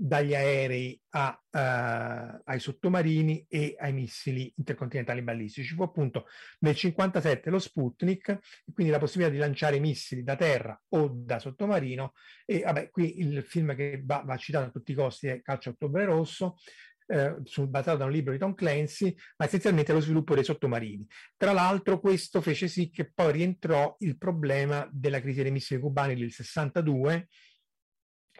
dagli 0.00 0.32
aerei 0.32 1.00
a, 1.10 1.36
uh, 1.36 2.40
ai 2.44 2.60
sottomarini 2.60 3.44
e 3.48 3.74
ai 3.76 3.92
missili 3.92 4.52
intercontinentali 4.56 5.22
balistici. 5.22 5.66
Ci 5.66 5.74
fu 5.74 5.82
appunto 5.82 6.26
nel 6.60 6.76
1957 6.76 7.50
lo 7.50 7.58
Sputnik, 7.58 8.38
quindi 8.72 8.92
la 8.92 9.00
possibilità 9.00 9.34
di 9.34 9.40
lanciare 9.40 9.80
missili 9.80 10.22
da 10.22 10.36
terra 10.36 10.80
o 10.90 11.10
da 11.12 11.40
sottomarino. 11.40 12.12
E 12.46 12.60
vabbè, 12.60 12.90
qui 12.90 13.18
il 13.18 13.42
film 13.42 13.74
che 13.74 14.00
va, 14.04 14.22
va 14.24 14.36
citato 14.36 14.66
a 14.66 14.70
tutti 14.70 14.92
i 14.92 14.94
costi 14.94 15.26
è 15.26 15.42
Calcio 15.42 15.70
Ottobre 15.70 16.04
Rosso, 16.04 16.58
eh, 17.08 17.34
basato 17.66 17.96
da 17.96 18.04
un 18.04 18.12
libro 18.12 18.32
di 18.32 18.38
Tom 18.38 18.54
Clancy, 18.54 19.12
ma 19.36 19.46
essenzialmente 19.46 19.92
lo 19.92 20.00
sviluppo 20.00 20.34
dei 20.34 20.44
sottomarini. 20.44 21.04
Tra 21.36 21.50
l'altro 21.52 21.98
questo 21.98 22.40
fece 22.40 22.68
sì 22.68 22.88
che 22.90 23.10
poi 23.12 23.32
rientrò 23.32 23.96
il 24.00 24.16
problema 24.16 24.88
della 24.92 25.20
crisi 25.20 25.42
dei 25.42 25.50
missili 25.50 25.80
cubani 25.80 26.14
del 26.14 26.30
62, 26.30 27.26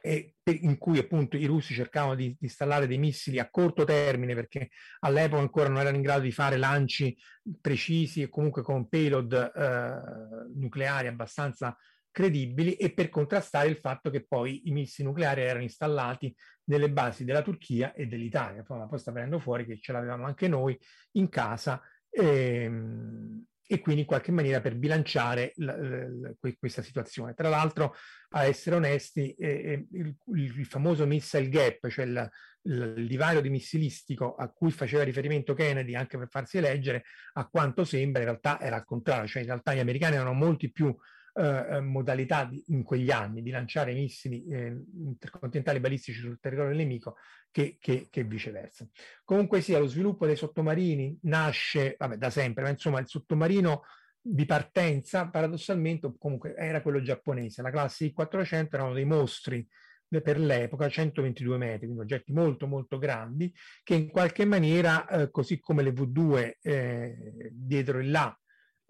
in 0.02 0.78
cui 0.78 0.98
appunto 0.98 1.36
i 1.36 1.44
russi 1.46 1.74
cercavano 1.74 2.14
di, 2.14 2.28
di, 2.28 2.36
installare 2.40 2.86
dei 2.86 2.98
missili 2.98 3.38
a 3.38 3.50
corto 3.50 3.84
termine 3.84 4.34
perché 4.34 4.70
all'epoca 5.00 5.42
ancora 5.42 5.68
non 5.68 5.80
erano 5.80 5.96
in 5.96 6.02
grado 6.02 6.22
di 6.22 6.32
fare 6.32 6.56
lanci 6.56 7.16
precisi 7.60 8.22
e 8.22 8.28
comunque 8.28 8.62
con 8.62 8.88
payload 8.88 9.32
eh, 9.32 10.58
nucleari 10.58 11.08
abbastanza 11.08 11.76
credibili 12.10 12.74
e 12.74 12.92
per 12.92 13.10
contrastare 13.10 13.68
il 13.68 13.76
fatto 13.76 14.10
che 14.10 14.26
poi 14.26 14.68
i 14.68 14.72
missili 14.72 15.06
nucleari 15.06 15.42
erano 15.42 15.62
installati 15.62 16.34
nelle 16.64 16.90
basi 16.90 17.24
della 17.24 17.42
Turchia 17.42 17.92
e 17.92 18.06
dell'Italia. 18.06 18.62
Poi, 18.62 18.86
poi 18.88 18.98
sta 18.98 19.12
venendo 19.12 19.38
fuori 19.38 19.64
che 19.64 19.78
ce 19.80 19.92
l'avevamo 19.92 20.26
anche 20.26 20.48
noi 20.48 20.78
in 21.12 21.28
casa. 21.28 21.80
Ehm, 22.10 23.44
e 23.70 23.80
quindi 23.80 24.00
in 24.00 24.06
qualche 24.06 24.32
maniera 24.32 24.62
per 24.62 24.76
bilanciare 24.76 25.52
l- 25.56 25.66
l- 25.66 26.56
questa 26.58 26.80
situazione. 26.80 27.34
Tra 27.34 27.50
l'altro, 27.50 27.94
a 28.30 28.44
essere 28.44 28.76
onesti, 28.76 29.34
eh, 29.34 29.86
il, 29.92 30.16
il, 30.24 30.64
famoso 30.64 31.04
missile 31.06 31.50
gap, 31.50 31.86
cioè 31.88 32.06
il, 32.06 32.30
il, 32.62 33.06
divario 33.06 33.42
di 33.42 33.50
missilistico 33.50 34.36
a 34.36 34.48
cui 34.48 34.70
faceva 34.70 35.02
riferimento 35.02 35.52
Kennedy 35.52 35.94
anche 35.94 36.16
per 36.16 36.28
farsi 36.30 36.56
eleggere, 36.56 37.04
a 37.34 37.46
quanto 37.46 37.84
sembra 37.84 38.22
in 38.22 38.28
realtà 38.28 38.58
era 38.58 38.76
al 38.76 38.86
contrario, 38.86 39.28
cioè 39.28 39.42
in 39.42 39.48
realtà 39.48 39.74
gli 39.74 39.80
americani 39.80 40.14
erano 40.14 40.32
molti 40.32 40.72
più 40.72 40.96
eh, 41.38 41.76
eh, 41.76 41.80
modalità 41.80 42.44
di, 42.44 42.60
in 42.68 42.82
quegli 42.82 43.12
anni 43.12 43.42
di 43.42 43.50
lanciare 43.50 43.92
missili 43.92 44.44
eh, 44.46 44.76
intercontinentali 44.92 45.78
balistici 45.78 46.18
sul 46.18 46.40
territorio 46.40 46.76
nemico 46.76 47.14
che, 47.52 47.76
che, 47.80 48.08
che, 48.10 48.24
viceversa. 48.24 48.88
Comunque 49.24 49.60
sia, 49.60 49.78
lo 49.78 49.86
sviluppo 49.86 50.26
dei 50.26 50.34
sottomarini 50.34 51.16
nasce 51.22 51.94
vabbè, 51.96 52.16
da 52.16 52.30
sempre, 52.30 52.64
ma 52.64 52.70
insomma 52.70 52.98
il 52.98 53.06
sottomarino 53.06 53.82
di 54.20 54.44
partenza 54.46 55.28
paradossalmente 55.28 56.12
comunque 56.18 56.56
era 56.56 56.82
quello 56.82 57.00
giapponese, 57.00 57.62
la 57.62 57.70
classe 57.70 58.06
I-400 58.06 58.68
erano 58.72 58.92
dei 58.92 59.04
mostri 59.04 59.64
per 60.08 60.40
l'epoca 60.40 60.88
122 60.88 61.56
metri, 61.56 61.86
quindi 61.86 62.00
oggetti 62.00 62.32
molto 62.32 62.66
molto 62.66 62.98
grandi 62.98 63.54
che 63.84 63.94
in 63.94 64.10
qualche 64.10 64.44
maniera, 64.44 65.06
eh, 65.06 65.30
così 65.30 65.60
come 65.60 65.84
le 65.84 65.92
V2 65.92 66.52
eh, 66.60 67.50
dietro 67.52 68.00
in 68.00 68.10
là 68.10 68.36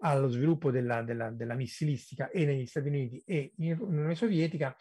allo 0.01 0.29
sviluppo 0.29 0.71
della, 0.71 1.01
della, 1.01 1.29
della 1.31 1.55
missilistica 1.55 2.29
e 2.29 2.45
negli 2.45 2.65
Stati 2.65 2.87
Uniti 2.87 3.21
e 3.25 3.53
in 3.57 3.77
Unione 3.79 4.15
Sovietica, 4.15 4.75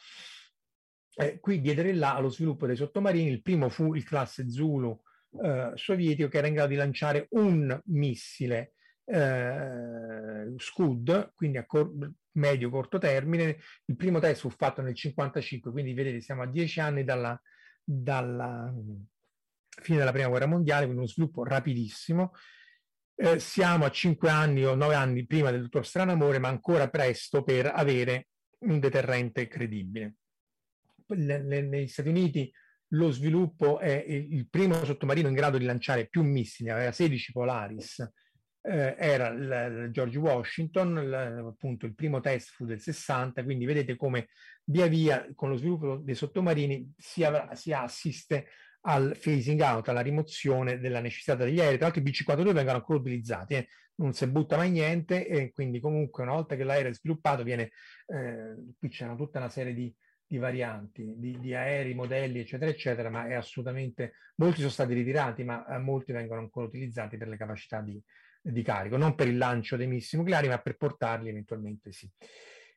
eh, 1.14 1.40
qui 1.40 1.60
dietro 1.60 1.88
e 1.88 1.94
là 1.94 2.14
allo 2.14 2.28
sviluppo 2.28 2.66
dei 2.66 2.76
sottomarini, 2.76 3.30
il 3.30 3.42
primo 3.42 3.68
fu 3.68 3.94
il 3.94 4.04
classe 4.04 4.48
Zulu 4.48 5.00
eh, 5.42 5.72
sovietico 5.74 6.28
che 6.28 6.38
era 6.38 6.46
in 6.46 6.54
grado 6.54 6.70
di 6.70 6.76
lanciare 6.76 7.26
un 7.30 7.80
missile 7.86 8.74
eh, 9.04 10.54
Scud, 10.56 11.32
quindi 11.34 11.58
a 11.58 11.66
cor- 11.66 11.92
medio 12.32 12.70
corto 12.70 12.98
termine. 12.98 13.58
Il 13.86 13.96
primo 13.96 14.20
test 14.20 14.42
fu 14.42 14.50
fatto 14.50 14.80
nel 14.80 14.94
1955, 14.94 15.70
quindi 15.70 15.92
vedete 15.92 16.20
siamo 16.20 16.42
a 16.42 16.46
dieci 16.46 16.80
anni 16.80 17.04
dalla, 17.04 17.40
dalla 17.82 18.72
fine 19.80 19.98
della 19.98 20.12
prima 20.12 20.28
guerra 20.28 20.46
mondiale, 20.46 20.84
quindi 20.84 21.02
uno 21.02 21.10
sviluppo 21.10 21.44
rapidissimo 21.44 22.32
eh, 23.20 23.40
siamo 23.40 23.84
a 23.84 23.90
cinque 23.90 24.30
anni 24.30 24.64
o 24.64 24.76
nove 24.76 24.94
anni 24.94 25.26
prima 25.26 25.50
del 25.50 25.62
dottor 25.62 25.84
Stranamore, 25.84 26.38
ma 26.38 26.48
ancora 26.48 26.88
presto 26.88 27.42
per 27.42 27.66
avere 27.66 28.28
un 28.60 28.78
deterrente 28.78 29.48
credibile. 29.48 30.14
negli 31.08 31.88
Stati 31.88 32.08
Uniti 32.08 32.50
lo 32.92 33.10
sviluppo 33.10 33.80
è 33.80 34.04
il 34.06 34.48
primo 34.48 34.84
sottomarino 34.84 35.28
in 35.28 35.34
grado 35.34 35.58
di 35.58 35.64
lanciare 35.64 36.06
più 36.06 36.22
missili, 36.22 36.70
aveva 36.70 36.92
16 36.92 37.32
Polaris, 37.32 38.08
eh, 38.62 38.94
era 38.96 39.28
il, 39.28 39.84
il 39.84 39.90
George 39.90 40.18
Washington, 40.18 40.98
il, 40.98 41.12
appunto 41.12 41.86
il 41.86 41.94
primo 41.94 42.20
test 42.20 42.52
fu 42.52 42.66
del 42.66 42.80
60, 42.80 43.42
quindi 43.42 43.64
vedete 43.64 43.96
come 43.96 44.28
via 44.64 44.86
via 44.86 45.26
con 45.34 45.48
lo 45.48 45.56
sviluppo 45.56 45.96
dei 45.96 46.14
sottomarini 46.14 46.92
si, 46.96 47.24
avrà, 47.24 47.54
si 47.54 47.72
assiste 47.72 48.46
al 48.82 49.16
phasing 49.20 49.60
out, 49.60 49.88
alla 49.88 50.00
rimozione 50.00 50.78
della 50.78 51.00
necessità 51.00 51.34
degli 51.34 51.60
aerei. 51.60 51.76
Tra 51.76 51.86
l'altro 51.86 52.02
i 52.02 52.04
B-52 52.04 52.52
vengono 52.52 52.76
ancora 52.76 52.98
utilizzati, 52.98 53.54
eh? 53.54 53.68
non 53.96 54.12
si 54.12 54.26
butta 54.28 54.56
mai 54.56 54.70
niente 54.70 55.26
e 55.26 55.52
quindi 55.52 55.80
comunque 55.80 56.22
una 56.22 56.32
volta 56.32 56.56
che 56.56 56.64
l'aereo 56.64 56.90
è 56.90 56.94
sviluppato 56.94 57.42
viene, 57.42 57.70
eh, 58.06 58.54
qui 58.78 58.88
c'è 58.88 59.12
tutta 59.16 59.38
una 59.38 59.48
serie 59.48 59.74
di, 59.74 59.92
di 60.26 60.38
varianti, 60.38 61.14
di, 61.16 61.38
di, 61.40 61.54
aerei, 61.54 61.94
modelli, 61.94 62.38
eccetera, 62.38 62.70
eccetera, 62.70 63.10
ma 63.10 63.26
è 63.26 63.34
assolutamente, 63.34 64.14
molti 64.36 64.58
sono 64.58 64.70
stati 64.70 64.94
ritirati, 64.94 65.42
ma 65.42 65.66
eh, 65.66 65.78
molti 65.78 66.12
vengono 66.12 66.40
ancora 66.40 66.66
utilizzati 66.66 67.16
per 67.16 67.28
le 67.28 67.36
capacità 67.36 67.80
di, 67.80 68.00
di 68.40 68.62
carico, 68.62 68.96
non 68.96 69.14
per 69.14 69.28
il 69.28 69.36
lancio 69.36 69.76
dei 69.76 69.86
missili 69.86 70.22
nucleari, 70.22 70.48
ma 70.48 70.58
per 70.58 70.76
portarli 70.76 71.28
eventualmente 71.28 71.92
sì. 71.92 72.08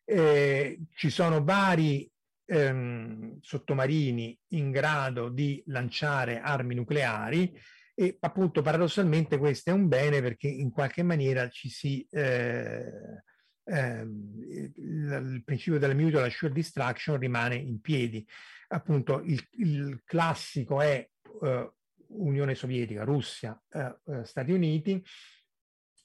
Eh, 0.03 0.79
ci 0.95 1.09
sono 1.09 1.43
vari 1.43 2.10
ehm, 2.51 3.39
sottomarini 3.39 4.37
in 4.49 4.71
grado 4.71 5.29
di 5.29 5.63
lanciare 5.67 6.41
armi 6.41 6.75
nucleari 6.75 7.57
e 7.95 8.17
appunto 8.19 8.61
paradossalmente 8.61 9.37
questo 9.37 9.69
è 9.69 9.73
un 9.73 9.87
bene 9.87 10.21
perché 10.21 10.47
in 10.47 10.69
qualche 10.69 11.03
maniera 11.03 11.47
ci 11.49 11.69
si 11.69 12.05
eh, 12.09 13.23
eh, 13.63 14.01
il, 14.01 14.73
il, 14.75 15.41
principio 15.45 15.79
della 15.79 15.93
mutual 15.93 16.25
assured 16.25 16.53
destruction 16.53 17.17
rimane 17.17 17.55
in 17.55 17.79
piedi. 17.79 18.25
Appunto 18.69 19.21
il, 19.21 19.41
il 19.51 20.01
classico 20.03 20.81
è 20.81 21.07
eh, 21.43 21.71
Unione 22.07 22.55
Sovietica, 22.55 23.03
Russia, 23.03 23.59
eh, 23.71 23.95
eh, 24.07 24.25
Stati 24.25 24.51
Uniti, 24.51 25.01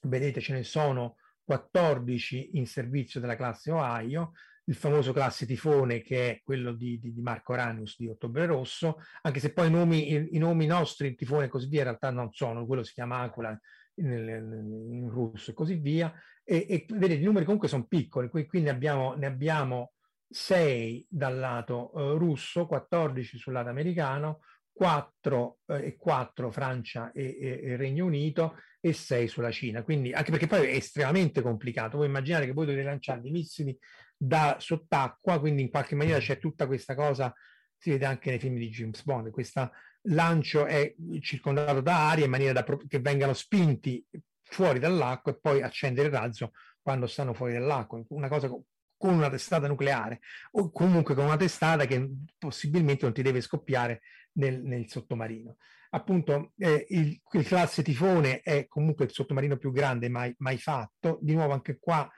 vedete 0.03 0.39
ce 0.39 0.53
ne 0.53 0.63
sono 0.63 1.17
14 1.43 2.57
in 2.57 2.67
servizio 2.67 3.19
della 3.19 3.35
classe 3.35 3.71
Ohio, 3.71 4.33
il 4.67 4.75
famoso 4.75 5.13
classe 5.13 5.45
tifone 5.45 6.01
che 6.01 6.29
è 6.29 6.41
quello 6.43 6.73
di, 6.73 6.99
di, 6.99 7.13
di 7.13 7.21
Marco 7.21 7.53
Ranius 7.53 7.95
di 7.97 8.07
Ottobre 8.07 8.45
Rosso, 8.45 8.97
anche 9.21 9.39
se 9.39 9.53
poi 9.53 9.67
i 9.67 9.71
nomi, 9.71 10.11
i, 10.11 10.35
i 10.35 10.37
nomi 10.37 10.65
nostri, 10.65 11.07
il 11.07 11.15
tifone 11.15 11.45
e 11.45 11.49
così 11.49 11.67
via, 11.67 11.79
in 11.79 11.85
realtà 11.85 12.11
non 12.11 12.31
sono, 12.31 12.65
quello 12.65 12.83
si 12.83 12.93
chiama 12.93 13.19
Aquila 13.19 13.57
in, 13.95 15.07
russo 15.09 15.51
e 15.51 15.53
così 15.53 15.75
via, 15.75 16.13
e, 16.43 16.65
e, 16.69 16.85
vedete 16.89 17.21
i 17.21 17.25
numeri 17.25 17.45
comunque 17.45 17.69
sono 17.69 17.85
piccoli, 17.85 18.29
qui, 18.29 18.47
ne, 18.61 18.69
abbiamo, 18.69 19.13
ne 19.15 19.25
abbiamo 19.25 19.93
6 20.29 21.07
dal 21.09 21.37
lato 21.37 21.93
eh, 21.95 22.17
russo, 22.17 22.67
14 22.67 23.37
sul 23.37 23.53
lato 23.53 23.69
americano, 23.69 24.41
4 24.73 25.59
eh, 25.65 25.85
e 25.87 25.95
4 25.95 26.51
Francia 26.51 27.11
e, 27.11 27.37
e, 27.39 27.61
e, 27.63 27.75
Regno 27.77 28.05
Unito 28.05 28.57
e 28.79 28.93
6 28.93 29.27
sulla 29.27 29.51
Cina. 29.51 29.81
Quindi, 29.83 30.13
anche 30.13 30.29
perché 30.29 30.45
poi 30.45 30.67
è 30.67 30.75
estremamente 30.75 31.41
complicato. 31.41 31.97
Voi 31.97 32.07
immaginate 32.07 32.45
che 32.45 32.53
voi 32.53 32.67
dovete 32.67 32.83
lanciare 32.83 33.21
dei 33.21 33.31
missili 33.31 33.77
da 34.17 34.57
sott'acqua, 34.59 35.39
quindi 35.39 35.61
in 35.61 35.69
qualche 35.69 35.95
maniera 35.95 36.19
c'è 36.19 36.39
tutta 36.39 36.65
questa 36.65 36.95
cosa, 36.95 37.33
si 37.77 37.91
vede 37.91 38.05
anche 38.05 38.29
nei 38.31 38.39
film 38.39 38.55
di 38.55 38.69
James 38.69 39.03
Bond, 39.03 39.29
questo 39.29 39.71
lancio 40.09 40.65
è 40.65 40.93
circondato 41.19 41.81
da 41.81 42.09
aria 42.09 42.25
in 42.25 42.31
maniera 42.31 42.53
da, 42.53 42.77
che 42.87 42.99
vengano 42.99 43.33
spinti 43.33 44.03
fuori 44.41 44.79
dall'acqua 44.79 45.31
e 45.31 45.39
poi 45.39 45.61
accendere 45.61 46.07
il 46.07 46.13
razzo 46.13 46.51
quando 46.81 47.05
stanno 47.07 47.33
fuori 47.33 47.53
dall'acqua. 47.53 48.01
Una 48.09 48.29
cosa 48.29 48.49
con 48.97 49.13
una 49.13 49.29
testata 49.29 49.67
nucleare 49.67 50.21
o 50.51 50.71
comunque 50.71 51.13
con 51.13 51.25
una 51.25 51.37
testata 51.37 51.85
che 51.85 52.09
possibilmente 52.37 53.05
non 53.05 53.13
ti 53.13 53.21
deve 53.21 53.41
scoppiare 53.41 54.01
nel, 54.33 54.63
nel 54.63 54.89
sottomarino. 54.89 55.57
Appunto, 55.91 56.53
eh, 56.57 56.85
il, 56.89 57.19
il, 57.31 57.45
classe 57.45 57.83
tifone 57.83 58.41
è 58.41 58.67
comunque 58.67 59.05
il 59.05 59.11
sottomarino 59.11 59.57
più 59.57 59.71
grande 59.71 60.09
mai, 60.09 60.33
mai, 60.39 60.57
fatto. 60.57 61.19
Di 61.21 61.33
nuovo, 61.33 61.53
anche 61.53 61.77
qua 61.79 62.09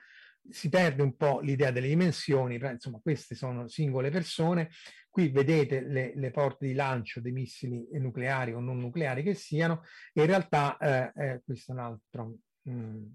si 0.48 0.68
perde 0.68 1.02
un 1.02 1.16
po' 1.16 1.40
l'idea 1.40 1.70
delle 1.70 1.88
dimensioni, 1.88 2.58
però 2.58 2.72
insomma, 2.72 3.00
queste 3.00 3.34
sono 3.34 3.68
singole 3.68 4.10
persone. 4.10 4.70
Qui 5.08 5.28
vedete 5.28 5.80
le, 5.80 6.12
le 6.14 6.30
porte 6.30 6.66
di 6.66 6.74
lancio 6.74 7.20
dei 7.20 7.32
missili 7.32 7.86
nucleari 7.92 8.52
o 8.52 8.60
non 8.60 8.78
nucleari 8.78 9.22
che 9.22 9.34
siano, 9.34 9.82
e 10.12 10.20
in 10.20 10.26
realtà 10.26 10.76
eh, 10.78 11.12
eh, 11.14 11.42
questo 11.44 11.72
è 11.72 11.74
un 11.74 11.80
altro 11.80 12.36
mh, 12.62 12.72
mm, 12.72 13.06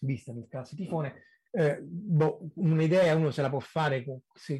vista 0.00 0.32
del 0.32 0.46
classe 0.48 0.76
tifone 0.76 1.24
eh, 1.56 1.80
boh, 1.80 2.50
un'idea 2.56 3.14
uno 3.14 3.30
se 3.30 3.40
la 3.40 3.48
può 3.48 3.60
fare 3.60 4.04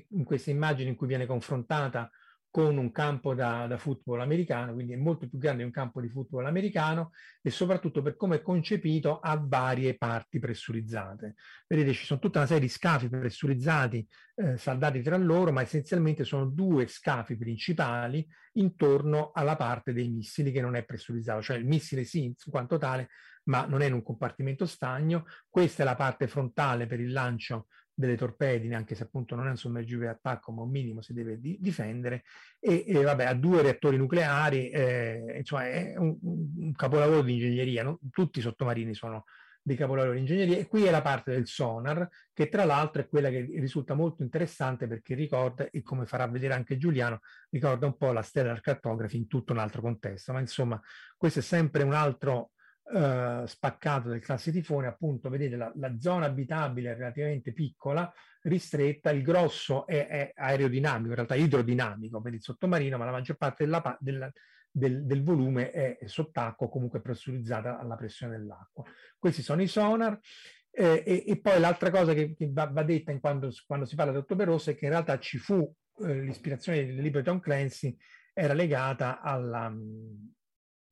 in 0.09 0.25
queste 0.25 0.51
immagini 0.51 0.89
in 0.89 0.97
cui 0.97 1.07
viene 1.07 1.27
confrontata 1.27 2.11
con 2.57 2.79
un 2.79 2.91
campo 2.91 3.35
da, 3.35 3.67
da, 3.67 3.77
football 3.77 4.21
americano, 4.21 4.73
quindi 4.73 4.95
è 4.95 4.97
molto 4.97 5.29
più 5.29 5.37
grande 5.37 5.59
di 5.59 5.65
un 5.65 5.71
campo 5.71 6.01
di 6.01 6.09
football 6.09 6.47
americano 6.47 7.11
e 7.43 7.51
soprattutto 7.51 8.01
per 8.01 8.17
come 8.17 8.37
è 8.37 8.41
concepito 8.41 9.19
ha 9.19 9.37
varie 9.39 9.99
parti 9.99 10.39
pressurizzate. 10.39 11.35
Vedete, 11.67 11.93
ci 11.93 12.07
sono 12.07 12.19
tutta 12.19 12.39
una 12.39 12.47
serie 12.47 12.63
di 12.63 12.71
scafi 12.71 13.11
pressurizzati 13.11 14.09
eh, 14.37 14.57
saldati 14.57 15.03
tra 15.03 15.19
loro, 15.19 15.53
ma 15.53 15.61
essenzialmente 15.61 16.25
sono 16.25 16.47
due 16.47 16.87
scafi 16.87 17.37
principali 17.37 18.27
intorno 18.53 19.33
alla 19.35 19.55
parte 19.55 19.93
dei 19.93 20.09
missili 20.09 20.51
che 20.51 20.63
non 20.63 20.77
è 20.77 20.85
pressurizzato, 20.87 21.43
cioè 21.43 21.59
il 21.59 21.67
missile 21.67 22.05
sì 22.05 22.25
in 22.25 22.33
quanto 22.49 22.79
tale, 22.79 23.11
ma 23.51 23.67
non 23.67 23.83
è 23.83 23.87
in 23.87 23.93
un 23.93 24.03
compartimento 24.03 24.65
stagno. 24.65 25.27
Questa 25.47 25.83
è 25.83 25.85
la 25.85 25.95
parte 25.95 26.27
frontale 26.27 26.87
per 26.87 27.01
il 27.01 27.13
lancio 27.13 27.67
delle 27.99 28.17
torpedine, 28.17 28.75
anche 28.75 28.95
se 28.95 29.05
appunto 29.05 29.35
non 29.35 29.47
è 29.47 29.51
un 29.51 29.57
sommergibile 29.57 30.11
attacco, 30.11 30.53
ma 30.53 30.61
un 30.63 30.71
minimo 30.71 31.01
si 31.01 31.15
deve 31.15 31.41
di- 31.41 31.57
difendere, 31.59 32.25
e, 32.61 32.85
e, 32.87 33.03
vabbè, 33.03 33.25
ha 33.25 33.33
due 33.33 33.63
reattori 33.63 33.97
nucleari, 33.97 34.69
eh, 34.69 35.37
insomma 35.39 35.67
è 35.67 35.95
un, 35.97 36.15
un, 36.21 36.73
capolavoro 36.73 37.23
di 37.23 37.33
ingegneria, 37.33 37.83
no? 37.83 37.99
tutti 38.11 38.41
i 38.41 38.43
sottomarini 38.43 38.95
sono 38.95 39.25
dei 39.63 39.77
capolavori 39.77 40.17
di 40.17 40.21
ingegneria, 40.21 40.59
e 40.59 40.69
qui 40.69 40.85
è 40.85 40.91
la 40.91 41.01
parte 41.01 41.31
del 41.31 41.47
sonar, 41.47 42.07
che 42.35 42.51
tra 42.51 42.65
l'altro 42.65 43.01
è 43.01 43.09
quella 43.09 43.31
che 43.31 43.49
risulta 43.55 43.95
molto 43.95 44.23
interessante 44.23 44.87
perché 44.87 45.15
ricorda, 45.15 45.71
e 45.71 45.83
come 45.83 46.05
farà 46.05 46.29
vedere 46.29 46.53
anche 46.53 46.77
Giuliano, 46.77 47.21
ricorda 47.49 47.87
un 47.87 47.97
po' 47.97 48.13
la 48.13 48.23
stellar 48.23 48.61
cartography 48.61 49.17
in 49.17 49.27
tutto 49.27 49.55
un 49.55 49.59
altro 49.59 49.81
contesto, 49.81 50.35
ma 50.35 50.41
insomma 50.41 50.79
questo 51.17 51.39
è 51.39 51.43
sempre 51.43 51.83
un 51.83 51.95
altro 51.95 52.51
eh, 52.95 53.43
spaccato 53.47 54.09
del 54.09 54.21
classe 54.21 54.53
tifone, 54.53 54.87
appunto, 54.87 55.29
vedete 55.29 55.57
la, 55.57 55.73
la, 55.75 55.99
zona 55.99 56.27
abitabile 56.27 56.93
è 56.93 56.95
relativamente 56.95 57.53
piccola, 57.53 58.13
ristretta, 58.43 59.11
il 59.11 59.23
grosso 59.23 59.87
è, 59.87 60.07
è, 60.07 60.33
aerodinamico, 60.37 61.09
in 61.09 61.15
realtà 61.15 61.35
idrodinamico 61.35 62.21
per 62.21 62.35
il 62.35 62.43
sottomarino, 62.43 62.97
ma 62.97 63.05
la 63.05 63.11
maggior 63.11 63.37
parte 63.37 63.65
della, 63.65 63.97
della, 63.99 64.31
del, 64.71 65.05
del, 65.05 65.23
volume 65.25 65.71
è 65.71 65.99
sott'acqua, 66.07 66.69
comunque 66.69 67.01
pressurizzata 67.01 67.79
alla 67.79 67.97
pressione 67.97 68.37
dell'acqua. 68.37 68.85
Questi 69.19 69.43
sono 69.43 69.63
i 69.63 69.67
sonar. 69.67 70.19
Eh, 70.71 71.03
e, 71.07 71.25
e, 71.27 71.41
poi 71.41 71.59
l'altra 71.59 71.91
cosa 71.91 72.13
che, 72.13 72.35
che 72.35 72.51
va, 72.53 72.67
va, 72.67 72.83
detta 72.83 73.19
quando, 73.19 73.51
quando, 73.67 73.87
si 73.87 73.97
parla 73.97 74.13
di 74.13 74.19
Ottobre 74.19 74.45
Rosso 74.45 74.71
è 74.71 74.77
che 74.77 74.85
in 74.85 74.91
realtà 74.91 75.19
ci 75.19 75.39
fu 75.39 75.75
eh, 76.05 76.21
l'ispirazione 76.21 76.85
del 76.85 76.97
libro 76.97 77.21
di 77.21 77.25
Tom 77.25 77.41
Clancy 77.41 77.97
era 78.35 78.53
legata 78.53 79.23
alla, 79.23 79.75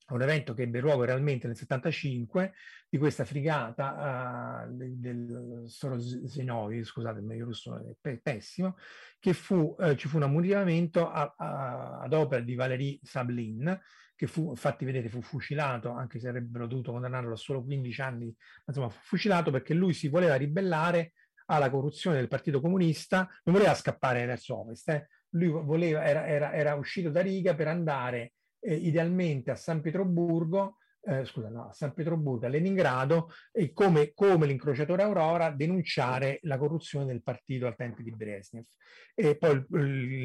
un 0.09 0.23
evento 0.23 0.53
che 0.53 0.63
ebbe 0.63 0.81
luogo 0.81 1.05
realmente 1.05 1.47
nel 1.47 1.57
75 1.57 2.53
di 2.89 2.99
questa 2.99 3.25
frigata 3.25 4.67
uh, 4.67 4.73
del, 4.75 4.99
del 4.99 5.63
Sorosenovi, 5.67 6.85
scusate 6.85 7.21
il 7.21 7.25
mio 7.25 7.45
russo 7.47 7.97
è 8.01 8.17
pessimo, 8.19 8.77
che 9.19 9.33
fu, 9.33 9.75
uh, 9.79 9.95
ci 9.95 10.09
fu 10.09 10.17
un 10.17 10.25
ammutinamento 10.25 11.11
ad 11.11 12.13
opera 12.13 12.43
di 12.43 12.55
Valéry 12.55 13.01
Sablin, 13.03 13.81
che 14.15 14.27
fu, 14.27 14.51
infatti 14.51 14.85
vedete, 14.85 15.09
fu 15.09 15.23
fucilato, 15.23 15.91
anche 15.91 16.21
se 16.21 16.29
avrebbero 16.29 16.67
dovuto 16.67 16.93
condannarlo 16.93 17.33
a 17.33 17.37
solo 17.37 17.65
15 17.65 18.01
anni, 18.01 18.35
insomma 18.67 18.89
fu 18.91 18.99
fucilato 19.03 19.51
perché 19.51 19.75
lui 19.75 19.93
si 19.93 20.09
voleva 20.09 20.35
ribellare 20.37 21.15
alla 21.47 21.71
corruzione 21.71 22.17
del 22.17 22.29
Partito 22.29 22.61
Comunista, 22.61 23.29
non 23.45 23.55
voleva 23.55 23.75
scappare 23.75 24.25
verso 24.25 24.61
ovest, 24.61 24.89
eh. 24.91 25.09
lui 25.31 25.49
voleva, 25.49 26.05
era, 26.05 26.27
era, 26.27 26.53
era 26.53 26.75
uscito 26.75 27.11
da 27.11 27.21
Riga 27.21 27.55
per 27.55 27.69
andare 27.69 28.35
eh, 28.65 28.75
idealmente 28.75 29.51
a 29.51 29.57
San 29.57 29.81
Pietroburgo, 29.81 30.79
eh, 31.07 31.25
scusa, 31.27 31.51
no, 31.51 31.69
a 31.69 31.73
San 31.73 31.93
Pietroburgo, 31.93 32.47
a 32.47 32.49
Leningrado, 32.49 33.31
e 33.53 33.73
come, 33.73 34.13
come 34.15 34.47
l'incrociatore 34.47 35.03
Aurora 35.03 35.51
denunciare 35.51 36.39
la 36.43 36.57
corruzione 36.57 37.05
del 37.05 37.23
partito 37.23 37.67
al 37.67 37.77
tempo 37.77 38.01
di 38.01 38.11
Brezhnev. 38.11 38.65
E 39.15 39.37
poi 39.37 39.65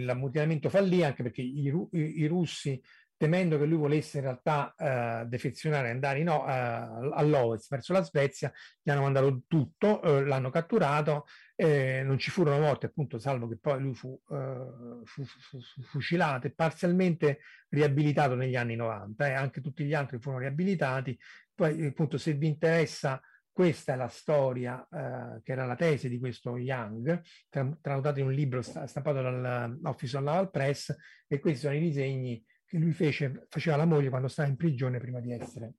l'ammutinamento 0.04 0.70
fallì 0.70 1.04
anche 1.04 1.22
perché 1.22 1.42
i, 1.42 1.68
i, 1.68 2.20
i 2.22 2.26
russi 2.28 2.82
temendo 3.20 3.58
che 3.58 3.66
lui 3.66 3.78
volesse 3.78 4.20
in 4.20 4.24
realtà 4.24 4.74
eh, 4.78 5.26
defezionare 5.28 5.90
e 5.90 5.92
andare 5.92 6.24
no, 6.24 6.48
eh, 6.48 6.52
all'ovest 6.52 7.68
verso 7.70 7.92
la 7.92 8.02
Svezia, 8.02 8.50
gli 8.82 8.90
hanno 8.90 9.02
mandato 9.02 9.42
tutto, 9.46 10.02
eh, 10.02 10.24
l'hanno 10.24 10.50
catturato, 10.50 11.26
non 11.60 12.18
ci 12.18 12.32
furono 12.32 12.60
morti 12.60 12.86
appunto, 12.86 13.20
salvo 13.20 13.50
che 13.50 13.58
poi 13.58 13.82
lui 13.82 13.94
fu, 13.94 14.18
eh, 14.32 15.02
fu, 15.04 15.26
fu, 15.26 15.60
fu 15.60 15.82
fucilato 15.82 16.48
e 16.48 16.54
parzialmente 16.54 17.40
riabilitato 17.68 18.36
negli 18.36 18.56
anni 18.56 18.78
90 18.78 19.28
e 19.28 19.34
anche 19.34 19.60
tutti 19.60 19.84
gli 19.84 19.94
altri 19.94 20.20
furono 20.20 20.40
riabilitati. 20.40 21.20
Poi 21.54 21.88
appunto 21.88 22.18
se 22.18 22.32
vi 22.36 22.48
interessa 22.48 23.22
questa 23.52 23.92
è 23.92 23.96
la 23.98 24.08
storia 24.08 24.82
eh, 24.90 25.42
che 25.44 25.52
era 25.52 25.66
la 25.66 25.76
tesi 25.76 26.08
di 26.08 26.20
questo 26.20 26.56
Young, 26.56 27.22
tradotata 27.50 28.22
in 28.22 28.28
un 28.28 28.32
libro 28.32 28.62
stampato 28.62 29.22
dall'Office 29.22 30.16
of 30.16 30.24
Naval 30.24 30.50
Press 30.50 30.96
e 31.28 31.40
questi 31.40 31.60
sono 31.60 31.76
i 31.76 31.82
disegni 31.82 32.42
che 32.70 32.78
lui 32.78 32.94
fece, 32.94 33.48
faceva 33.50 33.78
la 33.78 33.86
moglie 33.86 34.10
quando 34.10 34.28
stava 34.28 34.48
in 34.48 34.56
prigione 34.56 35.00
prima 35.00 35.20
di 35.20 35.32
essere 35.32 35.74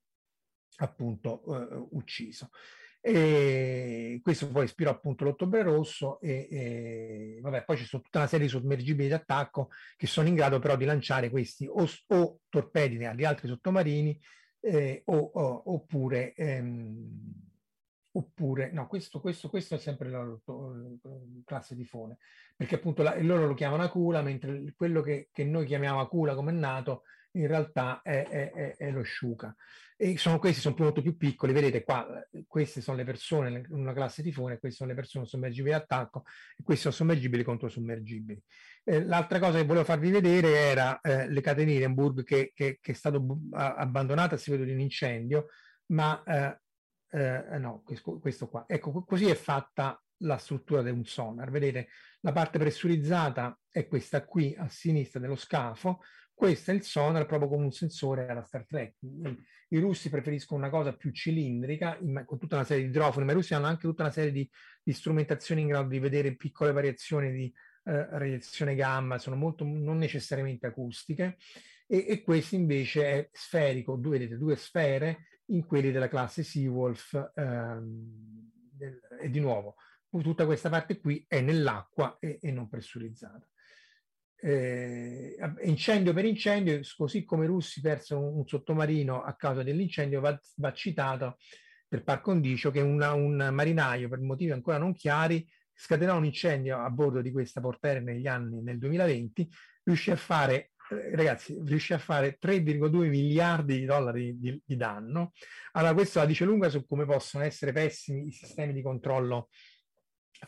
appunto 0.79 1.43
uh, 1.45 1.89
ucciso. 1.93 2.51
E 3.01 4.19
questo 4.23 4.51
poi 4.51 4.65
ispirò 4.65 4.91
appunto 4.91 5.25
l'Ottobre 5.25 5.63
Rosso 5.63 6.21
e, 6.21 6.49
e 6.51 7.39
vabbè, 7.41 7.65
poi 7.65 7.77
ci 7.77 7.85
sono 7.85 8.03
tutta 8.03 8.19
una 8.19 8.27
serie 8.27 8.47
di 8.47 8.53
sommergibili 8.53 9.09
d'attacco 9.09 9.71
che 9.97 10.07
sono 10.07 10.29
in 10.29 10.35
grado 10.35 10.59
però 10.59 10.77
di 10.77 10.85
lanciare 10.85 11.31
questi 11.31 11.67
o, 11.67 11.89
o 12.09 12.41
torpedi 12.49 13.03
agli 13.05 13.25
altri 13.25 13.49
sottomarini 13.49 14.21
eh, 14.61 15.03
o, 15.07 15.17
o, 15.17 15.73
oppure 15.73 16.35
ehm, 16.35 17.50
oppure 18.13 18.71
no, 18.73 18.87
questo, 18.87 19.21
questo, 19.21 19.49
questo 19.49 19.77
è 19.77 19.79
sempre 19.79 20.09
la, 20.09 20.25
la 20.25 20.39
classe 21.45 21.77
tifone, 21.77 22.19
perché 22.57 22.77
appunto 22.77 23.03
la, 23.03 23.17
loro 23.21 23.47
lo 23.47 23.55
chiamano 23.55 23.83
Acula, 23.83 24.23
mentre 24.23 24.73
quello 24.77 25.01
che, 25.01 25.29
che, 25.33 25.45
noi 25.45 25.67
chiamiamo 25.67 26.01
Acula 26.01 26.35
come 26.35 26.51
è 26.51 26.55
nato 26.55 27.03
in 27.33 27.47
realtà 27.47 28.01
è, 28.03 28.27
è, 28.27 28.51
è, 28.51 28.77
è 28.77 28.91
lo 28.91 29.03
Sciuca. 29.03 29.55
E 29.97 30.17
sono, 30.17 30.39
questi 30.39 30.61
sono 30.61 30.75
molto 30.79 31.03
più 31.03 31.17
piccoli, 31.17 31.53
vedete 31.53 31.85
qua, 31.85 32.07
queste 32.47 32.81
sono 32.81 32.97
le 32.97 33.05
persone 33.05 33.67
una 33.69 33.93
classe 33.93 34.23
tifone, 34.23 34.59
queste 34.59 34.79
sono 34.79 34.91
le 34.91 34.97
persone 34.97 35.27
sommergibili 35.27 35.75
d'attacco 35.75 36.25
e 36.57 36.63
questi 36.63 36.85
sono 36.85 36.95
sommergibili 36.95 37.43
contro 37.43 37.69
sommergibili. 37.69 38.43
Eh, 38.83 39.05
l'altra 39.05 39.39
cosa 39.39 39.59
che 39.59 39.67
volevo 39.67 39.85
farvi 39.85 40.11
vedere 40.11 40.57
era 40.57 41.01
eh, 41.01 41.29
le 41.29 41.41
catene 41.43 41.73
Hindenburg 41.73 42.25
che, 42.25 42.51
che, 42.55 42.79
che, 42.81 42.93
è 42.93 42.95
stato 42.95 43.41
abbandonata 43.53 44.37
a 44.37 44.39
seguito 44.39 44.65
di 44.65 44.73
un 44.73 44.81
incendio, 44.81 45.49
ma 45.89 46.23
eh, 46.25 46.59
eh, 47.11 47.59
no, 47.59 47.83
questo 48.21 48.49
qua. 48.49 48.65
Ecco, 48.67 49.05
così 49.05 49.27
è 49.27 49.35
fatta 49.35 50.01
la 50.23 50.37
struttura 50.37 50.83
di 50.83 50.91
un 50.91 51.05
sonar. 51.05 51.51
Vedete, 51.51 51.89
la 52.21 52.33
parte 52.33 52.59
pressurizzata 52.59 53.59
è 53.69 53.87
questa 53.87 54.25
qui 54.25 54.55
a 54.57 54.69
sinistra 54.69 55.21
dello 55.21 55.37
scafo, 55.37 56.01
questo 56.41 56.71
è 56.71 56.75
il 56.75 56.83
sonar 56.83 57.27
proprio 57.27 57.51
come 57.51 57.65
un 57.65 57.71
sensore 57.71 58.27
alla 58.27 58.43
Star 58.43 58.65
Trek. 58.65 58.97
I, 59.69 59.79
russi 59.79 60.09
preferiscono 60.09 60.59
una 60.61 60.71
cosa 60.71 60.97
più 60.97 61.13
cilindrica, 61.13 61.99
in, 62.01 62.23
con 62.25 62.39
tutta 62.39 62.57
una 62.57 62.65
serie 62.65 62.85
di 62.85 62.89
idrofoni, 62.89 63.27
ma 63.27 63.33
i 63.33 63.35
russi 63.35 63.55
hanno 63.55 63.67
anche 63.67 63.87
tutta 63.87 64.03
una 64.05 64.11
serie 64.11 64.33
di, 64.33 64.51
di 64.83 64.93
strumentazioni 64.93 65.61
in 65.61 65.69
grado 65.69 65.89
di 65.89 65.99
vedere 65.99 66.37
piccole 66.37 66.73
variazioni 66.73 67.31
di 67.31 67.53
eh, 67.85 68.07
radiazione 68.11 68.75
gamma, 68.75 69.19
sono 69.19 69.37
molto 69.37 69.65
non 69.65 69.99
necessariamente 69.99 70.67
acustiche, 70.67 71.37
e, 71.87 72.07
e 72.09 72.23
questo 72.23 72.55
invece 72.55 73.05
è 73.05 73.29
sferico, 73.33 73.97
due, 73.97 74.19
vedete, 74.19 74.39
due 74.39 74.57
sfere 74.57 75.27
in 75.51 75.65
quelli 75.67 75.93
della 75.93 76.09
classe 76.09 76.43
Seawolf 76.43 77.33
ehm, 77.35 78.51
e 79.21 79.31
di 79.31 79.41
nuovo 79.41 79.77
tutta 80.19 80.45
questa 80.45 80.69
parte 80.69 80.99
qui 80.99 81.25
è 81.29 81.41
nell'acqua 81.41 82.17
e, 82.19 82.39
e 82.43 82.51
non 82.51 82.69
pressurizzata. 82.69 83.47
Eh, 84.43 85.37
incendio 85.63 86.13
per 86.13 86.25
incendio, 86.25 86.81
così 86.97 87.25
come 87.25 87.45
i 87.45 87.49
russi 87.49 87.81
persero 87.81 88.21
un, 88.21 88.39
un 88.39 88.47
sottomarino 88.47 89.23
a 89.23 89.35
causa 89.35 89.63
dell'incendio, 89.63 90.21
va, 90.21 90.39
va, 90.57 90.73
citato 90.73 91.37
per 91.87 92.03
par 92.03 92.21
condicio 92.23 92.71
che 92.71 92.81
una, 92.81 93.13
un 93.13 93.51
marinaio, 93.53 94.09
per 94.09 94.21
motivi 94.21 94.51
ancora 94.51 94.79
non 94.79 94.95
chiari, 94.95 95.47
scatenò 95.73 96.17
un 96.17 96.25
incendio 96.25 96.79
a 96.79 96.91
bordo 96.91 97.21
di 97.21 97.31
questa 97.31 97.61
portaerei 97.61 98.03
negli 98.03 98.27
anni, 98.27 98.63
nel 98.63 98.79
2020, 98.79 99.49
riuscì 99.85 100.11
a 100.11 100.17
fare 100.17 100.73
ragazzi, 100.91 101.59
riuscì 101.65 101.93
a 101.93 101.99
fare 101.99 102.39
3,2 102.41 103.09
miliardi 103.09 103.79
di 103.79 103.85
dollari 103.85 104.39
di, 104.39 104.61
di, 104.65 104.77
danno. 104.77 105.33
Allora, 105.73 105.95
questo 105.95 106.19
la 106.19 106.27
dice 106.27 106.45
lunga 106.45 106.69
su 106.69 106.87
come 106.87 107.05
possono 107.05 107.45
essere 107.45 107.73
pessimi 107.73 108.27
i 108.27 108.33
sistemi 108.33 108.73
di 108.73 108.83
controllo 108.83 109.49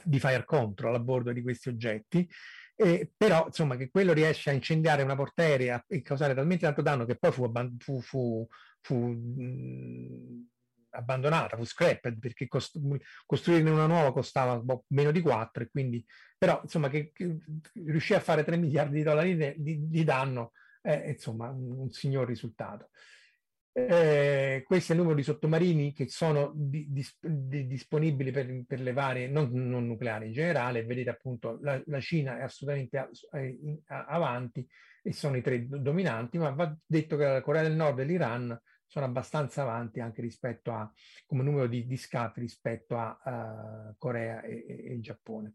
di 0.05 0.19
fire 0.19 0.45
control 0.45 0.95
a 0.95 1.01
bordo 1.01 1.33
di 1.33 1.43
questi 1.43 1.69
oggetti. 1.69 2.29
Eh, 2.75 3.11
però, 3.17 3.47
insomma, 3.47 3.77
che 3.77 3.91
quello 3.91 4.13
riesce 4.13 4.51
a 4.51 4.55
incendiare 4.55 5.03
una 5.03 5.15
portaerea 5.15 5.85
e 5.87 6.03
causare 6.03 6.35
talmente 6.35 6.65
tanto 6.65 6.83
danno 6.83 7.05
che 7.05 7.17
poi 7.17 7.31
fu, 7.31 7.51
fu, 7.79 8.01
fu, 8.01 8.47
fu 8.81 9.17
abbandonata, 10.93 11.57
fu 11.57 11.65
scrapped 11.65 12.19
perché 12.19 12.49
cost- 12.49 12.79
costruirne 13.27 13.71
una 13.71 13.87
nuova 13.87 14.13
costava 14.13 14.59
boh, 14.59 14.85
meno 14.89 15.11
di 15.11 15.21
4 15.21 15.65
e 15.65 15.71
quindi 15.71 16.05
però 16.39 16.61
insomma 16.63 16.89
che, 16.89 17.13
che 17.13 17.39
riuscì 17.85 18.15
a 18.15 18.21
fare 18.21 18.45
3 18.45 18.57
miliardi 18.57 18.97
di 18.97 19.03
dollari 19.03 19.37
di, 19.37 19.55
di, 19.57 19.89
di 19.89 20.05
danno 20.05 20.53
è 20.81 21.09
insomma 21.09 21.49
un, 21.51 21.79
un 21.79 21.91
signor 21.91 22.27
risultato. 22.27 22.91
Eh, 23.75 24.63
questo 24.67 24.93
è 24.93 24.95
il 24.95 25.01
numero 25.01 25.17
di 25.17 25.23
sottomarini 25.23 25.95
che 25.95 26.07
sono 26.07 26.53
di, 26.55 26.87
di, 26.91 27.67
disponibili 27.67 28.31
per, 28.31 28.65
per, 28.67 28.81
le 28.81 28.93
varie, 28.93 29.29
non, 29.29 29.51
non, 29.51 29.87
nucleari 29.87 30.27
in 30.27 30.33
generale, 30.33 30.85
vedete 30.85 31.09
appunto 31.09 31.59
la, 31.63 31.81
la 31.87 32.01
Cina 32.01 32.39
è 32.39 32.43
assolutamente 32.43 32.99
a, 32.99 33.09
a, 33.87 34.05
avanti 34.05 34.69
e 35.03 35.13
sono 35.15 35.39
i 35.39 35.43
tre 35.43 35.67
dominanti, 35.67 36.37
ma 36.37 36.51
va 36.51 36.77
detto 36.85 37.17
che 37.17 37.25
la 37.25 37.41
Corea 37.41 37.63
del 37.63 37.73
Nord 37.73 37.99
e 38.01 38.05
l'Iran 38.05 38.61
sono 38.93 39.07
abbastanza 39.07 39.63
avanti 39.63 40.01
anche 40.01 40.21
rispetto 40.21 40.71
a, 40.71 40.93
come 41.25 41.43
numero 41.43 41.67
di, 41.67 41.87
di 41.87 41.97
scafi 41.97 42.41
rispetto 42.41 42.99
a 42.99 43.19
uh, 43.25 43.95
Corea 43.97 44.43
e, 44.43 44.67
e, 44.67 45.01
Giappone. 45.01 45.55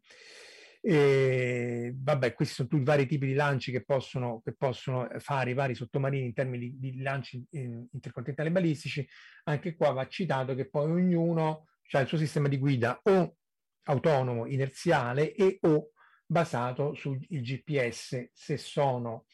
E, 0.82 1.94
vabbè, 1.96 2.34
questi 2.34 2.56
sono 2.56 2.68
tutti 2.68 2.82
i 2.82 2.86
vari 2.86 3.06
tipi 3.06 3.28
di 3.28 3.36
lanci 3.36 3.72
che 3.72 3.86
possono, 3.86 4.42
che 4.44 4.56
possono 4.56 5.08
fare 5.20 5.52
i 5.52 5.54
vari 5.54 5.76
sottomarini 5.76 6.26
in 6.26 6.34
termini 6.34 6.76
di, 6.80 6.94
di 6.94 7.02
lanci 7.04 7.46
intercontinentali 7.52 8.50
balistici. 8.50 9.08
Anche 9.44 9.76
qua 9.76 9.92
va 9.92 10.08
citato 10.08 10.56
che 10.56 10.68
poi 10.68 10.90
ognuno 10.90 11.68
ha 11.92 12.00
il 12.00 12.08
suo 12.08 12.18
sistema 12.18 12.48
di 12.48 12.58
guida 12.58 13.00
o 13.04 13.36
autonomo 13.84 14.48
inerziale 14.48 15.32
e 15.36 15.60
o 15.62 15.92
basato 16.26 16.96
sul 16.96 17.20
GPS 17.20 18.32
se 18.34 18.58
sono 18.58 19.26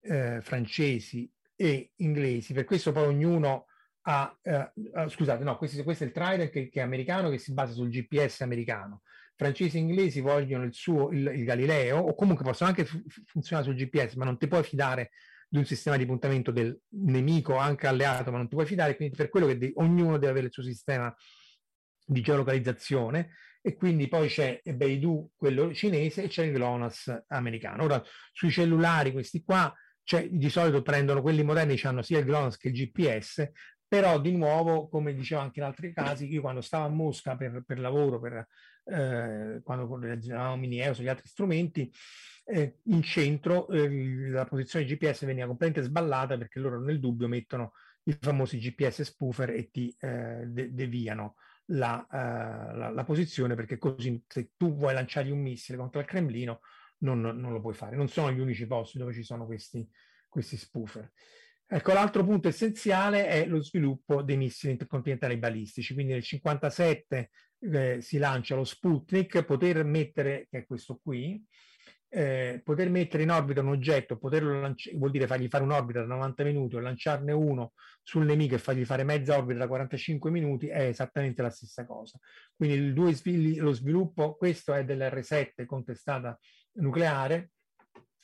eh, 0.00 0.40
francesi 0.42 1.32
e 1.62 1.92
inglesi, 1.98 2.52
per 2.52 2.64
questo 2.64 2.90
poi 2.90 3.06
ognuno 3.06 3.66
ha, 4.06 4.36
eh, 4.42 4.72
uh, 4.74 5.08
scusate, 5.08 5.44
no, 5.44 5.56
questo, 5.56 5.80
questo, 5.84 6.02
è 6.02 6.08
il 6.08 6.12
Trident 6.12 6.50
che, 6.50 6.68
che, 6.68 6.80
è 6.80 6.82
americano, 6.82 7.30
che 7.30 7.38
si 7.38 7.52
basa 7.52 7.72
sul 7.72 7.88
GPS 7.88 8.40
americano. 8.40 9.02
Francesi 9.36 9.76
e 9.76 9.80
inglesi 9.80 10.20
vogliono 10.20 10.64
il 10.64 10.74
suo, 10.74 11.12
il, 11.12 11.24
il 11.24 11.44
Galileo, 11.44 11.98
o 11.98 12.16
comunque 12.16 12.44
possono 12.44 12.70
anche 12.70 12.84
funzionare 13.26 13.68
sul 13.68 13.76
GPS, 13.76 14.14
ma 14.14 14.24
non 14.24 14.38
ti 14.38 14.48
puoi 14.48 14.64
fidare 14.64 15.10
di 15.48 15.58
un 15.58 15.64
sistema 15.64 15.96
di 15.96 16.04
puntamento 16.04 16.50
del 16.50 16.76
nemico, 16.96 17.56
anche 17.56 17.86
alleato, 17.86 18.32
ma 18.32 18.38
non 18.38 18.48
ti 18.48 18.56
puoi 18.56 18.66
fidare, 18.66 18.96
quindi 18.96 19.16
per 19.16 19.28
quello 19.28 19.46
che 19.46 19.56
de- 19.56 19.72
ognuno 19.76 20.18
deve 20.18 20.32
avere 20.32 20.46
il 20.46 20.52
suo 20.52 20.64
sistema 20.64 21.14
di 22.04 22.20
geolocalizzazione 22.20 23.34
e 23.60 23.76
quindi 23.76 24.08
poi 24.08 24.26
c'è 24.26 24.60
Beidou, 24.64 25.30
quello 25.36 25.72
cinese, 25.72 26.24
e 26.24 26.28
c'è 26.28 26.44
il 26.44 26.52
GLONASS 26.54 27.26
americano. 27.28 27.84
Ora, 27.84 28.02
sui 28.32 28.50
cellulari, 28.50 29.12
questi 29.12 29.44
qua, 29.44 29.72
cioè, 30.04 30.28
di 30.28 30.50
solito 30.50 30.82
prendono 30.82 31.22
quelli 31.22 31.42
moderni, 31.42 31.78
hanno 31.82 32.02
sia 32.02 32.18
il 32.18 32.24
GLONASS 32.24 32.56
che 32.56 32.68
il 32.68 32.74
GPS, 32.74 33.50
però 33.86 34.20
di 34.20 34.36
nuovo, 34.36 34.88
come 34.88 35.14
dicevo 35.14 35.40
anche 35.40 35.60
in 35.60 35.66
altri 35.66 35.92
casi, 35.92 36.30
io 36.32 36.40
quando 36.40 36.60
stavo 36.60 36.86
a 36.86 36.88
Mosca 36.88 37.36
per, 37.36 37.62
per 37.66 37.78
lavoro, 37.78 38.20
per, 38.20 38.46
eh, 38.84 39.60
quando 39.62 39.98
realizzavamo 39.98 40.56
Mini-EOS 40.56 41.00
e 41.00 41.02
gli 41.02 41.08
altri 41.08 41.28
strumenti, 41.28 41.92
eh, 42.44 42.78
in 42.84 43.02
centro 43.02 43.68
eh, 43.68 44.28
la 44.30 44.44
posizione 44.44 44.84
GPS 44.84 45.24
veniva 45.24 45.46
completamente 45.46 45.88
sballata 45.88 46.36
perché 46.36 46.58
loro 46.58 46.80
nel 46.80 46.98
dubbio 46.98 47.28
mettono 47.28 47.72
i 48.04 48.16
famosi 48.20 48.58
GPS 48.58 49.02
spoofer 49.02 49.50
e 49.50 49.70
ti 49.70 49.94
eh, 50.00 50.44
de- 50.46 50.72
deviano 50.72 51.36
la, 51.66 52.04
uh, 52.10 52.76
la, 52.76 52.90
la, 52.90 53.04
posizione 53.04 53.54
perché 53.54 53.78
così 53.78 54.22
se 54.26 54.50
tu 54.56 54.74
vuoi 54.74 54.94
lanciare 54.94 55.30
un 55.30 55.40
missile 55.40 55.78
contro 55.78 56.00
il 56.00 56.06
Cremlino 56.06 56.60
non, 57.02 57.20
non, 57.20 57.52
lo 57.52 57.60
puoi 57.60 57.74
fare. 57.74 57.96
Non 57.96 58.08
sono 58.08 58.32
gli 58.32 58.40
unici 58.40 58.66
posti 58.66 58.98
dove 58.98 59.12
ci 59.12 59.22
sono 59.22 59.46
questi, 59.46 59.86
questi 60.28 60.56
spoofer. 60.56 61.10
Ecco, 61.66 61.92
l'altro 61.92 62.24
punto 62.24 62.48
essenziale 62.48 63.26
è 63.26 63.46
lo 63.46 63.62
sviluppo 63.62 64.22
dei 64.22 64.36
missili 64.36 64.72
intercontinentali 64.72 65.38
balistici. 65.38 65.94
Quindi 65.94 66.12
nel 66.12 66.24
1957 66.30 67.30
eh, 67.60 68.00
si 68.00 68.18
lancia 68.18 68.54
lo 68.54 68.64
Sputnik, 68.64 69.42
poter 69.44 69.84
mettere, 69.84 70.46
che 70.50 70.58
è 70.58 70.66
questo 70.66 71.00
qui, 71.02 71.42
eh, 72.14 72.60
poter 72.62 72.90
mettere 72.90 73.22
in 73.22 73.30
orbita 73.30 73.62
un 73.62 73.68
oggetto, 73.68 74.18
poterlo 74.18 74.60
lanciare, 74.60 74.98
vuol 74.98 75.10
dire 75.10 75.26
fargli 75.26 75.48
fare 75.48 75.64
un'orbita 75.64 76.00
da 76.00 76.06
90 76.06 76.44
minuti 76.44 76.76
o 76.76 76.80
lanciarne 76.80 77.32
uno 77.32 77.72
sul 78.02 78.26
nemico 78.26 78.54
e 78.54 78.58
fargli 78.58 78.84
fare 78.84 79.02
mezza 79.02 79.38
orbita 79.38 79.60
da 79.60 79.66
45 79.66 80.30
minuti 80.30 80.66
è 80.66 80.88
esattamente 80.88 81.40
la 81.40 81.48
stessa 81.48 81.86
cosa. 81.86 82.18
Quindi 82.54 82.76
il 82.76 83.62
lo 83.62 83.72
sviluppo, 83.72 84.36
questo 84.36 84.74
è 84.74 84.84
dell'R7 84.84 85.64
contestata 85.64 86.38
nucleare, 86.74 87.52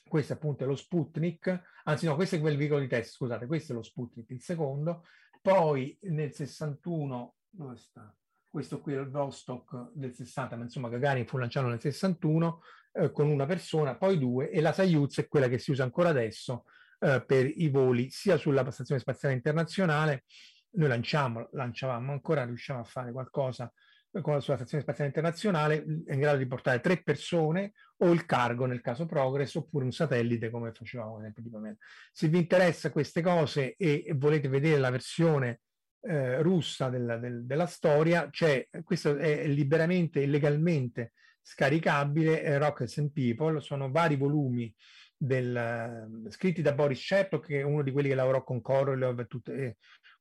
questo 0.07 0.33
appunto 0.33 0.63
è 0.63 0.67
lo 0.67 0.75
Sputnik, 0.75 1.61
anzi 1.83 2.05
no, 2.05 2.15
questo 2.15 2.35
è 2.35 2.39
quel 2.39 2.57
veicolo 2.57 2.79
di 2.79 2.87
test, 2.87 3.13
scusate, 3.13 3.45
questo 3.45 3.73
è 3.73 3.75
lo 3.75 3.83
Sputnik, 3.83 4.29
il 4.31 4.41
secondo, 4.41 5.05
poi 5.41 5.97
nel 6.01 6.33
61, 6.33 7.35
dove 7.49 7.77
sta? 7.77 8.13
Questo 8.49 8.81
qui 8.81 8.93
è 8.93 8.99
il 8.99 9.09
Vostok 9.09 9.91
del 9.93 10.13
60, 10.13 10.55
ma 10.55 10.63
insomma 10.63 10.89
Gagarin 10.89 11.27
fu 11.27 11.37
lanciato 11.37 11.67
nel 11.67 11.79
61 11.79 12.61
eh, 12.93 13.11
con 13.11 13.27
una 13.27 13.45
persona, 13.45 13.95
poi 13.95 14.17
due, 14.17 14.49
e 14.49 14.59
la 14.59 14.73
Soyuz 14.73 15.19
è 15.19 15.27
quella 15.27 15.47
che 15.47 15.59
si 15.59 15.71
usa 15.71 15.83
ancora 15.83 16.09
adesso 16.09 16.65
eh, 16.99 17.23
per 17.23 17.45
i 17.47 17.69
voli 17.69 18.09
sia 18.09 18.37
sulla 18.37 18.69
Stazione 18.71 18.99
Spaziale 18.99 19.35
Internazionale, 19.35 20.25
noi 20.71 20.87
lanciamo, 20.87 21.49
lanciavamo 21.51 22.11
ancora, 22.11 22.43
riusciamo 22.45 22.79
a 22.79 22.83
fare 22.83 23.11
qualcosa 23.11 23.71
con 24.21 24.41
sulla 24.41 24.57
Stazione 24.57 24.83
Spaziale 24.83 25.09
Internazionale 25.09 25.83
è 26.05 26.13
in 26.13 26.19
grado 26.19 26.37
di 26.37 26.47
portare 26.47 26.79
tre 26.79 27.01
persone 27.03 27.73
o 27.97 28.11
il 28.11 28.25
cargo 28.25 28.65
nel 28.65 28.81
caso 28.81 29.05
Progress 29.05 29.55
oppure 29.55 29.85
un 29.85 29.91
satellite 29.91 30.49
come 30.49 30.71
facevamo 30.71 31.19
prima. 31.33 31.75
Se 32.11 32.27
vi 32.27 32.39
interessa 32.39 32.91
queste 32.91 33.21
cose 33.21 33.75
e, 33.75 34.03
e 34.05 34.13
volete 34.15 34.47
vedere 34.47 34.79
la 34.79 34.89
versione 34.89 35.61
eh, 36.01 36.41
russa 36.41 36.89
della, 36.89 37.17
del, 37.17 37.45
della 37.45 37.67
storia, 37.67 38.29
c'è, 38.29 38.67
questo 38.83 39.15
è 39.17 39.47
liberamente 39.47 40.21
e 40.21 40.27
legalmente 40.27 41.13
scaricabile, 41.41 42.41
eh, 42.41 42.57
Rockets 42.57 42.97
and 42.97 43.11
People, 43.11 43.59
sono 43.59 43.91
vari 43.91 44.15
volumi 44.15 44.73
del, 45.17 46.25
scritti 46.29 46.61
da 46.61 46.73
Boris 46.73 47.05
Chertok, 47.05 47.45
che 47.47 47.59
è 47.59 47.63
uno 47.63 47.83
di 47.83 47.91
quelli 47.91 48.09
che 48.09 48.15
lavorò 48.15 48.43
con 48.43 48.61
Korolev 48.61 49.27
e, 49.45 49.51
e 49.51 49.77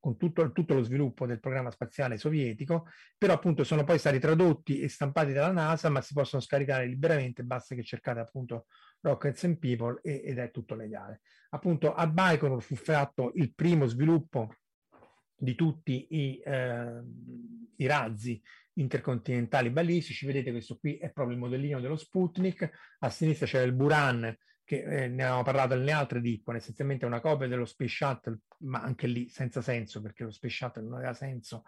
con 0.09 0.17
tutto, 0.17 0.53
tutto, 0.53 0.75
lo 0.75 0.83
sviluppo 0.83 1.27
del 1.27 1.41
programma 1.41 1.71
spaziale 1.71 2.17
sovietico, 2.17 2.87
però 3.19 3.35
appunto 3.35 3.65
sono 3.65 3.85
poi 3.85 3.99
stati 3.99 4.19
tradotti 4.19 4.81
e 4.81 4.89
stampati 4.89 5.33
dalla 5.33 5.53
NASA, 5.53 5.91
ma 5.91 6.01
si 6.01 6.15
possono 6.15 6.41
scaricare 6.41 6.87
liberamente, 6.87 7.43
basta 7.43 7.75
che 7.75 7.83
cercate 7.83 8.21
appunto 8.21 8.67
Rockets 9.01 9.45
and 9.45 9.59
People 9.59 10.01
e, 10.03 10.23
ed 10.25 10.39
è 10.39 10.51
tutto 10.51 10.75
legale. 10.75 11.21
Appunto 11.51 11.95
a 11.95 12.07
Baikonur 12.07 12.63
fu 12.63 12.75
fatto 12.75 13.33
il 13.35 13.53
primo 13.55 13.87
sviluppo 13.87 14.55
di 15.37 15.55
tutti 15.55 16.07
i, 16.11 16.41
eh, 16.43 17.03
i 17.77 17.87
razzi 17.87 18.41
intercontinentali 18.75 19.71
balistici, 19.71 20.25
vedete 20.25 20.53
questo 20.53 20.79
qui 20.79 20.97
è 20.97 21.11
proprio 21.11 21.35
il 21.35 21.43
modellino 21.43 21.81
dello 21.81 21.97
Sputnik, 21.97 22.71
a 23.01 23.11
sinistra 23.11 23.47
c'è 23.47 23.63
il 23.63 23.73
Buran 23.73 24.35
che 24.69 24.83
eh, 24.83 25.09
ne 25.09 25.23
avevamo 25.23 25.45
parlato 25.45 25.75
nelle 25.75 25.93
altre 25.93 26.21
Dippon, 26.21 26.57
essenzialmente 26.57 27.07
è 27.07 27.09
una 27.09 27.23
copia 27.23 27.49
dello 27.49 27.64
Space 27.64 27.95
Shuttle, 28.05 28.41
ma 28.59 28.83
anche 28.83 29.07
lì 29.07 29.31
senza 29.31 29.62
senso, 29.62 30.03
perché 30.03 30.25
lo 30.25 30.31
Space 30.31 30.57
Shuttle 30.57 30.83
non 30.83 30.93
aveva 30.97 31.14
senso 31.14 31.62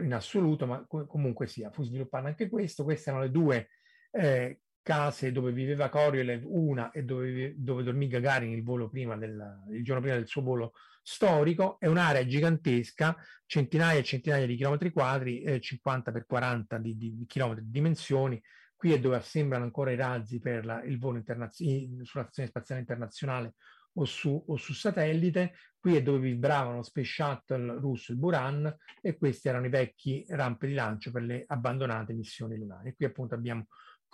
in 0.00 0.14
assoluto, 0.14 0.64
ma 0.64 0.84
co- 0.86 1.06
comunque 1.06 1.48
sia, 1.48 1.72
fu 1.72 1.82
sviluppato 1.82 2.28
anche 2.28 2.48
questo. 2.48 2.84
Queste 2.84 3.10
erano 3.10 3.24
le 3.24 3.32
due 3.32 3.70
eh, 4.12 4.60
case 4.80 5.32
dove 5.32 5.50
viveva 5.50 5.88
Koryolev, 5.88 6.44
una 6.46 6.92
e 6.92 7.02
dove, 7.02 7.54
dove 7.56 7.82
dormì 7.82 8.06
Gagarin 8.06 8.52
il, 8.52 8.62
volo 8.62 8.88
prima 8.88 9.16
del, 9.16 9.64
il 9.72 9.82
giorno 9.82 10.02
prima 10.02 10.14
del 10.14 10.28
suo 10.28 10.42
volo 10.42 10.74
storico. 11.02 11.80
È 11.80 11.88
un'area 11.88 12.24
gigantesca, 12.24 13.16
centinaia 13.44 13.98
e 13.98 14.04
centinaia 14.04 14.46
di 14.46 14.54
chilometri 14.54 14.92
quadri, 14.92 15.42
eh, 15.42 15.58
50 15.58 16.12
per 16.12 16.26
40 16.26 16.78
di, 16.78 16.96
di, 16.96 17.16
di 17.16 17.26
chilometri 17.26 17.64
di 17.64 17.72
dimensioni, 17.72 18.40
Qui 18.76 18.92
è 18.92 19.00
dove 19.00 19.16
assemblano 19.16 19.64
ancora 19.64 19.90
i 19.90 19.96
razzi 19.96 20.38
per 20.38 20.64
la, 20.64 20.82
il 20.82 20.98
volo 20.98 21.16
internazionale 21.16 22.04
sulla 22.04 22.24
stazione 22.24 22.48
spaziale 22.48 22.80
internazionale 22.82 23.54
o 23.94 24.04
su, 24.04 24.44
o 24.46 24.56
su, 24.56 24.72
satellite. 24.72 25.54
Qui 25.78 25.96
è 25.96 26.02
dove 26.02 26.18
vibravano 26.18 26.82
Space 26.82 27.10
Shuttle 27.10 27.78
russo, 27.78 28.12
il 28.12 28.18
Buran, 28.18 28.76
e 29.00 29.16
questi 29.16 29.48
erano 29.48 29.66
i 29.66 29.70
vecchi 29.70 30.24
rampe 30.28 30.66
di 30.66 30.74
lancio 30.74 31.10
per 31.10 31.22
le 31.22 31.44
abbandonate 31.46 32.12
missioni 32.12 32.56
lunari. 32.56 32.94
Qui 32.94 33.06
appunto 33.06 33.34
abbiamo 33.34 33.66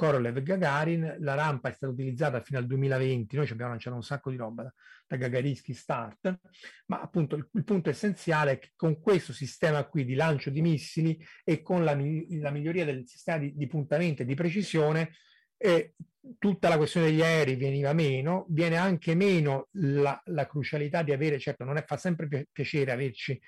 Korolev 0.02 0.42
Gagarin, 0.42 1.18
la 1.20 1.34
rampa 1.34 1.68
è 1.68 1.72
stata 1.72 1.92
utilizzata 1.92 2.40
fino 2.40 2.58
al 2.58 2.66
2020, 2.66 3.36
noi 3.36 3.46
ci 3.46 3.52
abbiamo 3.52 3.70
lanciato 3.70 3.94
un 3.94 4.02
sacco 4.02 4.30
di 4.30 4.36
roba 4.36 4.64
da, 4.64 4.74
da 5.06 5.16
Gagarinsky 5.16 5.74
Start, 5.74 6.40
ma 6.86 7.00
appunto 7.00 7.36
il, 7.36 7.48
il, 7.52 7.62
punto 7.62 7.88
essenziale 7.88 8.50
è 8.50 8.58
che 8.58 8.72
con 8.74 8.98
questo 8.98 9.32
sistema 9.32 9.84
qui 9.84 10.04
di 10.04 10.14
lancio 10.14 10.50
di 10.50 10.60
missili 10.60 11.24
e 11.44 11.62
con 11.62 11.84
la, 11.84 11.92
la 11.94 12.50
miglioria 12.50 12.84
del 12.84 13.06
sistema 13.06 13.38
di, 13.38 13.54
di 13.54 13.68
puntamento 13.68 14.22
e 14.22 14.24
di 14.24 14.34
precisione, 14.34 15.12
eh, 15.56 15.94
tutta 16.36 16.68
la 16.68 16.78
questione 16.78 17.06
degli 17.06 17.22
aerei 17.22 17.54
veniva 17.54 17.92
meno, 17.92 18.46
viene 18.48 18.78
anche 18.78 19.14
meno 19.14 19.68
la, 19.74 20.20
la 20.24 20.48
crucialità 20.48 21.04
di 21.04 21.12
avere, 21.12 21.38
certo 21.38 21.62
non 21.62 21.76
è, 21.76 21.84
fa 21.84 21.96
sempre 21.96 22.48
piacere 22.50 22.90
averci 22.90 23.40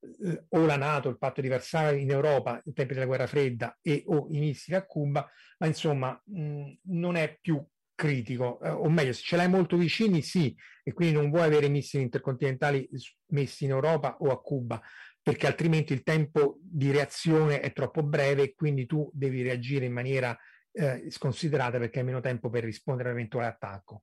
eh, 0.00 0.44
o 0.48 0.66
la 0.66 0.76
Nato, 0.76 1.08
il 1.08 1.18
patto 1.18 1.40
di 1.40 1.48
Varsavia 1.48 2.00
in 2.00 2.10
Europa, 2.10 2.62
ai 2.64 2.72
tempi 2.72 2.94
della 2.94 3.06
guerra 3.06 3.26
fredda 3.26 3.78
e 3.82 4.02
o 4.06 4.26
i 4.30 4.38
missili 4.38 4.76
a 4.76 4.84
Cuba, 4.84 5.28
ma 5.58 5.66
insomma 5.66 6.20
mh, 6.24 6.72
non 6.84 7.16
è 7.16 7.38
più 7.40 7.64
critico, 7.94 8.60
eh, 8.62 8.70
o 8.70 8.88
meglio, 8.88 9.12
se 9.12 9.22
ce 9.22 9.36
l'hai 9.36 9.48
molto 9.48 9.76
vicini 9.76 10.22
sì, 10.22 10.56
e 10.82 10.92
quindi 10.92 11.14
non 11.14 11.30
vuoi 11.30 11.42
avere 11.42 11.68
missili 11.68 12.02
intercontinentali 12.02 12.88
messi 13.28 13.64
in 13.64 13.70
Europa 13.70 14.16
o 14.20 14.30
a 14.30 14.40
Cuba, 14.40 14.80
perché 15.22 15.46
altrimenti 15.46 15.92
il 15.92 16.02
tempo 16.02 16.58
di 16.62 16.90
reazione 16.90 17.60
è 17.60 17.72
troppo 17.72 18.02
breve 18.02 18.42
e 18.42 18.54
quindi 18.54 18.86
tu 18.86 19.10
devi 19.12 19.42
reagire 19.42 19.84
in 19.84 19.92
maniera 19.92 20.36
eh, 20.72 21.10
sconsiderata 21.10 21.78
perché 21.78 21.98
hai 21.98 22.04
meno 22.06 22.20
tempo 22.20 22.48
per 22.48 22.64
rispondere 22.64 23.10
all'eventuale 23.10 23.48
attacco 23.48 24.00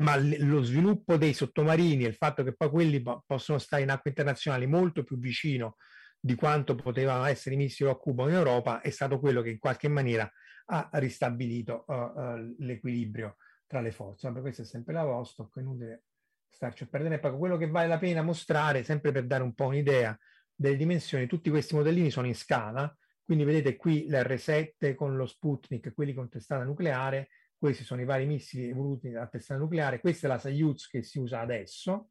ma 0.00 0.16
lo 0.16 0.62
sviluppo 0.62 1.16
dei 1.16 1.32
sottomarini 1.32 2.04
e 2.04 2.08
il 2.08 2.14
fatto 2.14 2.42
che 2.42 2.54
poi 2.54 2.70
quelli 2.70 3.00
po- 3.02 3.22
possono 3.26 3.58
stare 3.58 3.82
in 3.82 3.90
acque 3.90 4.10
internazionali 4.10 4.66
molto 4.66 5.04
più 5.04 5.18
vicino 5.18 5.76
di 6.18 6.34
quanto 6.34 6.74
potevano 6.74 7.24
essere 7.24 7.54
i 7.54 7.58
missili 7.58 7.88
a 7.88 7.96
Cuba 7.96 8.28
in 8.28 8.34
Europa 8.34 8.80
è 8.80 8.90
stato 8.90 9.18
quello 9.18 9.40
che 9.40 9.50
in 9.50 9.58
qualche 9.58 9.88
maniera 9.88 10.30
ha 10.66 10.88
ristabilito 10.92 11.84
uh, 11.86 11.92
uh, 11.92 12.54
l'equilibrio 12.58 13.36
tra 13.66 13.80
le 13.80 13.90
forze. 13.90 14.28
Ma 14.30 14.40
questo 14.40 14.62
è 14.62 14.64
sempre 14.64 14.92
la 14.92 15.02
Vostok, 15.02 15.56
è 15.56 15.60
inutile 15.60 16.04
starci 16.50 16.84
a 16.84 16.86
perdere 16.86 17.18
tempo. 17.18 17.38
Quello 17.38 17.56
che 17.56 17.68
vale 17.68 17.88
la 17.88 17.98
pena 17.98 18.22
mostrare, 18.22 18.82
sempre 18.82 19.12
per 19.12 19.26
dare 19.26 19.42
un 19.42 19.54
po' 19.54 19.66
un'idea 19.66 20.16
delle 20.54 20.76
dimensioni, 20.76 21.26
tutti 21.26 21.48
questi 21.48 21.74
modellini 21.74 22.10
sono 22.10 22.26
in 22.26 22.34
scala, 22.34 22.94
quindi 23.22 23.44
vedete 23.44 23.76
qui 23.76 24.06
l'R7 24.08 24.94
con 24.94 25.16
lo 25.16 25.26
Sputnik, 25.26 25.92
quelli 25.94 26.12
con 26.12 26.28
testata 26.28 26.64
nucleare, 26.64 27.28
questi 27.60 27.84
sono 27.84 28.00
i 28.00 28.06
vari 28.06 28.24
missili 28.24 28.70
evoluti 28.70 29.10
dalla 29.10 29.26
testata 29.26 29.60
nucleare, 29.60 30.00
questa 30.00 30.26
è 30.26 30.30
la 30.30 30.38
Soyuz 30.38 30.88
che 30.88 31.02
si 31.02 31.18
usa 31.18 31.40
adesso. 31.40 32.08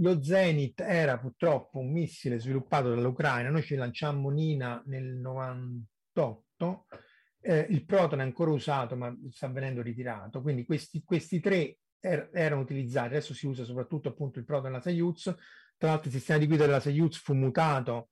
Lo 0.00 0.22
Zenit 0.22 0.80
era 0.80 1.18
purtroppo 1.18 1.78
un 1.78 1.90
missile 1.90 2.38
sviluppato 2.38 2.90
dall'Ucraina, 2.90 3.48
noi 3.48 3.62
ci 3.62 3.74
lanciammo 3.74 4.28
Nina 4.28 4.82
nel 4.84 5.16
98, 5.16 6.86
eh, 7.40 7.66
il 7.70 7.86
Proton 7.86 8.20
è 8.20 8.22
ancora 8.22 8.50
usato 8.50 8.96
ma 8.96 9.16
sta 9.30 9.48
venendo 9.48 9.80
ritirato, 9.80 10.42
quindi 10.42 10.66
questi, 10.66 11.02
questi 11.02 11.40
tre 11.40 11.78
er, 11.98 12.28
erano 12.34 12.60
utilizzati, 12.60 13.06
adesso 13.14 13.32
si 13.32 13.46
usa 13.46 13.64
soprattutto 13.64 14.10
appunto 14.10 14.38
il 14.38 14.44
Proton 14.44 14.68
e 14.68 14.72
la 14.72 14.80
Soyuz, 14.82 15.34
tra 15.78 15.88
l'altro 15.88 16.08
il 16.08 16.16
sistema 16.16 16.38
di 16.38 16.46
guida 16.46 16.66
della 16.66 16.80
Soyuz 16.80 17.16
fu 17.16 17.32
mutato 17.32 18.10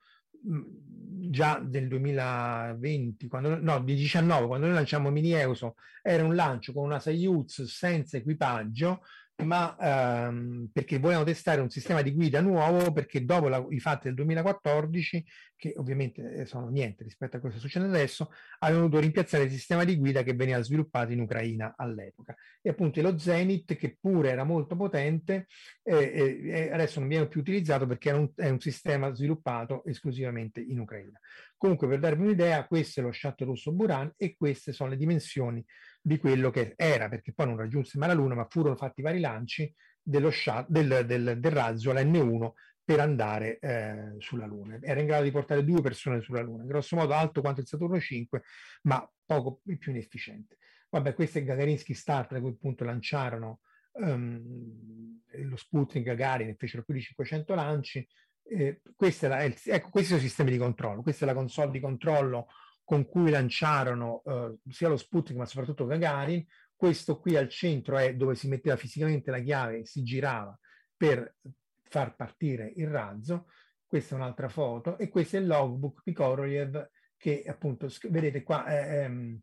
già 1.31 1.59
del 1.59 1.89
2020, 1.89 3.29
quando, 3.29 3.59
no, 3.61 3.81
di 3.81 3.95
19, 3.95 4.47
quando 4.47 4.67
noi 4.67 4.75
lanciamo 4.75 5.11
Mini 5.11 5.33
Euso, 5.33 5.77
era 6.03 6.25
un 6.25 6.35
lancio 6.35 6.73
con 6.73 6.85
una 6.85 7.01
Soyuz 7.01 7.65
senza 7.65 8.17
equipaggio, 8.17 9.03
ma 9.43 9.77
ehm, 9.79 10.71
perché 10.73 10.99
volevano 10.99 11.25
testare 11.25 11.61
un 11.61 11.69
sistema 11.69 12.03
di 12.03 12.13
guida 12.13 12.41
nuovo, 12.41 12.93
perché 12.93 13.25
dopo 13.25 13.49
la, 13.49 13.65
i 13.71 13.81
fatti 13.81 14.05
del 14.05 14.15
2014, 14.15 15.25
che 15.57 15.75
ovviamente 15.77 16.33
eh, 16.35 16.47
sono 16.47 16.69
niente 16.69 17.03
rispetto 17.03 17.37
a 17.37 17.41
cosa 17.41 17.59
succede 17.59 17.87
adesso, 17.87 18.31
avevano 18.61 18.87
dovuto 18.87 19.03
rimpiazzare 19.03 19.45
il 19.45 19.51
sistema 19.51 19.85
di 19.85 19.97
guida 19.97 20.23
che 20.23 20.35
veniva 20.35 20.63
sviluppato 20.63 21.13
in 21.13 21.21
Ucraina 21.21 21.75
all'epoca. 21.77 22.35
E 22.63 22.71
appunto 22.71 23.03
lo 23.03 23.19
Zenit, 23.19 23.75
che 23.77 23.97
pure 24.01 24.31
era 24.31 24.45
molto 24.45 24.77
potente, 24.77 25.47
eh, 25.83 26.41
eh, 26.45 26.71
adesso 26.73 27.01
non 27.01 27.09
viene 27.09 27.27
più 27.27 27.41
utilizzato 27.41 27.87
perché 27.87 28.11
è 28.11 28.15
un, 28.15 28.31
è 28.37 28.49
un 28.49 28.61
sistema 28.61 29.13
sviluppato 29.13 29.85
esclusivamente 29.85 30.61
in 30.61 30.79
Ucraina. 30.79 31.19
Comunque, 31.57 31.89
per 31.89 31.99
darvi 31.99 32.23
un'idea, 32.23 32.67
questo 32.67 33.01
è 33.01 33.03
lo 33.03 33.11
shuttle 33.11 33.47
russo 33.47 33.73
Buran 33.73 34.13
e 34.17 34.37
queste 34.37 34.73
sono 34.73 34.91
le 34.91 34.97
dimensioni 34.97 35.65
di 36.07 36.19
quello 36.19 36.51
che 36.51 36.75
era, 36.77 37.09
perché 37.09 37.33
poi 37.33 37.47
non 37.47 37.57
raggiunse 37.57 37.97
mai 37.97 38.09
la 38.09 38.15
Luna, 38.15 38.35
ma 38.35 38.47
furono 38.47 38.77
fatti 38.77 39.01
vari 39.01 39.21
lanci 39.21 39.75
dello 40.03 40.31
shuttle, 40.31 40.67
del, 40.87 41.07
del, 41.07 41.41
del 41.41 41.51
razzo, 41.51 41.95
la 41.95 42.03
N1, 42.03 42.53
per 42.85 43.01
andare 43.01 43.59
eh, 43.59 44.15
sulla 44.19 44.45
Luna. 44.45 44.79
Era 44.83 45.01
in 45.01 45.07
grado 45.07 45.25
di 45.25 45.31
portare 45.31 45.65
due 45.65 45.81
persone 45.81 46.21
sulla 46.21 46.43
Luna, 46.43 46.65
grosso 46.65 46.95
modo 46.95 47.15
alto 47.15 47.41
quanto 47.41 47.63
il 47.63 47.67
Saturno 47.67 47.99
5, 47.99 48.43
ma 48.83 49.11
poco 49.25 49.63
più 49.65 49.93
inefficiente. 49.93 50.59
Vabbè, 50.91 51.15
questo 51.15 51.39
è 51.39 51.45
Gagarinsky 51.45 51.95
Start, 51.95 52.35
da 52.35 52.41
cui 52.41 52.51
appunto 52.51 52.85
lanciarono 52.85 53.61
um, 53.93 55.23
lo 55.31 55.57
Sputnik 55.57 56.05
Gagarin 56.05 56.49
e 56.49 56.57
fecero 56.59 56.83
più 56.83 56.93
di 56.93 57.01
500 57.01 57.55
lanci. 57.55 58.07
Eh, 58.43 58.83
questo, 58.95 59.25
è 59.25 59.29
la, 59.31 59.43
ecco, 59.43 59.89
questi 59.89 60.11
sono 60.11 60.21
i 60.21 60.25
sistemi 60.25 60.51
di 60.51 60.59
controllo, 60.59 61.01
questa 61.01 61.25
è 61.25 61.29
la 61.29 61.35
console 61.35 61.71
di 61.71 61.81
controllo 61.81 62.49
con 62.85 63.07
cui 63.07 63.31
lanciarono 63.31 64.23
eh, 64.25 64.59
sia 64.71 64.89
lo 64.89 64.97
Sputnik 64.97 65.39
ma 65.39 65.47
soprattutto 65.47 65.87
Gagarin, 65.87 66.45
questo 66.77 67.19
qui 67.19 67.37
al 67.37 67.49
centro 67.49 67.97
è 67.97 68.15
dove 68.15 68.35
si 68.35 68.47
metteva 68.47 68.77
fisicamente 68.77 69.31
la 69.31 69.41
chiave 69.41 69.79
e 69.79 69.87
si 69.87 70.03
girava 70.03 70.57
per 70.97 71.37
far 71.83 72.15
partire 72.15 72.73
il 72.77 72.89
razzo, 72.89 73.47
questa 73.87 74.15
è 74.15 74.19
un'altra 74.19 74.49
foto 74.49 74.99
e 74.99 75.09
questo 75.09 75.37
è 75.37 75.41
il 75.41 75.47
logbook 75.47 76.03
di 76.05 76.13
Korolev 76.13 76.91
che 77.17 77.43
appunto 77.47 77.89
vedete 78.11 78.43
qua 78.43 78.67
eh, 78.67 79.03
ehm, 79.03 79.41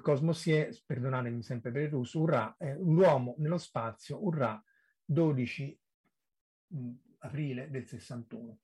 Cosmosie, 0.00 0.82
perdonatemi 0.86 1.42
sempre 1.42 1.72
per 1.72 1.82
il 1.82 1.88
russo, 1.88 2.20
urrà, 2.20 2.54
eh, 2.58 2.76
l'uomo 2.76 3.34
nello 3.38 3.58
spazio, 3.58 4.24
urrà 4.24 4.62
12 5.04 5.80
mh, 6.68 6.90
aprile 7.18 7.68
del 7.70 7.86
61. 7.86 8.58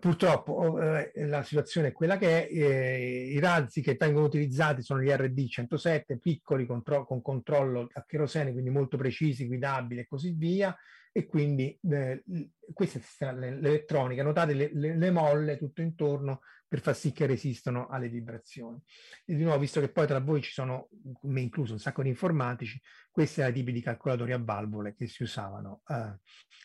Purtroppo 0.00 0.52
oh, 0.52 0.82
eh, 0.82 1.12
la 1.26 1.42
situazione 1.42 1.88
è 1.88 1.92
quella 1.92 2.16
che 2.16 2.48
è, 2.48 2.52
eh, 2.52 3.32
i 3.34 3.38
razzi 3.38 3.82
che 3.82 3.96
vengono 4.00 4.24
utilizzati 4.24 4.82
sono 4.82 5.02
gli 5.02 5.10
RD-107, 5.10 6.18
piccoli 6.18 6.64
contro- 6.64 7.04
con 7.04 7.20
controllo 7.20 7.88
a 7.92 8.04
cherosene, 8.06 8.52
quindi 8.52 8.70
molto 8.70 8.96
precisi, 8.96 9.46
guidabili 9.46 10.00
e 10.00 10.06
così 10.06 10.32
via, 10.32 10.74
e 11.12 11.26
quindi 11.26 11.78
eh, 11.90 12.24
questa 12.72 13.00
è 13.28 13.32
l'elettronica, 13.34 14.22
notate 14.22 14.54
le, 14.54 14.70
le, 14.72 14.96
le, 14.96 15.10
molle 15.10 15.58
tutto 15.58 15.82
intorno 15.82 16.40
per 16.72 16.80
far 16.80 16.96
sì 16.96 17.12
che 17.12 17.26
resistano 17.26 17.86
alle 17.88 18.08
vibrazioni. 18.08 18.80
E 19.26 19.34
di 19.34 19.42
nuovo, 19.42 19.58
visto 19.58 19.78
che 19.78 19.90
poi 19.90 20.06
tra 20.06 20.20
voi 20.20 20.40
ci 20.40 20.52
sono, 20.52 20.88
me 21.24 21.42
incluso, 21.42 21.74
un 21.74 21.78
sacco 21.78 22.02
di 22.02 22.08
informatici, 22.08 22.80
questi 23.10 23.40
erano 23.40 23.54
i 23.54 23.58
tipi 23.58 23.72
di 23.72 23.82
calcolatori 23.82 24.32
a 24.32 24.40
valvole 24.42 24.94
che 24.94 25.06
si 25.06 25.22
usavano 25.22 25.82
eh, 25.86 26.18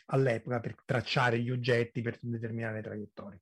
all'epoca 0.06 0.62
per 0.62 0.76
tracciare 0.86 1.42
gli 1.42 1.52
oggetti, 1.52 2.02
per 2.02 2.18
determinare 2.22 2.76
le 2.76 2.82
traiettorie. 2.84 3.42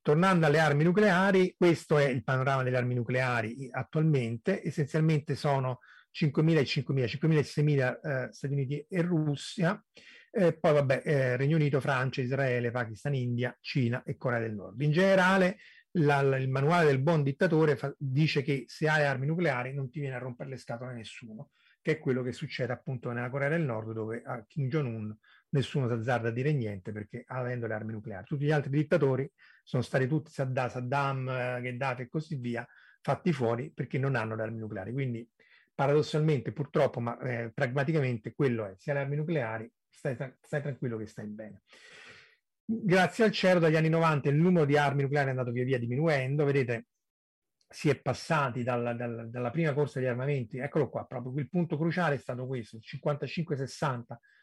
Tornando 0.00 0.46
alle 0.46 0.60
armi 0.60 0.82
nucleari, 0.82 1.54
questo 1.58 1.98
è 1.98 2.06
il 2.06 2.24
panorama 2.24 2.62
delle 2.62 2.78
armi 2.78 2.94
nucleari 2.94 3.68
attualmente, 3.70 4.66
essenzialmente 4.66 5.34
sono 5.34 5.80
5.000 6.18 6.56
e 6.56 6.62
5.000, 6.62 7.04
5.000 7.04 7.36
e 7.36 7.42
6.000 7.42 8.00
eh, 8.00 8.32
Stati 8.32 8.54
Uniti 8.54 8.86
e 8.88 9.02
Russia, 9.02 9.84
eh, 10.30 10.56
poi 10.56 10.72
vabbè, 10.72 11.02
eh, 11.04 11.36
Regno 11.36 11.56
Unito, 11.56 11.80
Francia, 11.80 12.20
Israele, 12.20 12.70
Pakistan, 12.70 13.14
India, 13.14 13.56
Cina 13.60 14.02
e 14.04 14.16
Corea 14.16 14.38
del 14.38 14.54
Nord. 14.54 14.80
In 14.80 14.92
generale, 14.92 15.58
la, 15.98 16.20
la, 16.22 16.36
il 16.38 16.48
manuale 16.48 16.86
del 16.86 17.00
buon 17.00 17.22
dittatore 17.22 17.76
fa, 17.76 17.94
dice 17.96 18.42
che 18.42 18.64
se 18.66 18.88
hai 18.88 19.04
armi 19.04 19.26
nucleari 19.26 19.72
non 19.72 19.90
ti 19.90 20.00
viene 20.00 20.16
a 20.16 20.18
rompere 20.18 20.50
le 20.50 20.56
scatole 20.56 20.92
nessuno, 20.94 21.50
che 21.80 21.92
è 21.92 21.98
quello 21.98 22.22
che 22.22 22.32
succede 22.32 22.72
appunto 22.72 23.10
nella 23.12 23.30
Corea 23.30 23.48
del 23.48 23.62
Nord, 23.62 23.92
dove 23.92 24.22
a 24.24 24.44
Kim 24.46 24.68
Jong-un 24.68 25.16
nessuno 25.50 25.86
si 25.86 25.94
azzarda 25.94 26.28
a 26.28 26.32
dire 26.32 26.52
niente 26.52 26.92
perché 26.92 27.24
avendo 27.26 27.66
le 27.66 27.74
armi 27.74 27.92
nucleari. 27.92 28.26
Tutti 28.26 28.44
gli 28.44 28.50
altri 28.50 28.70
dittatori 28.70 29.30
sono 29.62 29.82
stati 29.82 30.06
tutti 30.06 30.30
Saddam, 30.30 30.68
Saddam 30.68 31.28
eh, 31.28 31.60
Gheddafi 31.62 32.02
e 32.02 32.08
così 32.08 32.36
via, 32.36 32.66
fatti 33.00 33.32
fuori 33.32 33.70
perché 33.70 33.98
non 33.98 34.14
hanno 34.14 34.34
le 34.34 34.42
armi 34.42 34.58
nucleari. 34.58 34.92
Quindi 34.92 35.28
paradossalmente, 35.74 36.52
purtroppo, 36.52 37.00
ma 37.00 37.18
eh, 37.20 37.50
pragmaticamente 37.54 38.34
quello 38.34 38.66
è, 38.66 38.74
sia 38.76 38.94
le 38.94 39.00
armi 39.00 39.16
nucleari 39.16 39.70
stai, 39.88 40.16
stai 40.40 40.62
tranquillo 40.62 40.96
che 40.96 41.06
stai 41.06 41.26
bene. 41.26 41.62
Grazie 42.70 43.24
al 43.24 43.32
cielo 43.32 43.60
dagli 43.60 43.76
anni 43.76 43.88
90 43.88 44.28
il 44.28 44.36
numero 44.36 44.66
di 44.66 44.76
armi 44.76 45.00
nucleari 45.00 45.28
è 45.28 45.30
andato 45.30 45.52
via 45.52 45.64
via 45.64 45.78
diminuendo, 45.78 46.44
vedete 46.44 46.88
si 47.66 47.88
è 47.88 47.98
passati 47.98 48.62
dalla, 48.62 48.92
dalla, 48.92 49.24
dalla 49.24 49.50
prima 49.50 49.72
corsa 49.72 50.00
di 50.00 50.06
armamenti, 50.06 50.58
eccolo 50.58 50.90
qua, 50.90 51.06
proprio 51.06 51.32
il 51.38 51.48
punto 51.48 51.78
cruciale 51.78 52.16
è 52.16 52.18
stato 52.18 52.46
questo, 52.46 52.76
il 52.76 52.82
55-60 52.84 54.02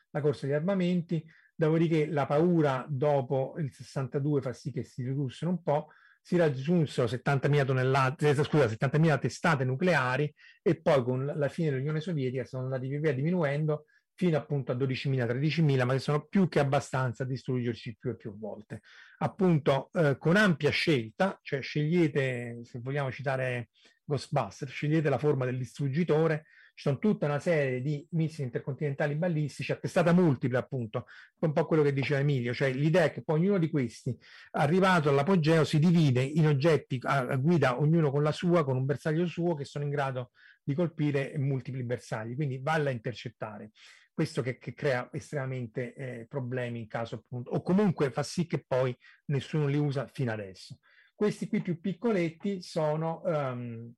la 0.09 0.21
corsa 0.21 0.47
di 0.47 0.53
armamenti, 0.53 1.23
dopodiché 1.53 2.07
la 2.07 2.25
paura 2.25 2.83
dopo 2.89 3.53
il 3.59 3.71
62 3.71 4.41
fa 4.41 4.53
sì 4.53 4.71
che 4.71 4.83
si 4.83 5.03
ridussero 5.03 5.51
un 5.51 5.61
po', 5.61 5.89
si 6.19 6.35
raggiunsero 6.35 7.05
70.000 7.05 7.63
tonnellate, 7.63 8.29
eh, 8.29 8.43
scusa, 8.43 8.65
70.000 8.65 9.19
testate 9.19 9.65
nucleari 9.65 10.33
e 10.63 10.81
poi 10.81 11.03
con 11.03 11.31
la 11.35 11.47
fine 11.47 11.69
dell'Unione 11.69 11.99
Sovietica 11.99 12.43
sono 12.43 12.63
andati 12.63 12.87
via 12.87 12.99
via 12.99 13.13
diminuendo 13.13 13.85
fino 14.15 14.37
appunto 14.37 14.71
a 14.71 14.75
12.000, 14.75 15.25
13.000, 15.25 15.85
ma 15.85 15.93
che 15.93 15.99
sono 15.99 16.25
più 16.25 16.47
che 16.47 16.59
abbastanza 16.59 17.23
a 17.23 17.27
distruggerci 17.27 17.97
più 17.99 18.11
e 18.11 18.15
più 18.15 18.37
volte. 18.37 18.81
Appunto 19.19 19.89
eh, 19.93 20.17
con 20.17 20.37
ampia 20.37 20.71
scelta, 20.71 21.37
cioè 21.43 21.61
scegliete, 21.61 22.61
se 22.63 22.79
vogliamo 22.79 23.11
citare 23.11 23.69
Ghostbusters, 24.05 24.71
scegliete 24.71 25.09
la 25.09 25.17
forma 25.17 25.45
del 25.45 25.57
distruggitore, 25.57 26.45
ci 26.75 26.83
sono 26.89 26.99
tutta 26.99 27.25
una 27.25 27.39
serie 27.39 27.81
di 27.81 28.05
missili 28.11 28.43
intercontinentali 28.43 29.15
ballistici 29.15 29.71
a 29.71 29.77
testata 29.77 30.11
multipla, 30.11 30.59
appunto, 30.59 31.07
un 31.39 31.53
po' 31.53 31.65
quello 31.65 31.83
che 31.83 31.93
diceva 31.93 32.19
Emilio, 32.19 32.53
cioè 32.53 32.71
l'idea 32.71 33.05
è 33.05 33.11
che 33.11 33.23
poi 33.23 33.39
ognuno 33.39 33.57
di 33.57 33.69
questi, 33.69 34.15
arrivato 34.51 35.09
all'apogeo, 35.09 35.63
si 35.63 35.79
divide 35.79 36.21
in 36.21 36.47
oggetti 36.47 36.99
a 37.03 37.35
guida, 37.37 37.79
ognuno 37.79 38.11
con 38.11 38.23
la 38.23 38.33
sua, 38.33 38.65
con 38.65 38.75
un 38.75 38.85
bersaglio 38.85 39.25
suo, 39.25 39.55
che 39.55 39.63
sono 39.63 39.85
in 39.85 39.89
grado 39.89 40.31
di 40.63 40.73
colpire 40.73 41.33
multipli 41.37 41.83
bersagli, 41.83 42.35
quindi 42.35 42.59
vale 42.61 42.89
a 42.89 42.93
intercettare 42.93 43.71
questo 44.15 44.41
che, 44.41 44.57
che 44.57 44.73
crea 44.73 45.09
estremamente 45.11 45.93
eh, 45.93 46.25
problemi 46.25 46.79
in 46.79 46.87
caso 46.87 47.15
appunto, 47.15 47.51
o 47.51 47.61
comunque 47.61 48.11
fa 48.11 48.23
sì 48.23 48.47
che 48.47 48.63
poi 48.65 48.97
nessuno 49.25 49.67
li 49.67 49.75
usa 49.75 50.07
fino 50.07 50.31
adesso. 50.31 50.79
Questi 51.13 51.49
qui 51.49 51.61
più 51.61 51.81
piccoletti 51.81 52.61
sono 52.61 53.21
um, 53.25 53.93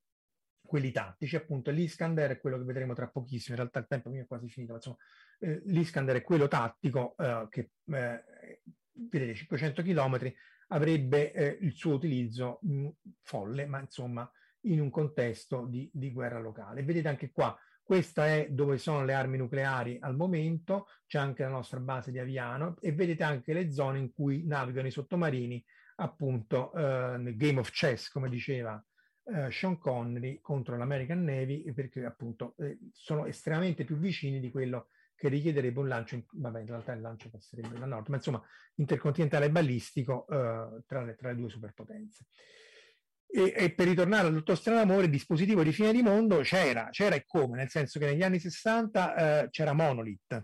quelli 0.60 0.92
tattici, 0.92 1.36
appunto 1.36 1.70
l'Iskander 1.70 2.32
è 2.32 2.40
quello 2.40 2.58
che 2.58 2.64
vedremo 2.64 2.96
tra 2.96 3.08
pochissimo, 3.08 3.56
in 3.56 3.62
realtà 3.62 3.80
il 3.80 3.86
tempo 3.88 4.10
mio 4.10 4.24
è 4.24 4.26
quasi 4.28 4.50
finito, 4.50 4.72
ma 4.72 4.78
insomma 4.80 4.98
eh, 5.40 5.62
l'Iskander 5.66 6.16
è 6.16 6.24
quello 6.24 6.48
tattico 6.48 7.16
eh, 7.18 7.48
che, 7.52 7.70
eh, 7.86 8.24
vedete, 8.94 9.36
500 9.36 9.84
km 9.84 10.34
avrebbe 10.70 11.32
eh, 11.32 11.58
il 11.62 11.74
suo 11.74 11.94
utilizzo 11.94 12.58
mh, 12.64 12.88
folle, 13.22 13.68
ma 13.68 13.80
insomma 13.80 14.30
in 14.62 14.82
un 14.82 14.90
contesto 14.90 15.68
di, 15.68 15.88
di 15.94 16.12
guerra 16.12 16.40
locale. 16.40 16.84
Vedete 16.84 17.08
anche 17.08 17.32
qua 17.32 17.56
questa 17.88 18.28
è 18.28 18.50
dove 18.50 18.78
sono 18.78 19.06
le 19.06 19.14
armi 19.14 19.38
nucleari 19.38 19.98
al 20.02 20.14
momento, 20.14 20.88
c'è 21.08 21.20
anche 21.20 21.44
la 21.44 21.50
nostra 21.50 21.80
base 21.80 22.12
di 22.12 22.20
Aviano 22.20 22.76
e 22.82 22.92
vedete 22.92 23.24
anche 23.24 23.54
le 23.54 23.72
zone 23.72 23.98
in 23.98 24.12
cui 24.12 24.46
navigano 24.46 24.88
i 24.88 24.92
sottomarini, 24.92 25.64
appunto 25.96 26.74
eh, 26.74 27.16
nel 27.18 27.38
Game 27.38 27.62
of 27.62 27.72
Chess, 27.72 28.10
come 28.10 28.28
diceva 28.28 28.86
eh, 29.34 29.50
Sean 29.52 29.78
Connery 29.78 30.42
contro 30.42 30.76
l'American 30.76 31.24
Navy, 31.24 31.72
perché 31.72 32.04
appunto 32.04 32.56
eh, 32.58 32.78
sono 32.92 33.26
estremamente 33.26 33.86
più 33.86 33.96
vicini 33.96 34.42
di 34.42 34.52
quello 34.52 34.90
che 35.16 35.30
richiederebbe 35.30 35.80
un 35.80 35.88
lancio, 35.88 36.16
in, 36.16 36.26
vabbè 36.30 36.60
in 36.60 36.68
realtà 36.68 36.92
il 36.92 37.00
lancio 37.00 37.30
passerebbe 37.30 37.80
da 37.80 37.86
nord, 37.86 38.10
ma 38.10 38.18
insomma 38.18 38.44
intercontinentale 38.76 39.50
balistico 39.50 40.28
eh, 40.28 40.84
tra 40.86 41.04
le, 41.04 41.16
tra 41.16 41.30
le 41.30 41.36
due 41.38 41.50
superpotenze. 41.50 42.26
E, 43.30 43.54
e, 43.56 43.74
per 43.74 43.88
ritornare 43.88 44.28
al 44.28 44.34
dottor 44.34 44.58
Stranamore, 44.58 45.06
il 45.06 45.12
dispositivo 45.12 45.62
di 45.64 45.74
fine 45.74 45.92
di 45.92 46.02
mondo 46.02 46.40
c'era, 46.40 46.88
c'era 46.92 47.16
e 47.16 47.26
come, 47.26 47.58
nel 47.58 47.70
senso 47.70 48.00
che 48.00 48.06
negli 48.06 48.24
anni 48.24 48.40
60 48.40 49.16
eh, 49.44 49.50
c'era 49.50 49.74
Monolith, 49.74 50.44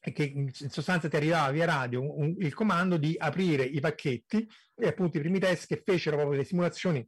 e 0.00 0.12
che 0.12 0.24
in 0.24 0.52
sostanza 0.52 1.08
ti 1.08 1.16
arrivava 1.16 1.50
via 1.50 1.66
radio 1.66 2.00
un, 2.00 2.22
un, 2.22 2.34
il 2.38 2.54
comando 2.54 2.96
di 2.96 3.14
aprire 3.18 3.64
i 3.64 3.80
pacchetti 3.80 4.48
e 4.74 4.86
appunto 4.86 5.18
i 5.18 5.20
primi 5.20 5.38
test 5.38 5.66
che 5.66 5.82
fecero 5.84 6.16
proprio 6.16 6.38
le 6.38 6.44
simulazioni 6.44 7.06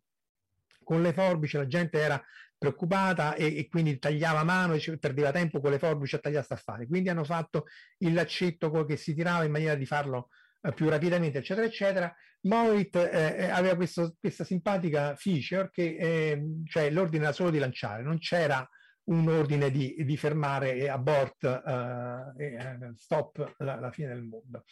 con 0.83 1.03
le 1.03 1.13
forbici, 1.13 1.57
la 1.57 1.69
gente 1.69 2.01
era 2.01 2.21
preoccupata 2.59 3.35
e, 3.35 3.57
e 3.59 3.69
quindi 3.69 3.99
tagliava 3.99 4.43
mano 4.43 4.75
e 4.75 4.99
perdeva 4.99 5.31
tempo 5.31 5.61
con 5.61 5.71
le 5.71 5.79
forbici 5.79 6.17
a 6.17 6.19
tagliare 6.19 6.45
sta 6.45 6.57
fare. 6.57 6.87
Quindi 6.87 7.09
hanno 7.09 7.25
fatto 7.25 7.67
il 7.99 8.13
laccetto 8.13 8.85
che 8.85 8.97
si 8.97 9.15
tirava 9.15 9.45
in 9.45 9.53
maniera 9.53 9.77
di 9.77 9.87
farlo 9.87 10.31
più 10.75 10.89
rapidamente, 10.89 11.39
eccetera, 11.39 11.67
eccetera. 11.67 12.15
Mowit 12.43 12.97
eh, 12.97 13.37
eh, 13.39 13.51
aveva 13.51 13.77
questo, 13.77 14.17
questa 14.19 14.45
simpatica 14.45 15.15
feature 15.17 15.71
che 15.71 15.97
eh, 15.99 16.43
cioè 16.67 16.91
l'ordine 16.91 17.25
era 17.25 17.33
solo 17.33 17.51
di 17.51 17.59
lanciare, 17.59 18.03
non 18.03 18.19
c'era 18.19 18.67
un 19.05 19.29
ordine 19.29 19.71
di, 19.71 19.95
di 19.99 20.17
fermare 20.17 20.75
e 20.75 20.89
abort, 20.89 21.45
eh, 21.45 22.45
eh 22.45 22.93
stop 22.95 23.55
la, 23.59 23.77
la, 23.77 23.91
fine 23.91 24.09
del 24.09 24.23
mondo. 24.23 24.65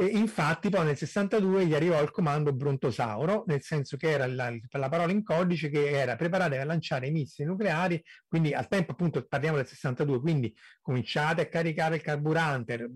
E 0.00 0.04
infatti 0.04 0.68
poi 0.68 0.84
nel 0.84 0.96
62 0.96 1.66
gli 1.66 1.74
arrivò 1.74 2.00
il 2.00 2.12
comando 2.12 2.52
Brontosauro, 2.52 3.42
nel 3.48 3.62
senso 3.62 3.96
che 3.96 4.10
era 4.10 4.28
la, 4.28 4.56
la 4.70 4.88
parola 4.88 5.10
in 5.10 5.24
codice 5.24 5.70
che 5.70 5.90
era 5.90 6.14
preparate 6.14 6.56
a 6.56 6.64
lanciare 6.64 7.08
i 7.08 7.10
missili 7.10 7.48
nucleari, 7.48 8.00
quindi 8.28 8.54
al 8.54 8.68
tempo 8.68 8.92
appunto 8.92 9.26
parliamo 9.26 9.56
del 9.56 9.66
62, 9.66 10.20
quindi 10.20 10.54
cominciate 10.80 11.40
a 11.40 11.48
caricare 11.48 11.96
il 11.96 12.02
carburante, 12.02 12.88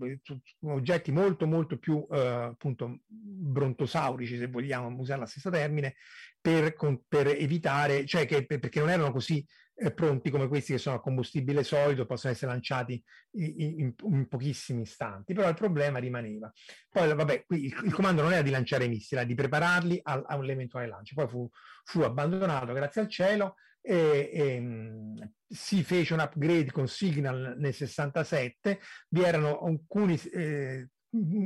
oggetti 0.61 1.11
molto 1.11 1.45
molto 1.45 1.77
più 1.77 2.07
eh, 2.09 2.17
appunto 2.17 2.99
brontosaurici 3.05 4.37
se 4.37 4.47
vogliamo 4.47 4.87
usare 4.97 5.19
lo 5.19 5.25
stesso 5.25 5.49
termine, 5.49 5.95
per, 6.39 6.73
per 7.05 7.27
evitare, 7.27 8.05
cioè 8.05 8.25
che, 8.25 8.45
perché 8.45 8.79
non 8.79 8.89
erano 8.89 9.11
così 9.11 9.45
pronti 9.93 10.29
come 10.29 10.47
questi 10.47 10.73
che 10.73 10.77
sono 10.77 10.97
a 10.97 11.01
combustibile 11.01 11.63
solido, 11.63 12.05
possono 12.05 12.33
essere 12.33 12.51
lanciati 12.51 13.03
in, 13.31 13.79
in, 13.79 13.93
in, 14.03 14.27
pochissimi 14.27 14.81
istanti, 14.81 15.33
però 15.33 15.49
il 15.49 15.55
problema 15.55 15.99
rimaneva. 15.99 16.51
Poi, 16.89 17.13
vabbè, 17.13 17.45
qui 17.45 17.65
il, 17.65 17.81
il 17.83 17.93
comando 17.93 18.21
non 18.21 18.33
era 18.33 18.41
di 18.41 18.51
lanciare 18.51 18.85
i 18.85 18.89
missili, 18.89 19.19
era 19.19 19.27
di 19.27 19.35
prepararli 19.35 19.99
a, 20.03 20.35
un 20.35 20.49
eventuale 20.49 20.87
lancio. 20.87 21.15
Poi 21.15 21.27
fu, 21.27 21.49
fu 21.83 22.01
abbandonato, 22.01 22.73
grazie 22.73 23.01
al 23.01 23.09
cielo, 23.09 23.55
e, 23.81 24.29
e 24.33 25.31
si 25.47 25.83
fece 25.83 26.13
un 26.13 26.19
upgrade 26.19 26.71
con 26.71 26.87
Signal 26.87 27.55
nel 27.57 27.73
67, 27.73 28.79
vi 29.09 29.23
erano 29.23 29.59
alcuni 29.59 30.19
eh, 30.31 30.89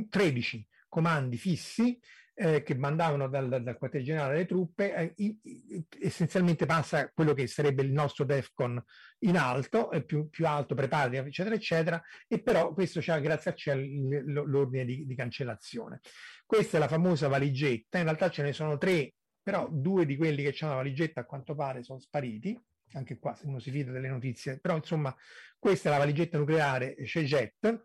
13 0.08 0.66
comandi 0.88 1.36
fissi 1.36 1.98
eh, 2.40 2.62
che 2.62 2.76
mandavano 2.76 3.28
dal, 3.28 3.62
dal, 3.62 3.76
quartier 3.76 4.02
generale 4.02 4.36
le 4.36 4.46
truppe, 4.46 4.94
eh, 4.94 5.12
i, 5.16 5.38
i, 5.42 5.86
essenzialmente 6.00 6.66
passa 6.66 7.10
quello 7.12 7.34
che 7.34 7.48
sarebbe 7.48 7.82
il 7.82 7.90
nostro 7.90 8.24
DEFCON 8.24 8.80
in 9.20 9.36
alto, 9.36 9.90
eh, 9.90 10.04
più, 10.04 10.28
più, 10.28 10.46
alto, 10.46 10.76
preparati, 10.76 11.16
eccetera, 11.16 11.56
eccetera, 11.56 12.00
e 12.28 12.40
però 12.40 12.72
questo 12.72 13.00
c'è 13.00 13.20
grazie 13.20 13.50
a 13.50 13.54
cielo 13.54 13.82
l'ordine 14.44 14.84
di, 14.84 15.04
di 15.04 15.14
cancellazione. 15.16 16.00
Questa 16.46 16.76
è 16.76 16.80
la 16.80 16.86
famosa 16.86 17.26
valigetta, 17.26 17.98
in 17.98 18.04
realtà 18.04 18.30
ce 18.30 18.42
ne 18.42 18.52
sono 18.52 18.78
tre 18.78 19.14
però 19.42 19.66
due 19.70 20.06
di 20.06 20.16
quelli 20.16 20.42
che 20.42 20.52
c'hanno 20.52 20.72
la 20.72 20.82
valigetta 20.82 21.22
a 21.22 21.24
quanto 21.24 21.54
pare 21.54 21.82
sono 21.82 21.98
spariti, 21.98 22.56
anche 22.92 23.18
qua 23.18 23.34
se 23.34 23.46
uno 23.46 23.58
si 23.58 23.70
fida 23.70 23.90
delle 23.90 24.08
notizie, 24.08 24.60
però 24.60 24.76
insomma 24.76 25.14
questa 25.58 25.88
è 25.88 25.92
la 25.92 25.98
valigetta 25.98 26.38
nucleare 26.38 26.94
Shejet, 27.04 27.82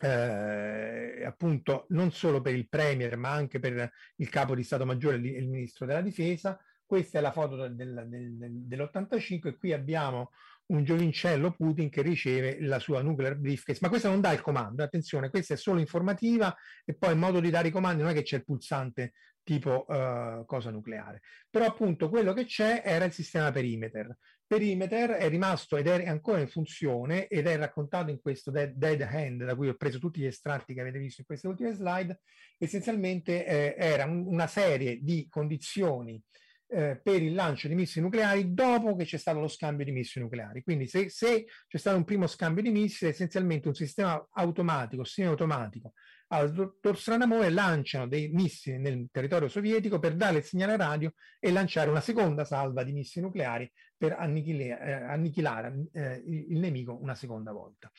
eh, 0.00 1.24
appunto 1.24 1.86
non 1.90 2.10
solo 2.10 2.40
per 2.40 2.54
il 2.54 2.68
Premier 2.68 3.16
ma 3.18 3.30
anche 3.30 3.58
per 3.58 3.92
il 4.16 4.28
capo 4.28 4.54
di 4.54 4.62
Stato 4.62 4.86
Maggiore 4.86 5.16
e 5.16 5.38
il 5.38 5.48
Ministro 5.48 5.86
della 5.86 6.00
Difesa. 6.00 6.58
Questa 6.84 7.18
è 7.18 7.20
la 7.20 7.30
foto 7.30 7.56
del, 7.68 7.76
del, 7.76 8.08
del, 8.08 8.52
dell'85 8.66 9.48
e 9.48 9.56
qui 9.56 9.72
abbiamo 9.72 10.30
un 10.70 10.84
giovincello 10.84 11.52
Putin 11.52 11.88
che 11.90 12.02
riceve 12.02 12.60
la 12.60 12.78
sua 12.78 13.02
nuclear 13.02 13.36
briefcase, 13.36 13.78
ma 13.82 13.88
questa 13.88 14.08
non 14.08 14.20
dà 14.20 14.32
il 14.32 14.40
comando, 14.40 14.82
attenzione, 14.82 15.30
questa 15.30 15.54
è 15.54 15.56
solo 15.56 15.80
informativa 15.80 16.54
e 16.84 16.94
poi 16.94 17.12
il 17.12 17.18
modo 17.18 17.40
di 17.40 17.50
dare 17.50 17.68
i 17.68 17.72
comandi 17.72 18.02
non 18.02 18.10
è 18.10 18.14
che 18.14 18.22
c'è 18.22 18.36
il 18.36 18.44
pulsante 18.44 19.12
tipo 19.42 19.84
uh, 19.88 20.44
cosa 20.46 20.70
nucleare. 20.70 21.22
Però 21.48 21.64
appunto 21.66 22.08
quello 22.08 22.32
che 22.32 22.44
c'è 22.44 22.82
era 22.84 23.04
il 23.04 23.12
sistema 23.12 23.50
perimeter. 23.50 24.16
Perimeter 24.50 25.10
è 25.10 25.28
rimasto 25.28 25.76
ed 25.76 25.86
è 25.86 26.08
ancora 26.08 26.40
in 26.40 26.48
funzione 26.48 27.28
ed 27.28 27.46
è 27.46 27.56
raccontato 27.56 28.10
in 28.10 28.20
questo 28.20 28.50
dead, 28.50 29.00
hand 29.02 29.44
da 29.44 29.54
cui 29.54 29.68
ho 29.68 29.76
preso 29.76 30.00
tutti 30.00 30.18
gli 30.18 30.26
estratti 30.26 30.74
che 30.74 30.80
avete 30.80 30.98
visto 30.98 31.20
in 31.20 31.26
queste 31.28 31.46
ultime 31.46 31.72
slide. 31.72 32.18
Essenzialmente 32.58 33.46
eh, 33.46 33.76
era 33.78 34.06
un, 34.06 34.26
una 34.26 34.48
serie 34.48 34.98
di 35.02 35.28
condizioni 35.30 36.20
eh, 36.66 37.00
per 37.00 37.22
il 37.22 37.32
lancio 37.32 37.68
di 37.68 37.76
missili 37.76 38.04
nucleari 38.04 38.52
dopo 38.52 38.96
che 38.96 39.04
c'è 39.04 39.18
stato 39.18 39.38
lo 39.38 39.46
scambio 39.46 39.84
di 39.84 39.92
missili 39.92 40.24
nucleari. 40.24 40.62
Quindi 40.64 40.88
se, 40.88 41.08
se 41.10 41.46
c'è 41.68 41.78
stato 41.78 41.96
un 41.96 42.04
primo 42.04 42.26
scambio 42.26 42.64
di 42.64 42.70
missili, 42.70 43.12
essenzialmente 43.12 43.68
un 43.68 43.74
sistema 43.74 44.28
automatico, 44.32 45.04
semi-automatico, 45.04 45.92
al 46.32 46.52
dottor 46.52 46.96
Stranamore 46.96 47.50
lanciano 47.50 48.06
dei 48.06 48.28
missili 48.28 48.78
nel 48.78 49.08
territorio 49.10 49.48
sovietico 49.48 49.98
per 49.98 50.14
dare 50.14 50.38
il 50.38 50.44
segnale 50.44 50.76
radio 50.76 51.12
e 51.38 51.50
lanciare 51.50 51.90
una 51.90 52.00
seconda 52.00 52.44
salva 52.44 52.84
di 52.84 52.92
missili 52.92 53.24
nucleari 53.24 53.70
per 53.96 54.14
annichilare, 54.18 54.80
eh, 54.80 54.92
annichilare 54.92 55.86
eh, 55.92 56.22
il, 56.26 56.58
nemico 56.58 56.96
una 57.00 57.14
seconda 57.14 57.52
volta. 57.52 57.90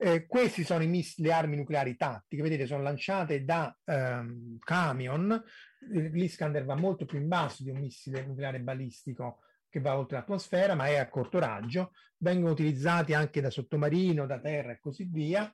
Eh, 0.00 0.26
questi 0.26 0.64
sono 0.64 0.86
miss- 0.86 1.18
le 1.18 1.32
armi 1.32 1.56
nucleari 1.56 1.96
tattiche, 1.96 2.42
vedete, 2.42 2.66
sono 2.66 2.82
lanciate 2.82 3.44
da 3.44 3.76
ehm, 3.84 4.58
camion. 4.60 5.42
L'Iskander 5.90 6.64
va 6.64 6.76
molto 6.76 7.04
più 7.04 7.18
in 7.18 7.28
basso 7.28 7.62
di 7.62 7.70
un 7.70 7.80
missile 7.80 8.24
nucleare 8.24 8.60
balistico 8.60 9.40
che 9.68 9.80
va 9.80 9.98
oltre 9.98 10.16
l'atmosfera, 10.16 10.74
ma 10.74 10.86
è 10.86 10.96
a 10.96 11.08
corto 11.08 11.38
raggio. 11.38 11.92
Vengono 12.16 12.52
utilizzati 12.52 13.12
anche 13.12 13.40
da 13.40 13.50
sottomarino, 13.50 14.24
da 14.24 14.40
terra 14.40 14.72
e 14.72 14.80
così 14.80 15.04
via. 15.04 15.52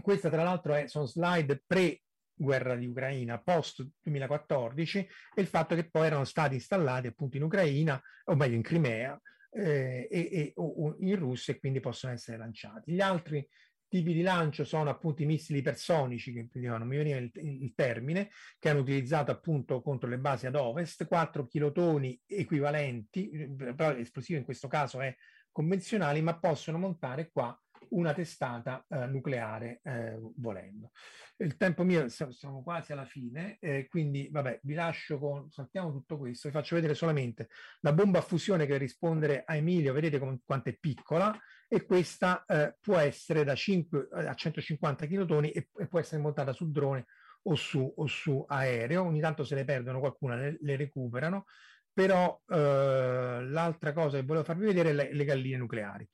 Questa, 0.00 0.30
tra 0.30 0.42
l'altro, 0.42 0.86
sono 0.86 1.06
slide 1.06 1.62
pre 1.66 2.02
guerra 2.34 2.74
di 2.74 2.86
Ucraina 2.86 3.40
post 3.40 3.86
2014 4.02 4.98
e 5.34 5.40
il 5.40 5.46
fatto 5.46 5.74
che 5.74 5.88
poi 5.88 6.06
erano 6.06 6.24
stati 6.24 6.54
installati 6.54 7.06
appunto 7.06 7.36
in 7.36 7.44
Ucraina, 7.44 8.00
o 8.24 8.34
meglio 8.34 8.56
in 8.56 8.62
Crimea, 8.62 9.20
eh, 9.50 10.08
e, 10.10 10.28
e, 10.32 10.52
o 10.56 10.96
in 11.00 11.16
Russia 11.16 11.54
e 11.54 11.58
quindi 11.58 11.80
possono 11.80 12.12
essere 12.12 12.38
lanciati. 12.38 12.92
Gli 12.92 13.00
altri 13.00 13.46
tipi 13.92 14.14
di 14.14 14.22
lancio 14.22 14.64
sono 14.64 14.88
appunto 14.88 15.22
i 15.22 15.26
missili 15.26 15.58
ipersonici, 15.58 16.32
che 16.32 16.48
non 16.60 16.88
mi 16.88 16.96
veniva 16.96 17.18
il, 17.18 17.30
il, 17.34 17.74
termine, 17.74 18.30
che 18.58 18.70
hanno 18.70 18.80
utilizzato 18.80 19.30
appunto 19.30 19.82
contro 19.82 20.08
le 20.08 20.18
basi 20.18 20.46
ad 20.46 20.54
ovest, 20.54 21.06
4 21.06 21.46
kilotoni 21.46 22.18
equivalenti, 22.26 23.54
però 23.76 23.92
l'esplosivo 23.92 24.38
in 24.38 24.46
questo 24.46 24.66
caso 24.66 25.00
è 25.00 25.14
convenzionale, 25.50 26.22
ma 26.22 26.38
possono 26.38 26.78
montare 26.78 27.30
qua 27.30 27.54
una 27.92 28.12
testata 28.12 28.84
eh, 28.88 29.06
nucleare 29.06 29.80
eh, 29.82 30.18
volendo. 30.36 30.90
Il 31.38 31.56
tempo 31.56 31.82
mio, 31.82 32.08
siamo 32.08 32.62
quasi 32.62 32.92
alla 32.92 33.04
fine, 33.04 33.56
eh, 33.60 33.86
quindi 33.88 34.28
vabbè, 34.30 34.60
vi 34.62 34.74
lascio 34.74 35.18
con, 35.18 35.50
saltiamo 35.50 35.90
tutto 35.90 36.18
questo, 36.18 36.48
vi 36.48 36.54
faccio 36.54 36.74
vedere 36.74 36.94
solamente 36.94 37.48
la 37.80 37.92
bomba 37.92 38.18
a 38.18 38.22
fusione 38.22 38.66
che 38.66 38.76
rispondere 38.76 39.42
a 39.44 39.56
Emilio, 39.56 39.92
vedete 39.92 40.18
com- 40.18 40.40
quanto 40.44 40.68
è 40.68 40.76
piccola, 40.78 41.36
e 41.68 41.84
questa 41.84 42.44
eh, 42.46 42.76
può 42.80 42.96
essere 42.98 43.44
da 43.44 43.54
5 43.54 44.08
eh, 44.14 44.26
a 44.26 44.34
150 44.34 45.06
kg 45.06 45.44
e, 45.44 45.68
e 45.74 45.86
può 45.88 45.98
essere 45.98 46.20
montata 46.20 46.52
sul 46.52 46.70
drone 46.70 47.06
o 47.44 47.54
su, 47.54 47.92
o 47.96 48.06
su 48.06 48.44
aereo, 48.46 49.02
ogni 49.02 49.20
tanto 49.20 49.42
se 49.44 49.54
ne 49.54 49.64
perdono 49.64 49.98
qualcuna, 49.98 50.36
le, 50.36 50.58
le 50.60 50.76
recuperano, 50.76 51.46
però 51.92 52.40
eh, 52.48 53.44
l'altra 53.48 53.92
cosa 53.92 54.18
che 54.18 54.24
volevo 54.24 54.44
farvi 54.44 54.66
vedere 54.66 54.90
è 54.90 54.92
le, 54.92 55.12
le 55.12 55.24
galline 55.24 55.56
nucleari. 55.56 56.08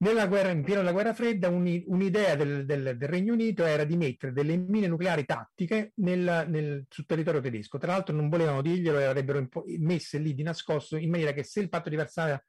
Nella 0.00 0.28
guerra, 0.28 0.50
in 0.50 0.62
pieno 0.62 0.80
della 0.80 0.92
guerra 0.92 1.12
fredda, 1.12 1.48
un, 1.48 1.82
un'idea 1.86 2.36
del, 2.36 2.64
del, 2.64 2.96
del, 2.96 3.08
Regno 3.08 3.32
Unito 3.32 3.64
era 3.64 3.82
di 3.82 3.96
mettere 3.96 4.32
delle 4.32 4.56
mine 4.56 4.86
nucleari 4.86 5.24
tattiche 5.24 5.90
nel, 5.96 6.46
nel, 6.48 6.86
sul 6.88 7.04
territorio 7.04 7.40
tedesco. 7.40 7.78
Tra 7.78 7.92
l'altro 7.92 8.14
non 8.14 8.28
volevano 8.28 8.62
dirglielo 8.62 9.00
e 9.00 9.04
avrebbero 9.04 9.38
impo- 9.38 9.64
messe 9.78 10.18
lì 10.18 10.34
di 10.34 10.44
nascosto 10.44 10.96
in 10.96 11.10
maniera 11.10 11.32
che 11.32 11.42
se 11.42 11.58
il 11.58 11.68
patto 11.68 11.88
di 11.88 11.96
Varsavia 11.96 12.40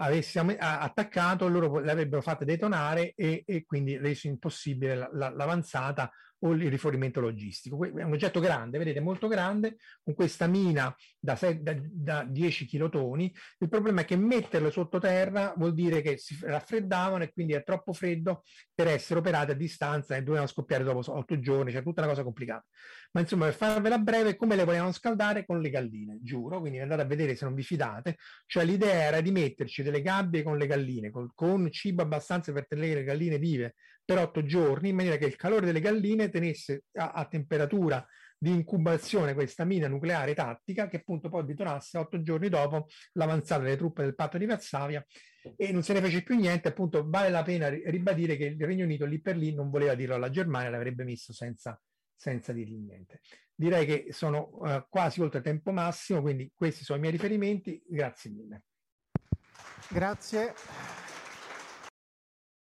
avesse 0.00 0.38
attaccato, 0.38 1.48
loro 1.48 1.78
le 1.78 1.90
avrebbero 1.90 2.20
fatte 2.20 2.44
detonare 2.44 3.14
e, 3.14 3.42
e 3.46 3.64
quindi 3.64 3.96
reso 3.96 4.26
impossibile 4.26 4.94
la, 4.94 5.08
la, 5.10 5.30
l'avanzata 5.30 6.12
o 6.40 6.52
il 6.52 6.70
rifornimento 6.70 7.20
logistico. 7.20 7.84
È 7.84 8.02
un 8.02 8.12
oggetto 8.12 8.40
grande, 8.40 8.78
vedete, 8.78 9.00
molto 9.00 9.28
grande, 9.28 9.76
con 10.02 10.14
questa 10.14 10.46
mina 10.46 10.94
da, 11.18 11.38
da, 11.60 11.76
da 11.80 12.24
10 12.24 12.66
kilotoni. 12.66 13.34
Il 13.58 13.68
problema 13.68 14.02
è 14.02 14.04
che 14.04 14.16
metterle 14.16 14.70
sottoterra 14.70 15.54
vuol 15.56 15.74
dire 15.74 16.00
che 16.02 16.16
si 16.18 16.38
raffreddavano 16.40 17.24
e 17.24 17.32
quindi 17.32 17.54
è 17.54 17.62
troppo 17.62 17.92
freddo 17.92 18.42
per 18.74 18.88
essere 18.88 19.18
operate 19.20 19.52
a 19.52 19.54
distanza 19.54 20.16
e 20.16 20.22
dovevano 20.22 20.48
scoppiare 20.48 20.84
dopo 20.84 21.02
8 21.04 21.38
giorni, 21.40 21.72
cioè 21.72 21.82
tutta 21.82 22.00
una 22.00 22.10
cosa 22.10 22.22
complicata. 22.22 22.64
Ma 23.12 23.20
insomma, 23.20 23.46
per 23.46 23.54
farvela 23.54 23.98
breve, 23.98 24.36
come 24.36 24.54
le 24.54 24.64
volevano 24.64 24.92
scaldare? 24.92 25.44
Con 25.46 25.60
le 25.60 25.70
galline, 25.70 26.18
giuro, 26.20 26.60
quindi 26.60 26.78
andate 26.78 27.02
a 27.02 27.06
vedere 27.06 27.34
se 27.34 27.44
non 27.44 27.54
vi 27.54 27.62
fidate. 27.62 28.16
Cioè 28.46 28.64
l'idea 28.64 29.04
era 29.04 29.20
di 29.20 29.30
metterci 29.30 29.82
delle 29.82 30.02
gabbie 30.02 30.42
con 30.42 30.58
le 30.58 30.66
galline, 30.66 31.10
con, 31.10 31.30
con 31.34 31.70
cibo 31.70 32.02
abbastanza 32.02 32.52
per 32.52 32.66
tenere 32.66 32.96
le 32.96 33.04
galline 33.04 33.38
vive 33.38 33.74
per 34.08 34.16
otto 34.16 34.42
giorni, 34.42 34.88
in 34.88 34.96
maniera 34.96 35.18
che 35.18 35.26
il 35.26 35.36
calore 35.36 35.66
delle 35.66 35.80
galline 35.80 36.30
tenesse 36.30 36.84
a, 36.94 37.10
a 37.10 37.26
temperatura 37.26 38.02
di 38.38 38.52
incubazione 38.52 39.34
questa 39.34 39.64
mina 39.64 39.86
nucleare 39.86 40.32
tattica 40.32 40.88
che 40.88 40.96
appunto 40.96 41.28
poi 41.28 41.44
detonasse 41.44 41.98
otto 41.98 42.22
giorni 42.22 42.48
dopo 42.48 42.86
l'avanzata 43.12 43.64
delle 43.64 43.76
truppe 43.76 44.04
del 44.04 44.14
patto 44.14 44.38
di 44.38 44.46
Varsavia 44.46 45.04
e 45.56 45.72
non 45.72 45.82
se 45.82 45.92
ne 45.92 46.00
fece 46.00 46.22
più 46.22 46.36
niente, 46.36 46.68
appunto 46.68 47.04
vale 47.06 47.28
la 47.28 47.42
pena 47.42 47.68
ribadire 47.68 48.38
che 48.38 48.46
il 48.46 48.64
Regno 48.64 48.84
Unito 48.84 49.04
lì 49.04 49.20
per 49.20 49.36
lì 49.36 49.54
non 49.54 49.68
voleva 49.68 49.94
dirlo 49.94 50.14
alla 50.14 50.30
Germania, 50.30 50.70
l'avrebbe 50.70 51.04
messo 51.04 51.34
senza, 51.34 51.78
senza 52.16 52.54
dirgli 52.54 52.78
niente. 52.78 53.20
Direi 53.54 53.84
che 53.84 54.06
sono 54.12 54.48
uh, 54.54 54.86
quasi 54.88 55.20
oltre 55.20 55.42
tempo 55.42 55.70
massimo, 55.70 56.22
quindi 56.22 56.50
questi 56.54 56.82
sono 56.82 56.96
i 56.96 57.00
miei 57.02 57.12
riferimenti, 57.12 57.82
grazie 57.86 58.30
mille. 58.30 58.62
Grazie. 59.90 60.54